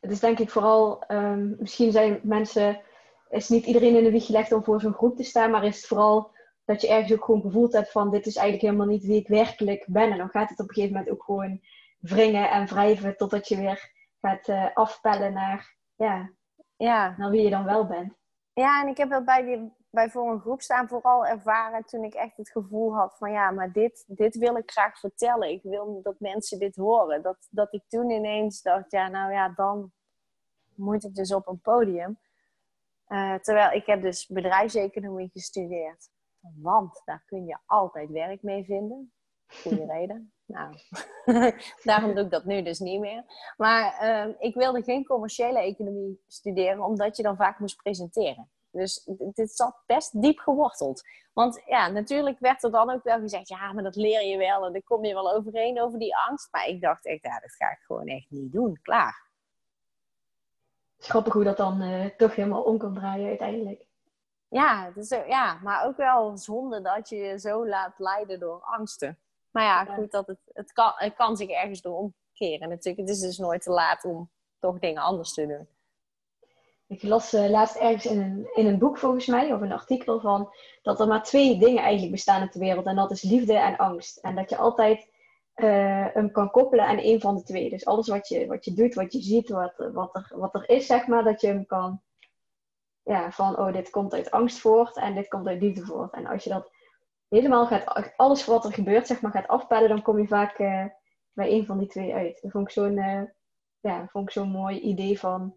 Het 0.00 0.10
is 0.10 0.20
denk 0.20 0.38
ik 0.38 0.50
vooral, 0.50 1.04
um, 1.08 1.56
misschien 1.58 1.92
zijn 1.92 2.20
mensen, 2.22 2.80
is 3.28 3.48
niet 3.48 3.66
iedereen 3.66 3.96
in 3.96 4.04
de 4.04 4.10
wieg 4.10 4.26
gelegd 4.26 4.52
om 4.52 4.64
voor 4.64 4.80
zo'n 4.80 4.92
groep 4.92 5.16
te 5.16 5.22
staan, 5.22 5.50
maar 5.50 5.64
is 5.64 5.76
het 5.76 5.86
vooral 5.86 6.30
dat 6.64 6.80
je 6.80 6.88
ergens 6.88 7.12
ook 7.12 7.24
gewoon 7.24 7.40
gevoeld 7.40 7.72
hebt 7.72 7.90
van 7.90 8.10
dit 8.10 8.26
is 8.26 8.36
eigenlijk 8.36 8.66
helemaal 8.66 8.94
niet 8.94 9.04
wie 9.04 9.20
ik 9.20 9.28
werkelijk 9.28 9.84
ben. 9.88 10.10
En 10.10 10.18
dan 10.18 10.28
gaat 10.28 10.48
het 10.48 10.60
op 10.60 10.68
een 10.68 10.74
gegeven 10.74 10.96
moment 10.96 11.12
ook 11.12 11.22
gewoon 11.22 11.60
wringen 11.98 12.50
en 12.50 12.66
wrijven 12.66 13.16
totdat 13.16 13.48
je 13.48 13.56
weer 13.56 13.92
gaat 14.20 14.48
uh, 14.48 14.66
afpellen 14.74 15.32
naar 15.32 15.76
ja, 15.94 16.30
ja. 16.84 17.14
naar 17.18 17.30
wie 17.30 17.42
je 17.42 17.50
dan 17.50 17.64
wel 17.64 17.86
bent. 17.86 18.14
Ja, 18.52 18.82
en 18.82 18.88
ik 18.88 18.96
heb 18.96 19.10
dat 19.10 19.24
bij, 19.24 19.42
die, 19.42 19.72
bij 19.90 20.10
voor 20.10 20.30
een 20.30 20.40
groep 20.40 20.62
staan 20.62 20.88
vooral 20.88 21.26
ervaren 21.26 21.84
toen 21.84 22.04
ik 22.04 22.14
echt 22.14 22.36
het 22.36 22.50
gevoel 22.50 22.94
had 22.94 23.16
van 23.16 23.32
ja, 23.32 23.50
maar 23.50 23.72
dit, 23.72 24.04
dit 24.06 24.36
wil 24.36 24.56
ik 24.56 24.70
graag 24.70 24.98
vertellen. 24.98 25.50
Ik 25.50 25.62
wil 25.62 26.00
dat 26.02 26.20
mensen 26.20 26.58
dit 26.58 26.76
horen. 26.76 27.22
Dat, 27.22 27.46
dat 27.50 27.72
ik 27.72 27.82
toen 27.88 28.10
ineens 28.10 28.62
dacht, 28.62 28.90
ja, 28.90 29.08
nou 29.08 29.32
ja, 29.32 29.48
dan 29.48 29.92
moet 30.74 31.04
ik 31.04 31.14
dus 31.14 31.34
op 31.34 31.46
een 31.46 31.60
podium. 31.60 32.18
Uh, 33.08 33.34
terwijl 33.34 33.70
ik 33.72 33.86
heb 33.86 34.02
dus 34.02 34.26
bedrijfseconomie 34.26 35.30
gestudeerd. 35.32 36.10
Want 36.40 37.02
daar 37.04 37.22
kun 37.26 37.46
je 37.46 37.58
altijd 37.66 38.10
werk 38.10 38.42
mee 38.42 38.64
vinden. 38.64 39.12
Goede 39.50 39.86
reden. 39.86 40.32
Nou, 40.44 40.74
daarom 41.82 42.14
doe 42.14 42.24
ik 42.24 42.30
dat 42.30 42.44
nu 42.44 42.62
dus 42.62 42.78
niet 42.78 43.00
meer. 43.00 43.24
Maar 43.56 43.98
uh, 44.02 44.34
ik 44.38 44.54
wilde 44.54 44.82
geen 44.82 45.04
commerciële 45.04 45.58
economie 45.58 46.22
studeren, 46.26 46.84
omdat 46.84 47.16
je 47.16 47.22
dan 47.22 47.36
vaak 47.36 47.58
moest 47.58 47.82
presenteren. 47.82 48.50
Dus 48.70 49.08
dit 49.32 49.52
zat 49.52 49.82
best 49.86 50.22
diep 50.22 50.38
geworteld. 50.38 51.02
Want 51.32 51.62
ja, 51.66 51.88
natuurlijk 51.88 52.38
werd 52.38 52.62
er 52.62 52.70
dan 52.70 52.90
ook 52.90 53.02
wel 53.02 53.18
gezegd: 53.18 53.48
ja, 53.48 53.72
maar 53.72 53.82
dat 53.82 53.96
leer 53.96 54.24
je 54.26 54.36
wel 54.36 54.66
en 54.66 54.72
daar 54.72 54.82
kom 54.82 55.04
je 55.04 55.14
wel 55.14 55.34
overheen 55.34 55.80
over 55.80 55.98
die 55.98 56.16
angst. 56.16 56.48
Maar 56.50 56.66
ik 56.66 56.80
dacht 56.80 57.06
echt, 57.06 57.22
ja, 57.22 57.40
dat 57.40 57.54
ga 57.54 57.70
ik 57.70 57.80
gewoon 57.86 58.06
echt 58.06 58.30
niet 58.30 58.52
doen. 58.52 58.78
Klaar. 58.82 59.28
Grappig 60.98 61.32
hoe 61.32 61.44
dat 61.44 61.56
dan 61.56 61.82
uh, 61.82 62.06
toch 62.06 62.34
helemaal 62.34 62.62
om 62.62 62.78
kan 62.78 62.94
draaien 62.94 63.28
uiteindelijk. 63.28 63.86
Ja, 64.48 64.90
dus, 64.90 65.08
ja, 65.08 65.58
maar 65.62 65.86
ook 65.86 65.96
wel 65.96 66.36
zonde 66.36 66.80
dat 66.80 67.08
je 67.08 67.16
je 67.16 67.38
zo 67.38 67.66
laat 67.66 67.98
leiden 67.98 68.40
door 68.40 68.60
angsten. 68.60 69.18
Maar 69.50 69.64
ja, 69.64 69.84
goed, 69.84 70.10
dat 70.10 70.26
het, 70.26 70.40
het, 70.52 70.72
kan, 70.72 70.92
het 70.94 71.14
kan 71.14 71.36
zich 71.36 71.50
ergens 71.50 71.80
door 71.80 71.96
omkeren 71.96 72.68
natuurlijk. 72.68 73.08
Het 73.08 73.16
is 73.16 73.20
dus 73.20 73.38
nooit 73.38 73.62
te 73.62 73.70
laat 73.70 74.04
om 74.04 74.30
toch 74.58 74.78
dingen 74.78 75.02
anders 75.02 75.32
te 75.32 75.46
doen. 75.46 75.68
Ik 76.86 77.02
las 77.02 77.34
uh, 77.34 77.48
laatst 77.48 77.76
ergens 77.76 78.06
in 78.06 78.20
een, 78.20 78.48
in 78.54 78.66
een 78.66 78.78
boek 78.78 78.98
volgens 78.98 79.26
mij, 79.26 79.52
of 79.52 79.60
een 79.60 79.72
artikel 79.72 80.20
van, 80.20 80.54
dat 80.82 81.00
er 81.00 81.06
maar 81.06 81.22
twee 81.22 81.58
dingen 81.58 81.82
eigenlijk 81.82 82.12
bestaan 82.12 82.42
op 82.42 82.52
de 82.52 82.58
wereld. 82.58 82.86
En 82.86 82.96
dat 82.96 83.10
is 83.10 83.22
liefde 83.22 83.54
en 83.54 83.76
angst. 83.76 84.16
En 84.16 84.34
dat 84.34 84.50
je 84.50 84.56
altijd 84.56 85.08
uh, 85.56 86.06
hem 86.12 86.32
kan 86.32 86.50
koppelen 86.50 86.86
aan 86.86 86.98
een 86.98 87.20
van 87.20 87.36
de 87.36 87.42
twee. 87.42 87.70
Dus 87.70 87.84
alles 87.84 88.08
wat 88.08 88.28
je, 88.28 88.46
wat 88.46 88.64
je 88.64 88.72
doet, 88.72 88.94
wat 88.94 89.12
je 89.12 89.20
ziet, 89.20 89.48
wat, 89.48 89.72
wat, 89.92 90.14
er, 90.14 90.32
wat 90.34 90.54
er 90.54 90.68
is, 90.68 90.86
zeg 90.86 91.06
maar, 91.06 91.24
dat 91.24 91.40
je 91.40 91.46
hem 91.46 91.66
kan, 91.66 92.00
ja, 93.02 93.30
van, 93.30 93.58
oh, 93.58 93.72
dit 93.72 93.90
komt 93.90 94.14
uit 94.14 94.30
angst 94.30 94.58
voort 94.58 94.96
en 94.96 95.14
dit 95.14 95.28
komt 95.28 95.46
uit 95.46 95.60
liefde 95.60 95.84
voort. 95.84 96.12
En 96.12 96.26
als 96.26 96.44
je 96.44 96.50
dat 96.50 96.70
helemaal 97.30 97.66
gaat, 97.66 98.16
alles 98.16 98.44
wat 98.44 98.64
er 98.64 98.72
gebeurt, 98.72 99.06
zeg 99.06 99.20
maar, 99.20 99.30
gaat 99.30 99.48
afpellen, 99.48 99.88
dan 99.88 100.02
kom 100.02 100.18
je 100.18 100.26
vaak 100.26 100.58
uh, 100.58 100.86
bij 101.32 101.52
een 101.52 101.66
van 101.66 101.78
die 101.78 101.88
twee 101.88 102.14
uit. 102.14 102.42
Dat 102.42 102.50
vond 102.50 102.66
ik 102.66 102.72
zo'n, 102.72 102.96
uh, 102.96 103.22
ja, 103.80 104.06
vond 104.08 104.26
ik 104.26 104.32
zo'n 104.32 104.50
mooi 104.50 104.80
idee 104.80 105.18
van, 105.18 105.54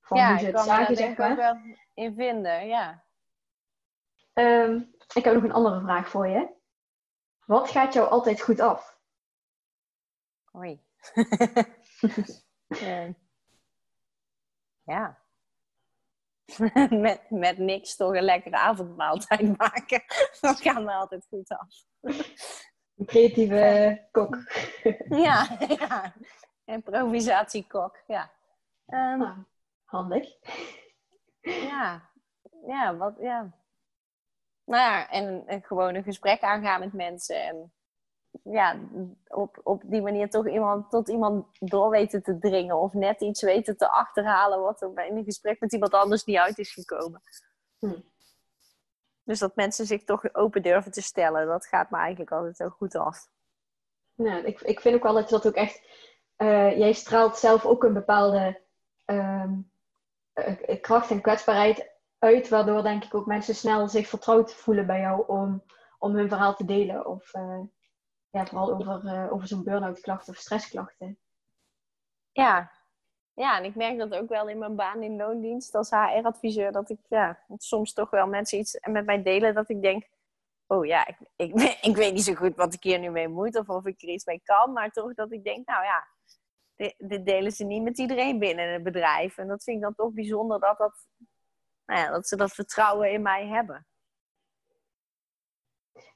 van 0.00 0.18
ja, 0.18 0.30
hoe 0.30 0.38
ze 0.38 0.46
het 0.46 0.60
zagen, 0.60 0.96
zeg 0.96 1.16
maar. 1.16 1.36
wel 1.36 1.56
in 1.94 2.14
vinden, 2.14 2.66
ja. 2.66 3.04
Um, 4.32 4.94
ik 5.14 5.24
heb 5.24 5.34
nog 5.34 5.42
een 5.42 5.52
andere 5.52 5.80
vraag 5.80 6.08
voor 6.08 6.28
je. 6.28 6.54
Wat 7.46 7.70
gaat 7.70 7.92
jou 7.92 8.08
altijd 8.08 8.40
goed 8.40 8.60
af? 8.60 8.98
Oei. 10.56 10.84
uh, 12.68 13.08
ja. 14.92 15.25
met, 16.90 17.30
met 17.30 17.58
niks 17.58 17.96
toch 17.96 18.14
een 18.14 18.22
lekkere 18.22 18.56
avondmaaltijd 18.56 19.58
maken. 19.58 20.02
Dat 20.40 20.60
gaat 20.60 20.82
me 20.82 20.92
altijd 20.92 21.26
goed 21.28 21.48
af. 21.48 21.84
Een 22.96 23.06
creatieve 23.06 24.06
kok. 24.10 24.36
ja, 25.26 25.56
ja. 25.68 26.14
Improvisatiekok, 26.64 28.02
ja. 28.06 28.30
Um, 28.86 29.46
handig. 29.84 30.28
Ja, 31.40 32.10
ja, 32.66 32.96
wat, 32.96 33.16
ja. 33.20 33.54
Nou 34.64 34.82
ja, 34.82 35.10
en, 35.10 35.46
en 35.46 35.62
gewoon 35.62 35.94
een 35.94 36.02
gesprek 36.02 36.40
aangaan 36.40 36.80
met 36.80 36.92
mensen. 36.92 37.42
En 37.42 37.72
ja, 38.42 38.76
op, 39.28 39.60
op 39.62 39.82
die 39.84 40.02
manier 40.02 40.30
toch 40.30 40.48
iemand, 40.48 40.90
tot 40.90 41.08
iemand 41.08 41.46
door 41.58 41.90
weten 41.90 42.22
te 42.22 42.38
dringen. 42.38 42.76
Of 42.76 42.92
net 42.92 43.20
iets 43.20 43.42
weten 43.42 43.76
te 43.76 43.90
achterhalen 43.90 44.60
wat 44.60 44.82
er 44.82 44.92
bij 44.92 45.10
een 45.10 45.24
gesprek 45.24 45.60
met 45.60 45.72
iemand 45.72 45.92
anders 45.92 46.24
niet 46.24 46.36
uit 46.36 46.58
is 46.58 46.72
gekomen. 46.72 47.22
Hm. 47.78 48.00
Dus 49.22 49.38
dat 49.38 49.56
mensen 49.56 49.86
zich 49.86 50.04
toch 50.04 50.34
open 50.34 50.62
durven 50.62 50.92
te 50.92 51.02
stellen, 51.02 51.46
dat 51.46 51.66
gaat 51.66 51.90
me 51.90 51.96
eigenlijk 51.96 52.32
altijd 52.32 52.62
ook 52.62 52.74
goed 52.76 52.94
af. 52.94 53.28
Nou, 54.14 54.44
ik, 54.44 54.60
ik 54.60 54.80
vind 54.80 54.94
ook 54.94 55.02
wel 55.02 55.14
dat 55.14 55.28
je 55.28 55.34
dat 55.34 55.46
ook 55.46 55.54
echt. 55.54 55.80
Uh, 56.36 56.78
jij 56.78 56.92
straalt 56.92 57.38
zelf 57.38 57.64
ook 57.64 57.84
een 57.84 57.92
bepaalde 57.92 58.60
uh, 59.06 59.52
kracht 60.80 61.10
en 61.10 61.20
kwetsbaarheid 61.20 61.90
uit, 62.18 62.48
waardoor 62.48 62.82
denk 62.82 63.04
ik 63.04 63.14
ook 63.14 63.26
mensen 63.26 63.54
snel 63.54 63.88
zich 63.88 64.08
vertrouwd 64.08 64.54
voelen 64.54 64.86
bij 64.86 65.00
jou 65.00 65.24
om, 65.26 65.62
om 65.98 66.14
hun 66.14 66.28
verhaal 66.28 66.54
te 66.54 66.64
delen. 66.64 67.06
Of 67.06 67.34
uh, 67.34 67.60
ja, 68.30 68.46
vooral 68.46 68.74
over, 68.74 69.30
over 69.30 69.46
zo'n 69.46 69.64
burn-out 69.64 70.00
klacht 70.00 70.28
of 70.28 70.36
stressklachten. 70.36 71.18
Ja. 72.32 72.72
ja, 73.34 73.58
en 73.58 73.64
ik 73.64 73.74
merk 73.74 73.98
dat 73.98 74.14
ook 74.14 74.28
wel 74.28 74.48
in 74.48 74.58
mijn 74.58 74.76
baan 74.76 75.02
in 75.02 75.16
loondienst 75.16 75.74
als 75.74 75.90
HR-adviseur, 75.90 76.72
dat 76.72 76.90
ik 76.90 77.00
ja, 77.08 77.38
soms 77.56 77.92
toch 77.92 78.10
wel 78.10 78.26
mensen 78.26 78.58
iets 78.58 78.78
met 78.82 79.06
mij 79.06 79.22
delen 79.22 79.54
dat 79.54 79.68
ik 79.68 79.82
denk, 79.82 80.08
oh 80.66 80.86
ja, 80.86 81.06
ik, 81.06 81.16
ik, 81.36 81.52
ik, 81.90 81.96
weet 81.96 82.12
niet 82.12 82.24
zo 82.24 82.34
goed 82.34 82.56
wat 82.56 82.74
ik 82.74 82.82
hier 82.82 82.98
nu 82.98 83.10
mee 83.10 83.28
moet 83.28 83.56
of 83.56 83.68
of 83.68 83.86
ik 83.86 84.02
er 84.02 84.08
iets 84.08 84.24
mee 84.24 84.40
kan. 84.44 84.72
Maar 84.72 84.90
toch 84.90 85.14
dat 85.14 85.32
ik 85.32 85.44
denk, 85.44 85.66
nou 85.66 85.84
ja, 85.84 86.06
dit, 86.98 87.26
delen 87.26 87.52
ze 87.52 87.64
niet 87.64 87.82
met 87.82 87.98
iedereen 87.98 88.38
binnen 88.38 88.72
het 88.72 88.82
bedrijf. 88.82 89.38
En 89.38 89.48
dat 89.48 89.62
vind 89.62 89.76
ik 89.76 89.82
dan 89.82 89.94
toch 89.94 90.12
bijzonder 90.12 90.60
dat, 90.60 90.78
dat, 90.78 91.06
nou 91.86 92.00
ja, 92.00 92.10
dat 92.10 92.28
ze 92.28 92.36
dat 92.36 92.52
vertrouwen 92.52 93.12
in 93.12 93.22
mij 93.22 93.46
hebben. 93.46 93.86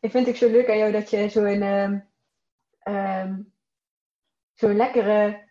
Ik 0.01 0.11
vind 0.11 0.27
het 0.27 0.37
zo 0.37 0.51
leuk 0.51 0.69
aan 0.69 0.79
jou 0.79 0.93
dat 0.93 1.11
je 1.11 1.29
zo'n 1.29 1.63
um, 1.63 2.09
um, 2.89 3.53
zo 4.55 4.73
lekkere 4.73 5.49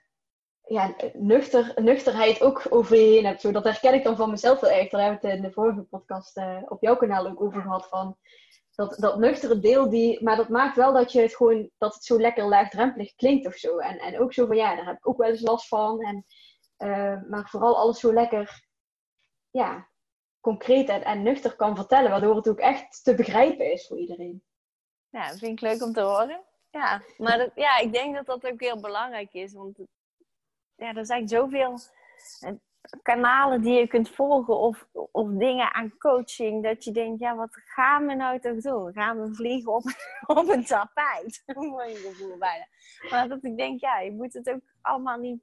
ja, 0.62 0.96
nuchter, 1.14 1.72
nuchterheid 1.76 2.42
ook 2.42 2.66
over 2.70 2.96
je 2.96 3.02
heen 3.02 3.26
hebt. 3.26 3.42
Zo, 3.42 3.52
dat 3.52 3.64
herken 3.64 3.94
ik 3.94 4.04
dan 4.04 4.16
van 4.16 4.30
mezelf 4.30 4.60
wel 4.60 4.70
echt. 4.70 4.92
Daar 4.92 5.02
hebben 5.02 5.22
we 5.22 5.28
het 5.28 5.38
in 5.38 5.44
de 5.44 5.52
vorige 5.52 5.82
podcast 5.82 6.38
uh, 6.38 6.62
op 6.66 6.82
jouw 6.82 6.96
kanaal 6.96 7.28
ook 7.28 7.42
over 7.42 7.62
gehad. 7.62 7.88
Van, 7.88 8.18
dat, 8.76 8.98
dat 9.00 9.18
nuchtere 9.18 9.60
deel, 9.60 9.90
die, 9.90 10.24
maar 10.24 10.36
dat 10.36 10.50
maakt 10.50 10.76
wel 10.76 10.94
dat 10.94 11.12
je 11.12 11.22
het 11.22 11.36
gewoon, 11.36 11.70
dat 11.78 11.94
het 11.94 12.04
zo 12.04 12.20
lekker 12.20 12.46
laagdrempelig 12.46 13.16
klinkt 13.16 13.48
of 13.48 13.54
zo. 13.54 13.78
En, 13.78 14.00
en 14.00 14.20
ook 14.20 14.34
zo 14.34 14.46
van, 14.46 14.56
ja, 14.56 14.76
daar 14.76 14.86
heb 14.86 14.98
ik 14.98 15.08
ook 15.08 15.18
wel 15.18 15.30
eens 15.30 15.42
last 15.42 15.68
van. 15.68 16.02
En, 16.02 16.26
uh, 16.78 17.30
maar 17.30 17.50
vooral 17.50 17.78
alles 17.78 18.00
zo 18.00 18.14
lekker, 18.14 18.66
ja, 19.50 19.90
concreet 20.42 20.90
en, 20.90 21.24
nuchter 21.24 21.56
kan 21.56 21.76
vertellen, 21.76 22.12
waardoor 22.12 22.36
het 22.36 22.50
ook 22.50 22.60
echt 22.60 23.04
te 23.04 23.16
begrijpen 23.16 23.72
is 23.72 23.88
voor 23.88 23.98
iedereen. 23.98 24.44
Ja, 25.10 25.28
dat 25.28 25.40
vind 25.40 25.52
ik 25.52 25.62
leuk 25.62 25.84
om 25.84 25.94
te 25.94 26.02
horen. 26.02 26.42
Ja, 26.72 27.02
maar 27.18 27.50
ja, 27.56 27.78
ik 27.78 27.94
denk 27.94 28.16
dat 28.16 28.26
dat 28.26 28.52
ook 28.52 28.60
heel 28.60 28.80
belangrijk 28.80 29.34
is, 29.34 29.54
want 29.54 29.78
ja, 30.76 30.94
er 30.94 31.06
zijn 31.06 31.28
zoveel 31.28 31.78
kanalen 33.02 33.62
die 33.62 33.74
je 33.74 33.88
kunt 33.88 34.10
volgen 34.10 34.58
of, 34.58 34.88
of 35.12 35.30
dingen 35.30 35.74
aan 35.74 35.98
coaching, 35.98 36.64
dat 36.64 36.84
je 36.84 36.92
denkt, 36.92 37.20
ja, 37.20 37.36
wat 37.36 37.50
gaan 37.54 38.06
we 38.06 38.14
nou 38.14 38.40
toch 38.40 38.62
doen? 38.62 38.94
Gaan 38.94 39.22
we 39.22 39.36
vliegen 39.36 39.74
op, 39.74 39.84
op 40.40 40.50
een 40.50 40.66
tapijt? 40.66 41.44
Mooi 41.56 41.96
gevoel 41.96 42.38
bijna. 42.38 42.68
Maar 43.10 43.28
dat 43.28 43.44
ik 43.44 43.58
denk, 43.58 43.80
ja, 43.80 44.00
je 44.00 44.12
moet 44.12 44.34
het 44.34 44.50
ook 44.50 44.62
allemaal 44.82 45.18
niet, 45.18 45.42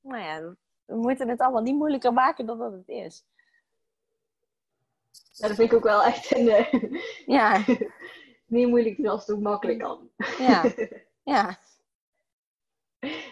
nou 0.00 0.22
ja, 0.22 0.54
we 0.84 0.96
moeten 0.96 1.28
het 1.28 1.40
allemaal 1.40 1.62
niet 1.62 1.76
moeilijker 1.76 2.12
maken 2.12 2.46
dan 2.46 2.58
dat 2.58 2.72
het 2.72 2.88
is. 2.88 3.24
Ja, 5.32 5.48
dat 5.48 5.56
vind 5.56 5.70
ik 5.70 5.76
ook 5.76 5.84
wel 5.84 6.02
echt 6.02 6.36
een, 6.36 6.46
uh, 6.46 7.00
ja. 7.26 7.64
niet 8.46 8.68
moeilijk 8.68 8.96
doen 8.96 9.06
als 9.06 9.26
het 9.26 9.36
ook 9.36 9.42
makkelijk 9.42 9.78
kan. 9.78 10.10
Ja, 10.38 10.72
ja. 11.34 11.58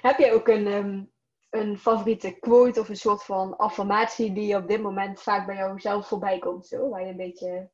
Heb 0.03 0.19
jij 0.19 0.33
ook 0.33 0.49
een, 0.49 0.67
um, 0.67 1.13
een 1.51 1.79
favoriete 1.79 2.39
quote 2.39 2.81
of 2.81 2.89
een 2.89 2.97
soort 2.97 3.25
van 3.25 3.57
affirmatie 3.57 4.33
die 4.33 4.57
op 4.57 4.69
dit 4.69 4.83
moment 4.83 5.23
vaak 5.23 5.47
bij 5.47 5.57
jou 5.57 5.81
zelf 5.81 6.09
voorbij 6.09 6.39
komt? 6.39 6.67
Zo, 6.67 6.89
waar 6.89 7.01
je 7.01 7.11
een 7.11 7.17
beetje... 7.17 7.71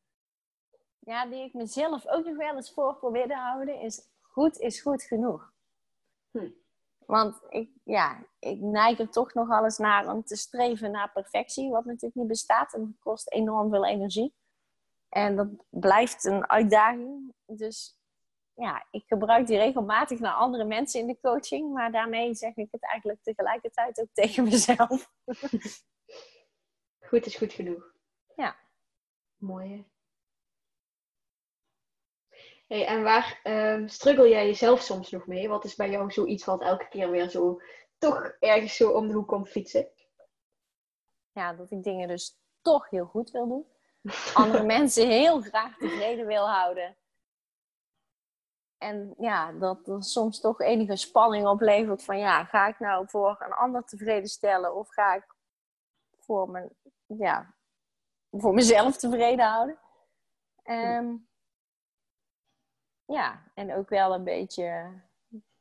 Ja, 0.99 1.27
die 1.27 1.45
ik 1.45 1.55
mezelf 1.55 2.07
ook 2.07 2.25
nog 2.25 2.37
wel 2.37 2.57
eens 2.57 2.73
voor 2.73 2.97
probeer 2.97 3.27
te 3.27 3.35
houden, 3.35 3.81
is 3.81 4.09
goed 4.21 4.59
is 4.59 4.81
goed 4.81 5.03
genoeg. 5.03 5.53
Hm. 6.31 6.49
Want 7.09 7.41
ik, 7.49 7.71
ja, 7.85 8.27
ik 8.39 8.61
neig 8.61 8.99
er 8.99 9.11
toch 9.11 9.35
nog 9.35 9.51
alles 9.51 9.79
naar 9.79 10.09
om 10.09 10.25
te 10.25 10.37
streven 10.37 10.91
naar 10.91 11.13
perfectie, 11.13 11.71
wat 11.71 11.85
natuurlijk 11.85 12.15
niet 12.15 12.27
bestaat 12.27 12.75
en 12.75 12.97
kost 13.01 13.31
enorm 13.31 13.71
veel 13.71 13.87
energie. 13.87 14.35
En 15.09 15.37
dat 15.37 15.49
blijft 15.69 16.25
een 16.25 16.51
uitdaging. 16.51 17.35
Dus 17.47 17.99
ja, 18.55 18.87
ik 18.91 19.05
gebruik 19.07 19.47
die 19.47 19.57
regelmatig 19.57 20.19
naar 20.19 20.33
andere 20.33 20.65
mensen 20.65 21.01
in 21.01 21.07
de 21.07 21.19
coaching, 21.21 21.73
maar 21.73 21.93
daarmee 21.93 22.35
zeg 22.35 22.57
ik 22.57 22.69
het 22.71 22.83
eigenlijk 22.83 23.23
tegelijkertijd 23.23 24.01
ook 24.01 24.13
tegen 24.25 24.45
mezelf. 24.45 25.13
Goed 27.01 27.27
is 27.27 27.37
goed 27.37 27.53
genoeg. 27.53 27.93
Ja. 28.37 28.57
Mooi. 29.37 29.87
Hey, 32.69 32.87
en 32.87 33.03
waar 33.03 33.41
um, 33.45 33.89
struggle 33.89 34.29
jij 34.29 34.47
jezelf 34.47 34.81
soms 34.81 35.11
nog 35.11 35.27
mee? 35.27 35.49
Wat 35.49 35.65
is 35.65 35.75
bij 35.75 35.91
jou 35.91 36.11
zoiets 36.11 36.45
wat 36.45 36.63
elke 36.63 36.89
keer 36.89 37.11
weer 37.11 37.29
zo 37.29 37.61
toch 37.99 38.33
ergens 38.39 38.77
zo 38.77 38.91
om 38.91 39.09
de 39.09 39.15
hoek 39.15 39.29
komt 39.29 39.49
fietsen? 39.49 39.89
Ja, 41.33 41.53
dat 41.53 41.71
ik 41.71 41.83
dingen 41.83 42.09
dus 42.09 42.39
toch 42.63 42.91
heel 42.91 43.07
goed 43.07 43.31
wil 43.31 43.49
doen. 43.49 43.67
Andere 44.35 44.65
mensen 44.65 45.09
heel 45.09 45.41
graag 45.41 45.77
tevreden 45.77 46.27
wil 46.27 46.49
houden. 46.49 46.97
En 48.79 49.15
ja, 49.19 49.53
dat 49.53 49.89
er 49.89 50.03
soms 50.03 50.41
toch 50.41 50.61
enige 50.61 50.97
spanning 50.97 51.47
oplevert 51.47 52.05
van 52.05 52.19
ja, 52.19 52.45
ga 52.45 52.67
ik 52.67 52.79
nou 52.79 53.09
voor 53.09 53.37
een 53.39 53.53
ander 53.53 53.85
tevreden 53.85 54.29
stellen 54.29 54.75
of 54.75 54.89
ga 54.89 55.15
ik 55.15 55.35
voor, 56.19 56.51
mijn, 56.51 56.71
ja, 57.07 57.55
voor 58.31 58.55
mezelf 58.55 58.97
tevreden 58.97 59.47
houden? 59.47 59.79
Um, 60.65 61.28
ja, 63.09 63.43
en 63.55 63.75
ook 63.75 63.89
wel 63.89 64.15
een 64.15 64.25
beetje 64.25 64.91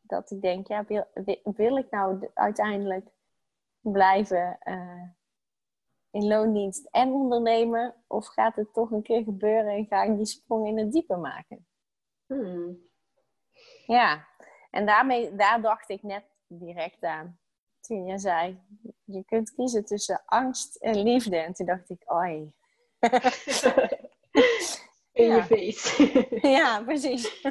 dat 0.02 0.32
ik 0.32 0.42
denk, 0.42 0.68
ja, 0.68 0.86
wil, 0.86 1.06
wil 1.44 1.78
ik 1.78 1.90
nou 1.90 2.30
uiteindelijk 2.34 3.10
blijven 3.80 4.58
uh, 4.64 5.04
in 6.12 6.28
loondienst 6.28 6.88
en 6.92 7.12
ondernemen? 7.12 7.96
Of 8.08 8.28
gaat 8.28 8.56
het 8.56 8.74
toch 8.74 8.92
een 8.92 9.02
keer 9.02 9.24
gebeuren 9.24 9.72
en 9.72 9.86
ga 9.86 10.04
ik 10.04 10.16
die 10.16 10.26
sprong 10.26 10.68
in 10.68 10.78
het 10.78 10.92
diepe 10.92 11.16
maken? 11.16 11.68
Hmm. 12.26 12.86
Ja, 13.86 14.28
en 14.72 14.86
daarmee, 14.86 15.36
daar 15.36 15.62
dacht 15.62 15.90
ik 15.90 16.04
net 16.04 16.24
direct 16.48 17.04
aan. 17.04 17.40
Toen 17.80 18.06
je 18.06 18.18
zei, 18.18 18.62
je 19.04 19.24
kunt 19.24 19.54
kiezen 19.54 19.86
tussen 19.86 20.22
angst 20.26 20.76
en 20.76 21.04
liefde. 21.04 21.38
En 21.38 21.54
toen 21.54 21.66
dacht 21.66 21.90
ik, 21.90 22.04
oi. 22.06 22.54
In 25.18 25.36
je 25.36 25.44
face. 25.44 26.28
ja, 26.58 26.84
precies. 26.84 27.42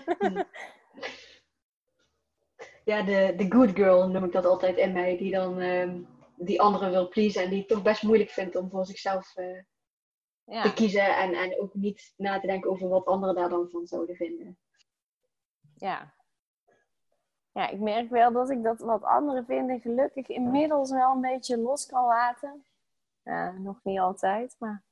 ja, 2.84 3.02
de, 3.02 3.34
de 3.36 3.46
good 3.48 3.70
girl 3.70 4.08
noem 4.08 4.24
ik 4.24 4.32
dat 4.32 4.46
altijd 4.46 4.76
in 4.76 4.92
mij. 4.92 5.16
Die 5.16 5.30
dan 5.30 5.58
um, 5.58 6.06
die 6.36 6.60
anderen 6.60 6.90
wil 6.90 7.08
pleasen. 7.08 7.42
En 7.42 7.50
die 7.50 7.58
het 7.58 7.68
toch 7.68 7.82
best 7.82 8.02
moeilijk 8.02 8.30
vindt 8.30 8.56
om 8.56 8.70
voor 8.70 8.86
zichzelf 8.86 9.36
uh, 9.36 9.62
ja. 10.44 10.62
te 10.62 10.72
kiezen. 10.72 11.16
En, 11.16 11.32
en 11.32 11.60
ook 11.60 11.74
niet 11.74 12.14
na 12.16 12.40
te 12.40 12.46
denken 12.46 12.70
over 12.70 12.88
wat 12.88 13.06
anderen 13.06 13.34
daar 13.34 13.48
dan 13.48 13.68
van 13.70 13.86
zouden 13.86 14.16
vinden. 14.16 14.58
Ja, 15.76 16.14
ja, 17.52 17.68
ik 17.68 17.80
merk 17.80 18.10
wel 18.10 18.32
dat 18.32 18.50
ik 18.50 18.62
dat 18.62 18.80
wat 18.80 19.02
anderen 19.02 19.44
vinden 19.44 19.80
gelukkig 19.80 20.28
inmiddels 20.28 20.90
wel 20.90 21.12
een 21.12 21.20
beetje 21.20 21.58
los 21.58 21.86
kan 21.86 22.04
laten. 22.04 22.64
nog 23.58 23.80
niet 23.82 23.98
altijd, 23.98 24.56
maar 24.58 24.85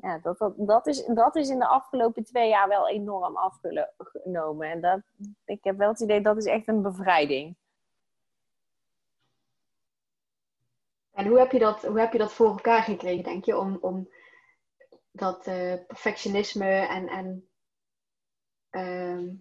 ja, 0.00 0.18
dat, 0.18 0.38
dat, 0.38 0.54
dat, 0.56 0.86
is, 0.86 1.04
dat 1.04 1.36
is 1.36 1.48
in 1.48 1.58
de 1.58 1.66
afgelopen 1.66 2.24
twee 2.24 2.48
jaar 2.48 2.68
wel 2.68 2.88
enorm 2.88 3.36
afgenomen. 3.36 4.70
En 4.70 4.80
dat, 4.80 5.00
ik 5.44 5.64
heb 5.64 5.76
wel 5.76 5.88
het 5.88 6.00
idee 6.00 6.20
dat 6.20 6.36
is 6.36 6.44
echt 6.44 6.68
een 6.68 6.82
bevrijding. 6.82 7.56
En 11.12 11.26
hoe 11.26 11.38
heb 11.38 11.52
je 11.52 11.58
dat, 11.58 11.82
hoe 11.82 12.00
heb 12.00 12.12
je 12.12 12.18
dat 12.18 12.32
voor 12.32 12.46
elkaar 12.46 12.82
gekregen, 12.82 13.24
denk 13.24 13.44
je, 13.44 13.58
om, 13.58 13.78
om 13.80 14.08
dat 15.10 15.46
uh, 15.46 15.74
perfectionisme 15.86 16.70
en, 16.70 17.08
en 17.08 17.48
uh, 18.70 19.32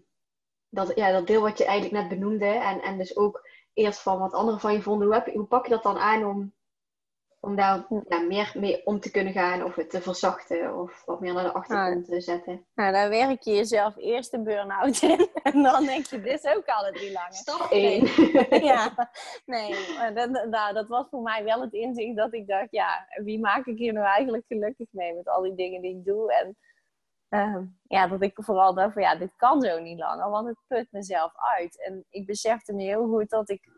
dat, 0.70 0.96
ja, 0.96 1.12
dat 1.12 1.28
deel 1.28 1.42
wat 1.42 1.58
je 1.58 1.66
eigenlijk 1.66 2.02
net 2.02 2.20
benoemde. 2.20 2.46
En, 2.46 2.82
en 2.82 2.98
dus 2.98 3.18
ook 3.18 3.48
eerst 3.74 4.02
van 4.02 4.20
wat 4.20 4.34
anderen 4.34 4.60
van 4.60 4.74
je 4.74 4.82
vonden. 4.82 5.08
Hoe, 5.08 5.16
heb 5.16 5.34
hoe 5.34 5.46
pak 5.46 5.64
je 5.66 5.72
dat 5.72 5.84
dan 5.84 5.98
aan 5.98 6.26
om, 6.26 6.54
om 7.40 7.56
daar 7.56 7.86
ja, 8.08 8.20
meer 8.20 8.52
mee 8.54 8.86
om 8.86 9.00
te 9.00 9.12
kunnen 9.12 9.34
gaan? 9.34 9.64
Of 9.64 9.76
het 9.76 9.90
te 9.90 10.02
verzachten? 10.02 10.80
Of 10.80 11.06
wat 11.06 11.20
meer 11.20 11.34
naar 11.34 11.44
de 11.44 11.52
achtergrond 11.52 12.06
te 12.06 12.22
zetten? 12.22 12.66
Nou, 12.76 12.94
dan 12.94 13.10
werk 13.10 13.44
je 13.44 13.52
jezelf 13.52 13.98
eerst 13.98 14.34
een 14.34 14.44
burn-out 14.44 15.02
in. 15.12 15.30
En 15.44 15.64
dan 15.64 15.86
denk 15.86 16.06
je, 16.06 16.22
dit 16.22 16.44
is 16.44 16.56
ook 16.56 16.66
al 16.66 16.86
het 16.86 17.02
niet 17.02 17.14
langer. 17.14 17.34
Stap 17.34 17.72
1. 17.72 18.06
ja, 18.74 19.12
nee. 19.46 19.76
Dat, 20.14 20.30
nou, 20.50 20.74
dat 20.74 20.88
was 20.88 21.08
voor 21.10 21.22
mij 21.22 21.44
wel 21.44 21.62
het 21.62 21.74
inzicht 21.74 22.16
dat 22.16 22.34
ik 22.34 22.48
dacht, 22.48 22.72
ja, 22.72 23.08
wie 23.24 23.40
maak 23.40 23.66
ik 23.66 23.78
hier 23.78 23.94
nou 23.94 24.06
eigenlijk 24.06 24.44
gelukkig 24.48 24.88
mee 24.92 25.16
met 25.16 25.28
al 25.28 25.42
die 25.42 25.56
dingen 25.56 25.82
die 25.82 25.98
ik 25.98 26.06
doe? 26.06 26.34
En 26.34 26.58
Ehm, 27.30 27.66
ja, 27.88 28.08
dat 28.08 28.22
ik 28.22 28.34
vooral 28.36 28.74
dacht 28.74 28.94
van 28.94 29.02
ja, 29.02 29.16
dit 29.16 29.36
kan 29.36 29.62
zo 29.62 29.80
niet 29.80 30.00
langer, 30.00 30.30
want 30.30 30.48
het 30.48 30.58
put 30.68 30.88
mezelf 30.92 31.32
uit. 31.36 31.86
En 31.86 32.06
ik 32.10 32.26
besefte 32.26 32.74
me 32.74 32.84
heel 32.84 33.08
goed 33.08 33.30
dat 33.30 33.50
ik 33.50 33.72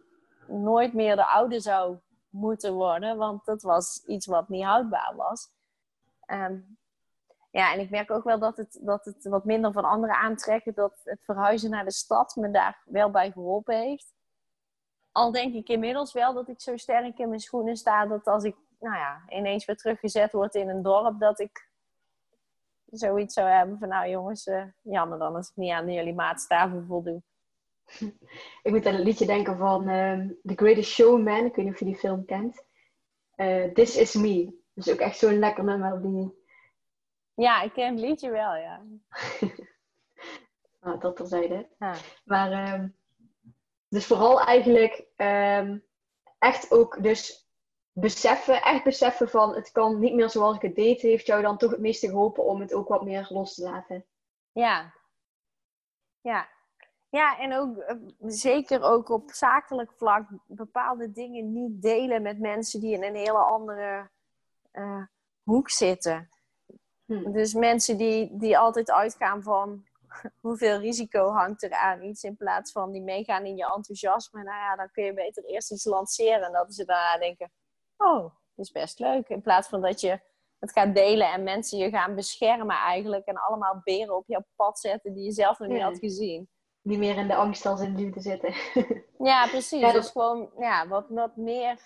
nooit 0.48 0.94
meer 0.94 1.16
de 1.16 1.26
oude 1.26 1.60
zou 1.60 1.98
moeten 2.32 2.74
worden, 2.74 3.18
want 3.18 3.46
dat 3.46 3.62
was 3.62 4.04
iets 4.06 4.26
wat 4.26 4.50
niet 4.50 4.64
houdbaar 4.64 5.14
was. 5.16 5.50
Um, 6.28 6.80
Ja, 7.52 7.74
en 7.74 7.80
ik 7.80 7.90
merk 7.90 8.12
ook 8.12 8.24
wel 8.24 8.40
dat 8.40 8.58
het, 8.58 8.80
dat 8.82 9.06
het 9.06 9.24
wat 9.24 9.46
minder 9.46 9.72
van 9.72 9.84
anderen 9.84 10.16
aantrekken. 10.16 10.74
Dat 10.74 11.02
het 11.04 11.24
verhuizen 11.24 11.70
naar 11.70 11.86
de 11.86 11.92
stad 11.92 12.36
me 12.36 12.52
daar 12.52 12.82
wel 12.86 13.12
bij 13.12 13.32
geholpen 13.32 13.76
heeft. 13.76 14.14
Al 15.12 15.32
denk 15.32 15.54
ik 15.54 15.68
inmiddels 15.68 16.14
wel 16.14 16.34
dat 16.34 16.48
ik 16.48 16.62
zo 16.62 16.78
sterk 16.78 17.18
in 17.20 17.28
mijn 17.28 17.40
schoenen 17.40 17.76
sta. 17.76 18.06
Dat 18.06 18.28
als 18.28 18.44
ik 18.44 18.56
nou 18.80 18.96
ja, 18.96 19.22
ineens 19.28 19.66
weer 19.66 19.78
teruggezet 19.78 20.32
word 20.32 20.56
in 20.56 20.70
een 20.70 20.82
dorp. 20.82 21.20
Dat 21.20 21.40
ik 21.40 21.70
zoiets 22.86 23.34
zou 23.34 23.48
hebben 23.48 23.80
van 23.80 23.88
nou 23.88 24.10
jongens, 24.10 24.48
uh, 24.48 24.64
jammer 24.82 25.20
dan 25.20 25.36
als 25.36 25.50
ik 25.50 25.56
niet 25.56 25.72
aan 25.72 25.94
jullie 25.94 26.14
maatstaven 26.14 26.86
voldoe. 26.86 27.22
Ik 28.64 28.72
moet 28.72 28.86
aan 28.86 28.94
een 28.94 29.04
liedje 29.04 29.26
denken 29.26 29.58
van 29.58 29.90
uh, 29.90 30.20
The 30.44 30.56
Greatest 30.56 30.92
Showman. 30.92 31.46
Ik 31.46 31.56
weet 31.56 31.66
niet 31.66 31.74
of 31.74 31.80
je 31.80 31.86
die 31.86 31.96
film 31.96 32.26
kent. 32.26 32.64
Uh, 33.36 33.74
This 33.74 33.98
Is 33.98 34.14
Me. 34.14 34.46
Dat 34.74 34.86
is 34.86 34.94
ook 34.94 35.00
echt 35.00 35.18
zo'n 35.18 35.40
lekker 35.40 35.64
nummer. 35.64 36.02
Die... 36.02 36.34
Ja, 37.34 37.62
ik 37.62 37.74
ken 37.74 37.92
het 37.92 38.00
liedje 38.00 38.30
wel, 38.30 38.56
ja. 38.56 38.84
nou, 40.82 41.00
dat 41.00 41.16
terzijde. 41.16 41.68
Ja. 41.80 41.96
Maar, 42.26 42.74
um, 42.74 42.96
dus 43.88 44.06
vooral 44.06 44.42
eigenlijk 44.42 45.06
um, 45.18 45.84
echt 46.40 46.72
ook 46.72 47.04
dus 47.04 47.50
beseffen, 47.92 48.62
echt 48.62 48.84
beseffen 48.84 49.30
van 49.30 49.56
het 49.56 49.72
kan 49.72 50.00
niet 50.00 50.14
meer 50.14 50.30
zoals 50.30 50.56
ik 50.56 50.62
het 50.62 50.76
deed, 50.76 51.02
heeft 51.02 51.26
jou 51.26 51.42
dan 51.42 51.58
toch 51.58 51.72
het 51.72 51.80
meeste 51.80 52.08
geholpen 52.08 52.46
om 52.46 52.62
het 52.62 52.74
ook 52.74 52.88
wat 52.88 53.04
meer 53.04 53.28
los 53.30 53.54
te 53.54 53.64
laten. 53.64 54.06
Ja. 54.52 54.94
Ja. 56.22 56.50
Ja, 57.12 57.38
en 57.38 57.54
ook 57.54 57.78
eh, 57.78 57.96
zeker 58.20 58.82
ook 58.82 59.10
op 59.10 59.32
zakelijk 59.32 59.92
vlak 59.92 60.30
bepaalde 60.46 61.12
dingen 61.12 61.54
niet 61.54 61.82
delen 61.82 62.22
met 62.22 62.40
mensen 62.40 62.80
die 62.80 62.94
in 62.94 63.04
een 63.04 63.16
hele 63.16 63.38
andere 63.38 64.10
uh, 64.74 65.04
hoek 65.44 65.70
zitten. 65.70 66.30
Hm. 67.06 67.32
Dus 67.32 67.54
mensen 67.54 67.98
die, 67.98 68.38
die 68.38 68.58
altijd 68.58 68.92
uitgaan 68.92 69.44
van 69.44 69.86
hoeveel 70.46 70.80
risico 70.80 71.30
hangt 71.30 71.64
er 71.64 71.72
aan 71.72 72.04
iets 72.04 72.24
in 72.24 72.38
plaats 72.38 72.72
van 72.72 72.92
die 72.92 73.02
meegaan 73.02 73.46
in 73.46 73.56
je 73.56 73.74
enthousiasme. 73.74 74.44
Nou 74.44 74.58
ja, 74.58 74.76
dan 74.76 74.92
kun 74.92 75.04
je 75.04 75.14
beter 75.14 75.44
eerst 75.44 75.72
iets 75.72 75.86
lanceren 75.86 76.42
en 76.42 76.52
dat 76.52 76.74
ze 76.74 76.86
daarna 76.86 77.18
denken, 77.18 77.52
oh, 77.98 78.22
dat 78.24 78.66
is 78.66 78.72
best 78.72 79.00
leuk. 79.00 79.30
In 79.30 79.42
plaats 79.42 79.68
van 79.68 79.82
dat 79.82 80.02
je 80.02 80.20
het 80.60 80.72
gaat 80.72 80.96
delen 80.96 81.32
en 81.32 81.44
mensen 81.44 81.78
je 81.78 81.90
gaan 81.90 82.16
beschermen 82.16 82.76
eigenlijk 82.76 83.26
en 83.26 83.38
allemaal 83.38 83.82
beren 83.84 84.16
op 84.16 84.28
jouw 84.28 84.46
pad 84.56 84.80
zetten 84.80 85.14
die 85.14 85.24
je 85.24 85.32
zelf 85.32 85.60
nog 85.60 85.68
niet 85.68 85.82
had 85.82 85.98
gezien. 85.98 86.50
Niet 86.82 87.00
meer 87.00 87.18
in 87.18 87.28
de 87.28 87.36
angst 87.36 87.66
als 87.66 87.82
in 87.82 87.96
de 87.96 88.02
liefde 88.02 88.22
zitten. 88.22 88.54
ja, 89.32 89.48
precies. 89.48 89.80
Ja, 89.80 89.92
Dus 89.92 90.10
gewoon 90.10 90.50
ja, 90.58 90.88
wat, 90.88 91.06
wat 91.10 91.36
meer 91.36 91.80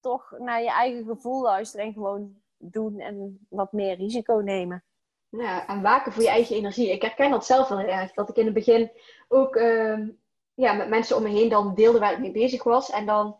toch 0.00 0.34
naar 0.38 0.62
je 0.62 0.70
eigen 0.70 1.04
gevoel 1.04 1.42
luisteren 1.42 1.86
en 1.86 1.92
gewoon 1.92 2.34
doen 2.56 3.00
en 3.00 3.46
wat 3.48 3.72
meer 3.72 3.96
risico 3.96 4.34
nemen. 4.34 4.84
Ja, 5.28 5.66
en 5.66 5.82
waken 5.82 6.12
voor 6.12 6.22
je 6.22 6.28
eigen 6.28 6.56
energie. 6.56 6.92
Ik 6.92 7.02
herken 7.02 7.30
dat 7.30 7.46
zelf 7.46 7.68
wel 7.68 7.78
heel 7.78 7.88
erg. 7.88 8.12
Dat 8.12 8.28
ik 8.28 8.36
in 8.36 8.44
het 8.44 8.54
begin 8.54 8.90
ook 9.28 9.56
uh, 9.56 10.08
ja, 10.54 10.72
met 10.72 10.88
mensen 10.88 11.16
om 11.16 11.22
me 11.22 11.28
heen 11.28 11.48
dan 11.48 11.74
deelde 11.74 11.98
waar 11.98 12.12
ik 12.12 12.18
mee 12.18 12.32
bezig 12.32 12.62
was. 12.62 12.90
En 12.90 13.06
dan 13.06 13.36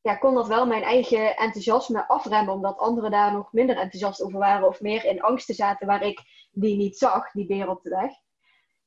ja, 0.00 0.14
kon 0.16 0.34
dat 0.34 0.46
wel 0.46 0.66
mijn 0.66 0.82
eigen 0.82 1.36
enthousiasme 1.36 2.08
afremmen, 2.08 2.54
omdat 2.54 2.78
anderen 2.78 3.10
daar 3.10 3.32
nog 3.32 3.52
minder 3.52 3.76
enthousiast 3.76 4.22
over 4.22 4.38
waren 4.38 4.68
of 4.68 4.80
meer 4.80 5.04
in 5.04 5.22
angsten 5.22 5.54
zaten 5.54 5.86
waar 5.86 6.02
ik 6.02 6.20
die 6.52 6.76
niet 6.76 6.98
zag, 6.98 7.30
die 7.30 7.46
beer 7.46 7.68
op 7.68 7.82
de 7.82 7.90
weg. 7.90 8.12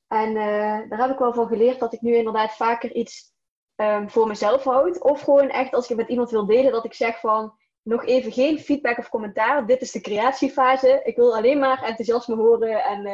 En 0.07 0.29
uh, 0.29 0.89
daar 0.89 0.99
heb 0.99 1.09
ik 1.09 1.17
wel 1.17 1.33
van 1.33 1.47
geleerd 1.47 1.79
dat 1.79 1.93
ik 1.93 2.01
nu 2.01 2.15
inderdaad 2.15 2.55
vaker 2.55 2.91
iets 2.91 3.33
um, 3.75 4.09
voor 4.09 4.27
mezelf 4.27 4.63
houd. 4.63 5.01
Of 5.01 5.21
gewoon 5.21 5.49
echt 5.49 5.73
als 5.73 5.89
ik 5.89 5.97
met 5.97 6.07
iemand 6.09 6.29
wil 6.29 6.45
delen, 6.45 6.71
dat 6.71 6.85
ik 6.85 6.93
zeg 6.93 7.19
van 7.19 7.57
nog 7.81 8.05
even 8.05 8.31
geen 8.31 8.59
feedback 8.59 8.97
of 8.97 9.09
commentaar. 9.09 9.65
Dit 9.65 9.81
is 9.81 9.91
de 9.91 10.01
creatiefase. 10.01 11.01
Ik 11.03 11.15
wil 11.15 11.35
alleen 11.35 11.59
maar 11.59 11.83
enthousiasme 11.83 12.35
horen. 12.35 12.83
En 12.83 13.05
uh, 13.05 13.13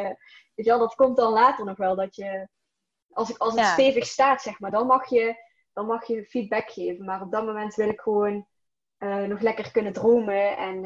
weet 0.56 0.66
je 0.66 0.72
wel, 0.72 0.80
dat 0.80 0.96
komt 0.96 1.18
dan 1.18 1.34
later 1.34 1.66
nog 1.66 1.78
wel. 1.78 1.96
Dat 1.96 2.16
je, 2.16 2.48
als, 3.12 3.30
ik, 3.30 3.38
als 3.38 3.56
het 3.56 3.66
stevig 3.66 4.06
staat, 4.06 4.42
zeg 4.42 4.60
maar, 4.60 4.72
dan 4.72 4.88
mag, 4.88 5.10
je, 5.10 5.36
dan 5.74 5.86
mag 5.86 6.08
je 6.08 6.26
feedback 6.26 6.70
geven. 6.70 7.06
Maar 7.06 7.22
op 7.22 7.32
dat 7.32 7.46
moment 7.46 7.76
wil 7.76 7.90
ik 7.90 8.02
gewoon 8.02 8.48
uh, 9.00 9.24
nog 9.24 9.40
lekker 9.40 9.72
kunnen 9.72 9.94
dromen. 9.94 10.58
En 10.58 10.84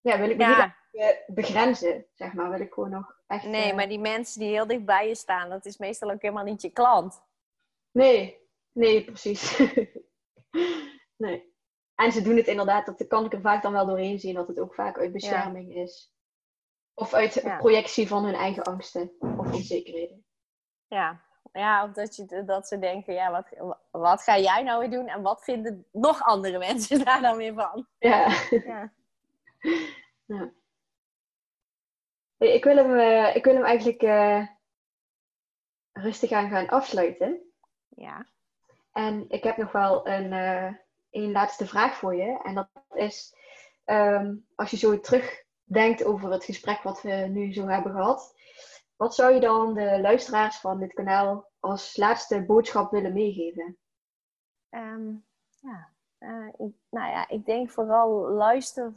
ja, 0.00 0.18
wil 0.18 0.30
ik 0.30 0.36
me 0.36 0.42
ja. 0.42 0.76
niet 0.92 1.22
begrenzen, 1.26 2.06
zeg 2.14 2.32
maar. 2.32 2.50
Wil 2.50 2.60
ik 2.60 2.72
gewoon 2.72 2.90
nog 2.90 3.16
echt... 3.26 3.44
Nee, 3.44 3.74
maar 3.74 3.88
die 3.88 3.98
mensen 3.98 4.40
die 4.40 4.50
heel 4.50 4.66
dicht 4.66 4.84
bij 4.84 5.08
je 5.08 5.14
staan, 5.14 5.48
dat 5.48 5.66
is 5.66 5.78
meestal 5.78 6.10
ook 6.10 6.22
helemaal 6.22 6.44
niet 6.44 6.62
je 6.62 6.70
klant. 6.70 7.22
Nee, 7.90 8.38
nee, 8.72 9.04
precies. 9.04 9.58
nee. 11.16 11.48
En 11.94 12.12
ze 12.12 12.22
doen 12.22 12.36
het 12.36 12.46
inderdaad, 12.46 12.86
dat 12.86 13.06
kan 13.06 13.24
ik 13.24 13.32
er 13.32 13.40
vaak 13.40 13.62
dan 13.62 13.72
wel 13.72 13.86
doorheen 13.86 14.18
zien, 14.18 14.34
dat 14.34 14.48
het 14.48 14.60
ook 14.60 14.74
vaak 14.74 14.98
uit 14.98 15.12
bescherming 15.12 15.74
is. 15.74 16.14
Of 16.94 17.14
uit 17.14 17.42
projectie 17.58 18.08
van 18.08 18.24
hun 18.24 18.34
eigen 18.34 18.62
angsten 18.62 19.12
of 19.18 19.52
onzekerheden. 19.52 20.24
Ja, 20.86 21.20
ja 21.52 21.84
of 21.84 21.92
dat, 21.92 22.16
je, 22.16 22.44
dat 22.44 22.68
ze 22.68 22.78
denken, 22.78 23.14
ja, 23.14 23.30
wat, 23.30 23.76
wat 23.90 24.22
ga 24.22 24.38
jij 24.38 24.62
nou 24.62 24.80
weer 24.80 24.90
doen? 24.90 25.08
En 25.08 25.22
wat 25.22 25.44
vinden 25.44 25.86
nog 25.92 26.22
andere 26.22 26.58
mensen 26.68 27.04
daar 27.04 27.20
dan 27.20 27.36
weer 27.36 27.54
van? 27.54 27.86
Ja. 27.98 28.32
ja. 28.50 28.92
ja. 30.32 30.52
Ik, 32.36 32.64
wil 32.64 32.76
hem, 32.76 32.90
uh, 32.90 33.36
ik 33.36 33.44
wil 33.44 33.54
hem 33.54 33.64
eigenlijk 33.64 34.02
uh, 34.02 34.46
rustig 35.92 36.32
aan 36.32 36.48
gaan 36.48 36.68
afsluiten. 36.68 37.52
Ja. 37.88 38.26
En 38.92 39.24
ik 39.28 39.42
heb 39.42 39.56
nog 39.56 39.72
wel 39.72 40.06
een, 40.08 40.32
uh, 40.32 40.74
een 41.10 41.32
laatste 41.32 41.66
vraag 41.66 41.94
voor 41.94 42.14
je. 42.14 42.40
En 42.42 42.54
dat 42.54 42.68
is, 42.92 43.34
um, 43.84 44.46
als 44.54 44.70
je 44.70 44.76
zo 44.76 45.00
terugdenkt 45.00 46.04
over 46.04 46.30
het 46.30 46.44
gesprek 46.44 46.82
wat 46.82 47.02
we 47.02 47.10
nu 47.10 47.52
zo 47.52 47.66
hebben 47.66 47.92
gehad. 47.92 48.38
Wat 48.96 49.14
zou 49.14 49.34
je 49.34 49.40
dan 49.40 49.74
de 49.74 50.00
luisteraars 50.00 50.56
van 50.56 50.80
dit 50.80 50.92
kanaal 50.92 51.50
als 51.60 51.96
laatste 51.96 52.44
boodschap 52.44 52.90
willen 52.90 53.12
meegeven? 53.12 53.78
Um, 54.70 55.26
ja, 55.60 55.92
uh, 56.18 56.46
ik, 56.46 56.74
nou 56.90 57.10
ja, 57.10 57.28
ik 57.28 57.44
denk 57.44 57.70
vooral 57.70 58.30
luister 58.30 58.92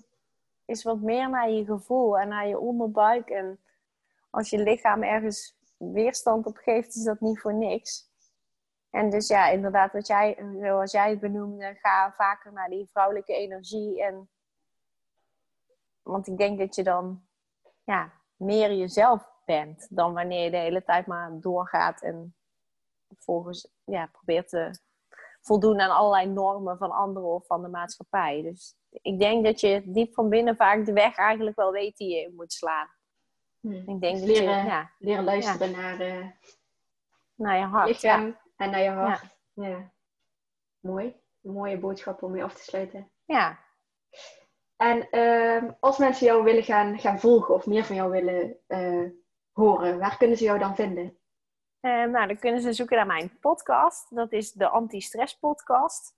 is 0.66 0.84
wat 0.84 1.00
meer 1.00 1.30
naar 1.30 1.50
je 1.50 1.66
gevoel 1.66 2.20
en 2.20 2.28
naar 2.28 2.48
je 2.48 2.60
onderbuik. 2.60 3.30
En 3.30 3.60
als 4.30 4.50
je 4.50 4.58
lichaam 4.58 5.04
ergens 5.04 5.56
weerstand 5.78 6.46
op 6.46 6.58
geeft, 6.58 6.96
is 6.96 7.04
dat 7.04 7.20
niet 7.20 7.40
voor 7.40 7.54
niks. 7.54 8.12
En 8.90 9.10
dus 9.10 9.28
ja, 9.28 9.50
inderdaad, 9.50 9.94
wat 9.94 10.08
jij, 10.08 10.38
zoals 10.62 10.92
jij 10.92 11.10
het 11.10 11.20
benoemde, 11.20 11.76
ga 11.82 12.14
vaker 12.18 12.54
naar 12.54 12.70
die 12.70 12.90
vrouwelijke 12.92 13.34
energie. 13.34 14.04
En, 14.04 14.30
want 16.02 16.28
ik 16.28 16.38
denk 16.38 16.60
dat 16.60 16.76
je 16.76 16.84
dan 16.84 17.24
ja, 17.84 18.12
meer 18.36 18.74
jezelf 18.74 19.32
bent 19.46 19.88
dan 19.90 20.14
wanneer 20.14 20.44
je 20.44 20.52
de 20.52 20.58
hele 20.58 20.84
tijd 20.84 21.06
maar 21.06 21.40
doorgaat 21.40 22.02
en 22.02 22.36
volgens 23.18 23.74
ja, 23.84 24.06
probeert 24.06 24.50
te 24.50 24.80
voldoen 25.44 25.80
aan 25.80 25.96
allerlei 25.96 26.28
normen 26.28 26.78
van 26.78 26.92
anderen 26.92 27.30
of 27.30 27.46
van 27.46 27.62
de 27.62 27.68
maatschappij. 27.68 28.42
Dus 28.42 28.76
ik 28.90 29.20
denk 29.20 29.46
dat 29.46 29.60
je 29.60 29.82
diep 29.86 30.14
van 30.14 30.30
binnen 30.30 30.56
vaak 30.56 30.86
de 30.86 30.94
weg 30.94 31.18
eigenlijk 31.18 31.56
wel 31.56 31.72
weet 31.72 31.98
die 31.98 32.16
je 32.16 32.34
moet 32.36 32.54
slaan. 32.54 32.88
Hmm. 33.60 33.84
Ik 33.88 34.02
denk 34.02 34.02
dus 34.02 34.20
dat 34.20 34.28
leren, 34.28 34.58
je, 34.58 34.70
ja, 34.70 34.92
leren 35.00 35.24
luisteren 35.24 35.72
naar, 35.72 36.02
uh, 36.02 36.28
naar 37.36 37.58
je 37.58 37.66
hart. 37.66 38.02
ja. 38.02 38.42
En 38.56 38.70
naar 38.70 38.82
je 38.82 38.90
hart. 38.90 39.38
Ja. 39.54 39.92
Mooi. 40.80 41.22
Een 41.42 41.54
mooie 41.54 41.80
boodschap 41.80 42.24
om 42.24 42.32
mee 42.32 42.44
af 42.44 42.54
te 42.54 42.64
sluiten. 42.64 43.12
Ja. 43.26 43.60
En 44.76 45.08
uh, 45.12 45.72
als 45.80 45.98
mensen 45.98 46.26
jou 46.26 46.44
willen 46.44 46.64
gaan, 46.64 47.00
gaan 47.00 47.20
volgen 47.20 47.54
of 47.54 47.66
meer 47.66 47.86
van 47.86 47.96
jou 47.96 48.12
willen 48.12 48.58
uh, 48.68 49.10
horen, 49.52 50.00
waar 50.00 50.18
kunnen 50.18 50.38
ze 50.38 50.44
jou 50.44 50.60
dan 50.60 50.76
vinden? 50.76 51.18
Uh, 51.84 52.04
nou, 52.04 52.28
dan 52.28 52.40
kunnen 52.40 52.62
ze 52.62 52.74
zoeken 52.74 52.98
naar 52.98 53.06
mijn 53.06 53.40
podcast. 53.40 54.16
Dat 54.16 54.32
is 54.32 54.52
de 54.52 54.70
Anti-Stress 54.70 55.38
Podcast. 55.38 56.16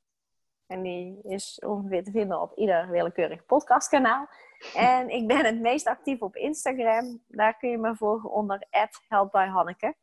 En 0.67 0.81
die 0.81 1.19
is 1.23 1.61
ongeveer 1.65 2.03
te 2.03 2.11
vinden 2.11 2.41
op 2.41 2.57
ieder 2.57 2.89
willekeurig 2.89 3.45
podcastkanaal. 3.45 4.27
En 4.75 5.09
ik 5.09 5.27
ben 5.27 5.45
het 5.45 5.59
meest 5.59 5.87
actief 5.87 6.21
op 6.21 6.35
Instagram. 6.35 7.23
Daar 7.27 7.57
kun 7.57 7.69
je 7.69 7.77
me 7.77 7.95
volgen 7.95 8.31
onder 8.31 8.67
@helpbyhanneke. 9.07 9.95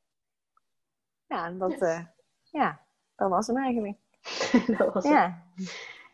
Ja, 1.27 1.51
dat, 1.51 1.71
yes 1.71 2.05
ja, 2.43 2.81
dat 3.17 3.31
was 3.31 3.47
hem 3.47 3.57
eigenlijk. 3.57 3.99
dat 4.79 4.93
was 4.93 5.05
ja. 5.05 5.43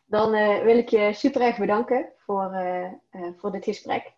Dan 0.05 0.35
uh, 0.35 0.63
wil 0.63 0.77
ik 0.79 0.89
je 0.89 1.13
super 1.13 1.41
erg 1.41 1.59
bedanken 1.59 2.13
voor, 2.17 2.55
uh, 2.55 2.93
voor 3.37 3.53
dit 3.53 3.65
gesprek. 3.65 4.13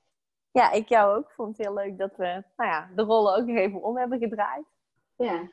Ja, 0.51 0.70
ik 0.70 0.89
jou 0.89 1.16
ook. 1.16 1.28
Ik 1.28 1.35
vond 1.35 1.57
het 1.57 1.66
heel 1.66 1.74
leuk 1.74 1.99
dat 1.99 2.16
we 2.16 2.45
nou 2.57 2.70
ja, 2.70 2.91
de 2.95 3.03
rollen 3.03 3.37
ook 3.37 3.47
nog 3.47 3.57
even 3.57 3.83
om 3.83 3.97
hebben 3.97 4.18
gedraaid. 4.18 4.64
Ja, 5.25 5.51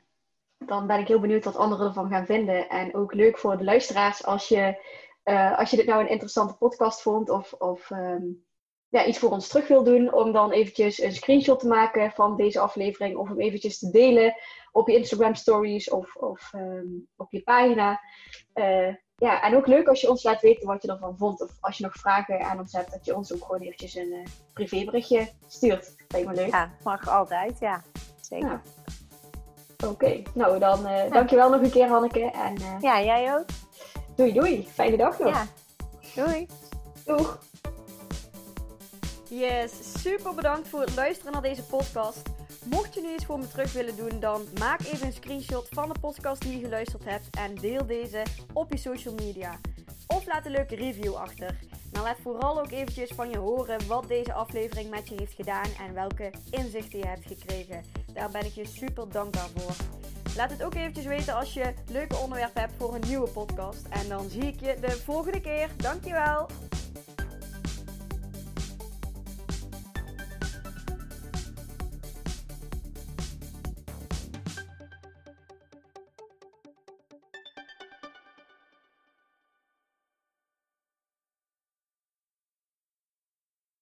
dan 0.57 0.87
ben 0.87 0.99
ik 0.99 1.07
heel 1.07 1.19
benieuwd 1.19 1.43
wat 1.43 1.55
anderen 1.55 1.87
ervan 1.87 2.09
gaan 2.09 2.25
vinden. 2.25 2.69
En 2.69 2.95
ook 2.95 3.13
leuk 3.13 3.37
voor 3.37 3.57
de 3.57 3.63
luisteraars 3.63 4.25
als 4.25 4.47
je, 4.47 4.77
als 5.57 5.69
je 5.69 5.77
dit 5.77 5.85
nou 5.85 6.01
een 6.01 6.09
interessante 6.09 6.57
podcast 6.57 7.01
vond 7.01 7.29
of, 7.29 7.53
of 7.53 7.89
um, 7.89 8.45
ja, 8.89 9.05
iets 9.05 9.19
voor 9.19 9.29
ons 9.29 9.47
terug 9.47 9.67
wil 9.67 9.83
doen, 9.83 10.13
om 10.13 10.31
dan 10.31 10.51
eventjes 10.51 11.01
een 11.01 11.13
screenshot 11.13 11.59
te 11.59 11.67
maken 11.67 12.11
van 12.11 12.35
deze 12.35 12.59
aflevering 12.59 13.17
of 13.17 13.27
hem 13.27 13.39
eventjes 13.39 13.79
te 13.79 13.91
delen 13.91 14.35
op 14.71 14.87
je 14.87 14.95
Instagram 14.95 15.35
stories 15.35 15.89
of, 15.89 16.15
of 16.15 16.53
um, 16.53 17.07
op 17.15 17.31
je 17.31 17.41
pagina. 17.41 18.01
Uh, 18.53 18.95
ja, 19.15 19.41
en 19.41 19.55
ook 19.55 19.67
leuk 19.67 19.87
als 19.87 20.01
je 20.01 20.09
ons 20.09 20.23
laat 20.23 20.41
weten 20.41 20.67
wat 20.67 20.81
je 20.81 20.91
ervan 20.91 21.17
vond. 21.17 21.41
Of 21.41 21.57
als 21.59 21.77
je 21.77 21.83
nog 21.83 21.93
vragen 21.93 22.41
aan 22.41 22.59
ons 22.59 22.73
hebt, 22.73 22.91
dat 22.91 23.05
je 23.05 23.15
ons 23.15 23.33
ook 23.33 23.45
gewoon 23.45 23.61
eventjes 23.61 23.95
een 23.95 24.13
uh, 24.13 24.25
privéberichtje 24.53 25.29
stuurt. 25.47 25.95
Lijkt 26.07 26.27
me 26.27 26.33
leuk. 26.33 26.49
Ja, 26.49 26.71
mag 26.83 27.09
altijd, 27.09 27.59
ja. 27.59 27.83
Zeker. 28.21 28.61
Oké, 29.85 30.21
nou 30.33 30.59
dan 30.59 30.85
uh, 30.85 30.97
ja. 30.97 31.09
dankjewel 31.09 31.49
nog 31.49 31.61
een 31.61 31.69
keer 31.69 31.87
Hanneke. 31.87 32.31
En, 32.31 32.61
uh, 32.61 32.81
ja, 32.81 33.01
jij 33.01 33.35
ook. 33.35 33.45
Doei 34.15 34.33
doei, 34.33 34.67
fijne 34.73 34.97
dag 34.97 35.19
nog. 35.19 35.29
Ja, 35.29 35.45
doei. 36.15 36.47
Doeg. 37.05 37.39
Yes, 39.29 39.71
super 40.01 40.35
bedankt 40.35 40.67
voor 40.67 40.79
het 40.79 40.95
luisteren 40.95 41.31
naar 41.31 41.41
deze 41.41 41.63
podcast. 41.63 42.21
Mocht 42.65 42.93
je 42.93 43.01
nu 43.01 43.13
iets 43.13 43.25
voor 43.25 43.39
me 43.39 43.47
terug 43.47 43.73
willen 43.73 43.95
doen, 43.95 44.19
dan 44.19 44.41
maak 44.59 44.79
even 44.79 45.05
een 45.05 45.13
screenshot 45.13 45.67
van 45.69 45.89
de 45.93 45.99
podcast 45.99 46.41
die 46.41 46.59
je 46.59 46.63
geluisterd 46.63 47.03
hebt 47.03 47.27
en 47.37 47.55
deel 47.55 47.85
deze 47.85 48.23
op 48.53 48.71
je 48.71 48.77
social 48.77 49.13
media. 49.13 49.59
Of 50.07 50.25
laat 50.25 50.45
een 50.45 50.51
leuke 50.51 50.75
review 50.75 51.13
achter. 51.13 51.55
Maar 51.93 52.03
laat 52.03 52.17
vooral 52.21 52.59
ook 52.59 52.71
eventjes 52.71 53.11
van 53.11 53.29
je 53.29 53.37
horen 53.37 53.87
wat 53.87 54.07
deze 54.07 54.33
aflevering 54.33 54.89
met 54.89 55.09
je 55.09 55.15
heeft 55.17 55.33
gedaan 55.33 55.69
en 55.87 55.93
welke 55.93 56.31
inzichten 56.51 56.99
je 56.99 57.07
hebt 57.07 57.25
gekregen. 57.25 57.83
Daar 58.13 58.31
ben 58.31 58.45
ik 58.45 58.53
je 58.53 58.67
super 58.67 59.09
dankbaar 59.09 59.49
voor. 59.55 59.75
Laat 60.35 60.49
het 60.49 60.63
ook 60.63 60.75
eventjes 60.75 61.05
weten 61.05 61.35
als 61.35 61.53
je 61.53 61.73
leuke 61.91 62.15
onderwerpen 62.15 62.61
hebt 62.61 62.73
voor 62.77 62.95
een 62.95 63.07
nieuwe 63.07 63.27
podcast. 63.29 63.87
En 63.89 64.09
dan 64.09 64.29
zie 64.29 64.45
ik 64.45 64.59
je 64.59 64.77
de 64.81 64.91
volgende 64.91 65.41
keer. 65.41 65.69
Dankjewel! 65.77 66.47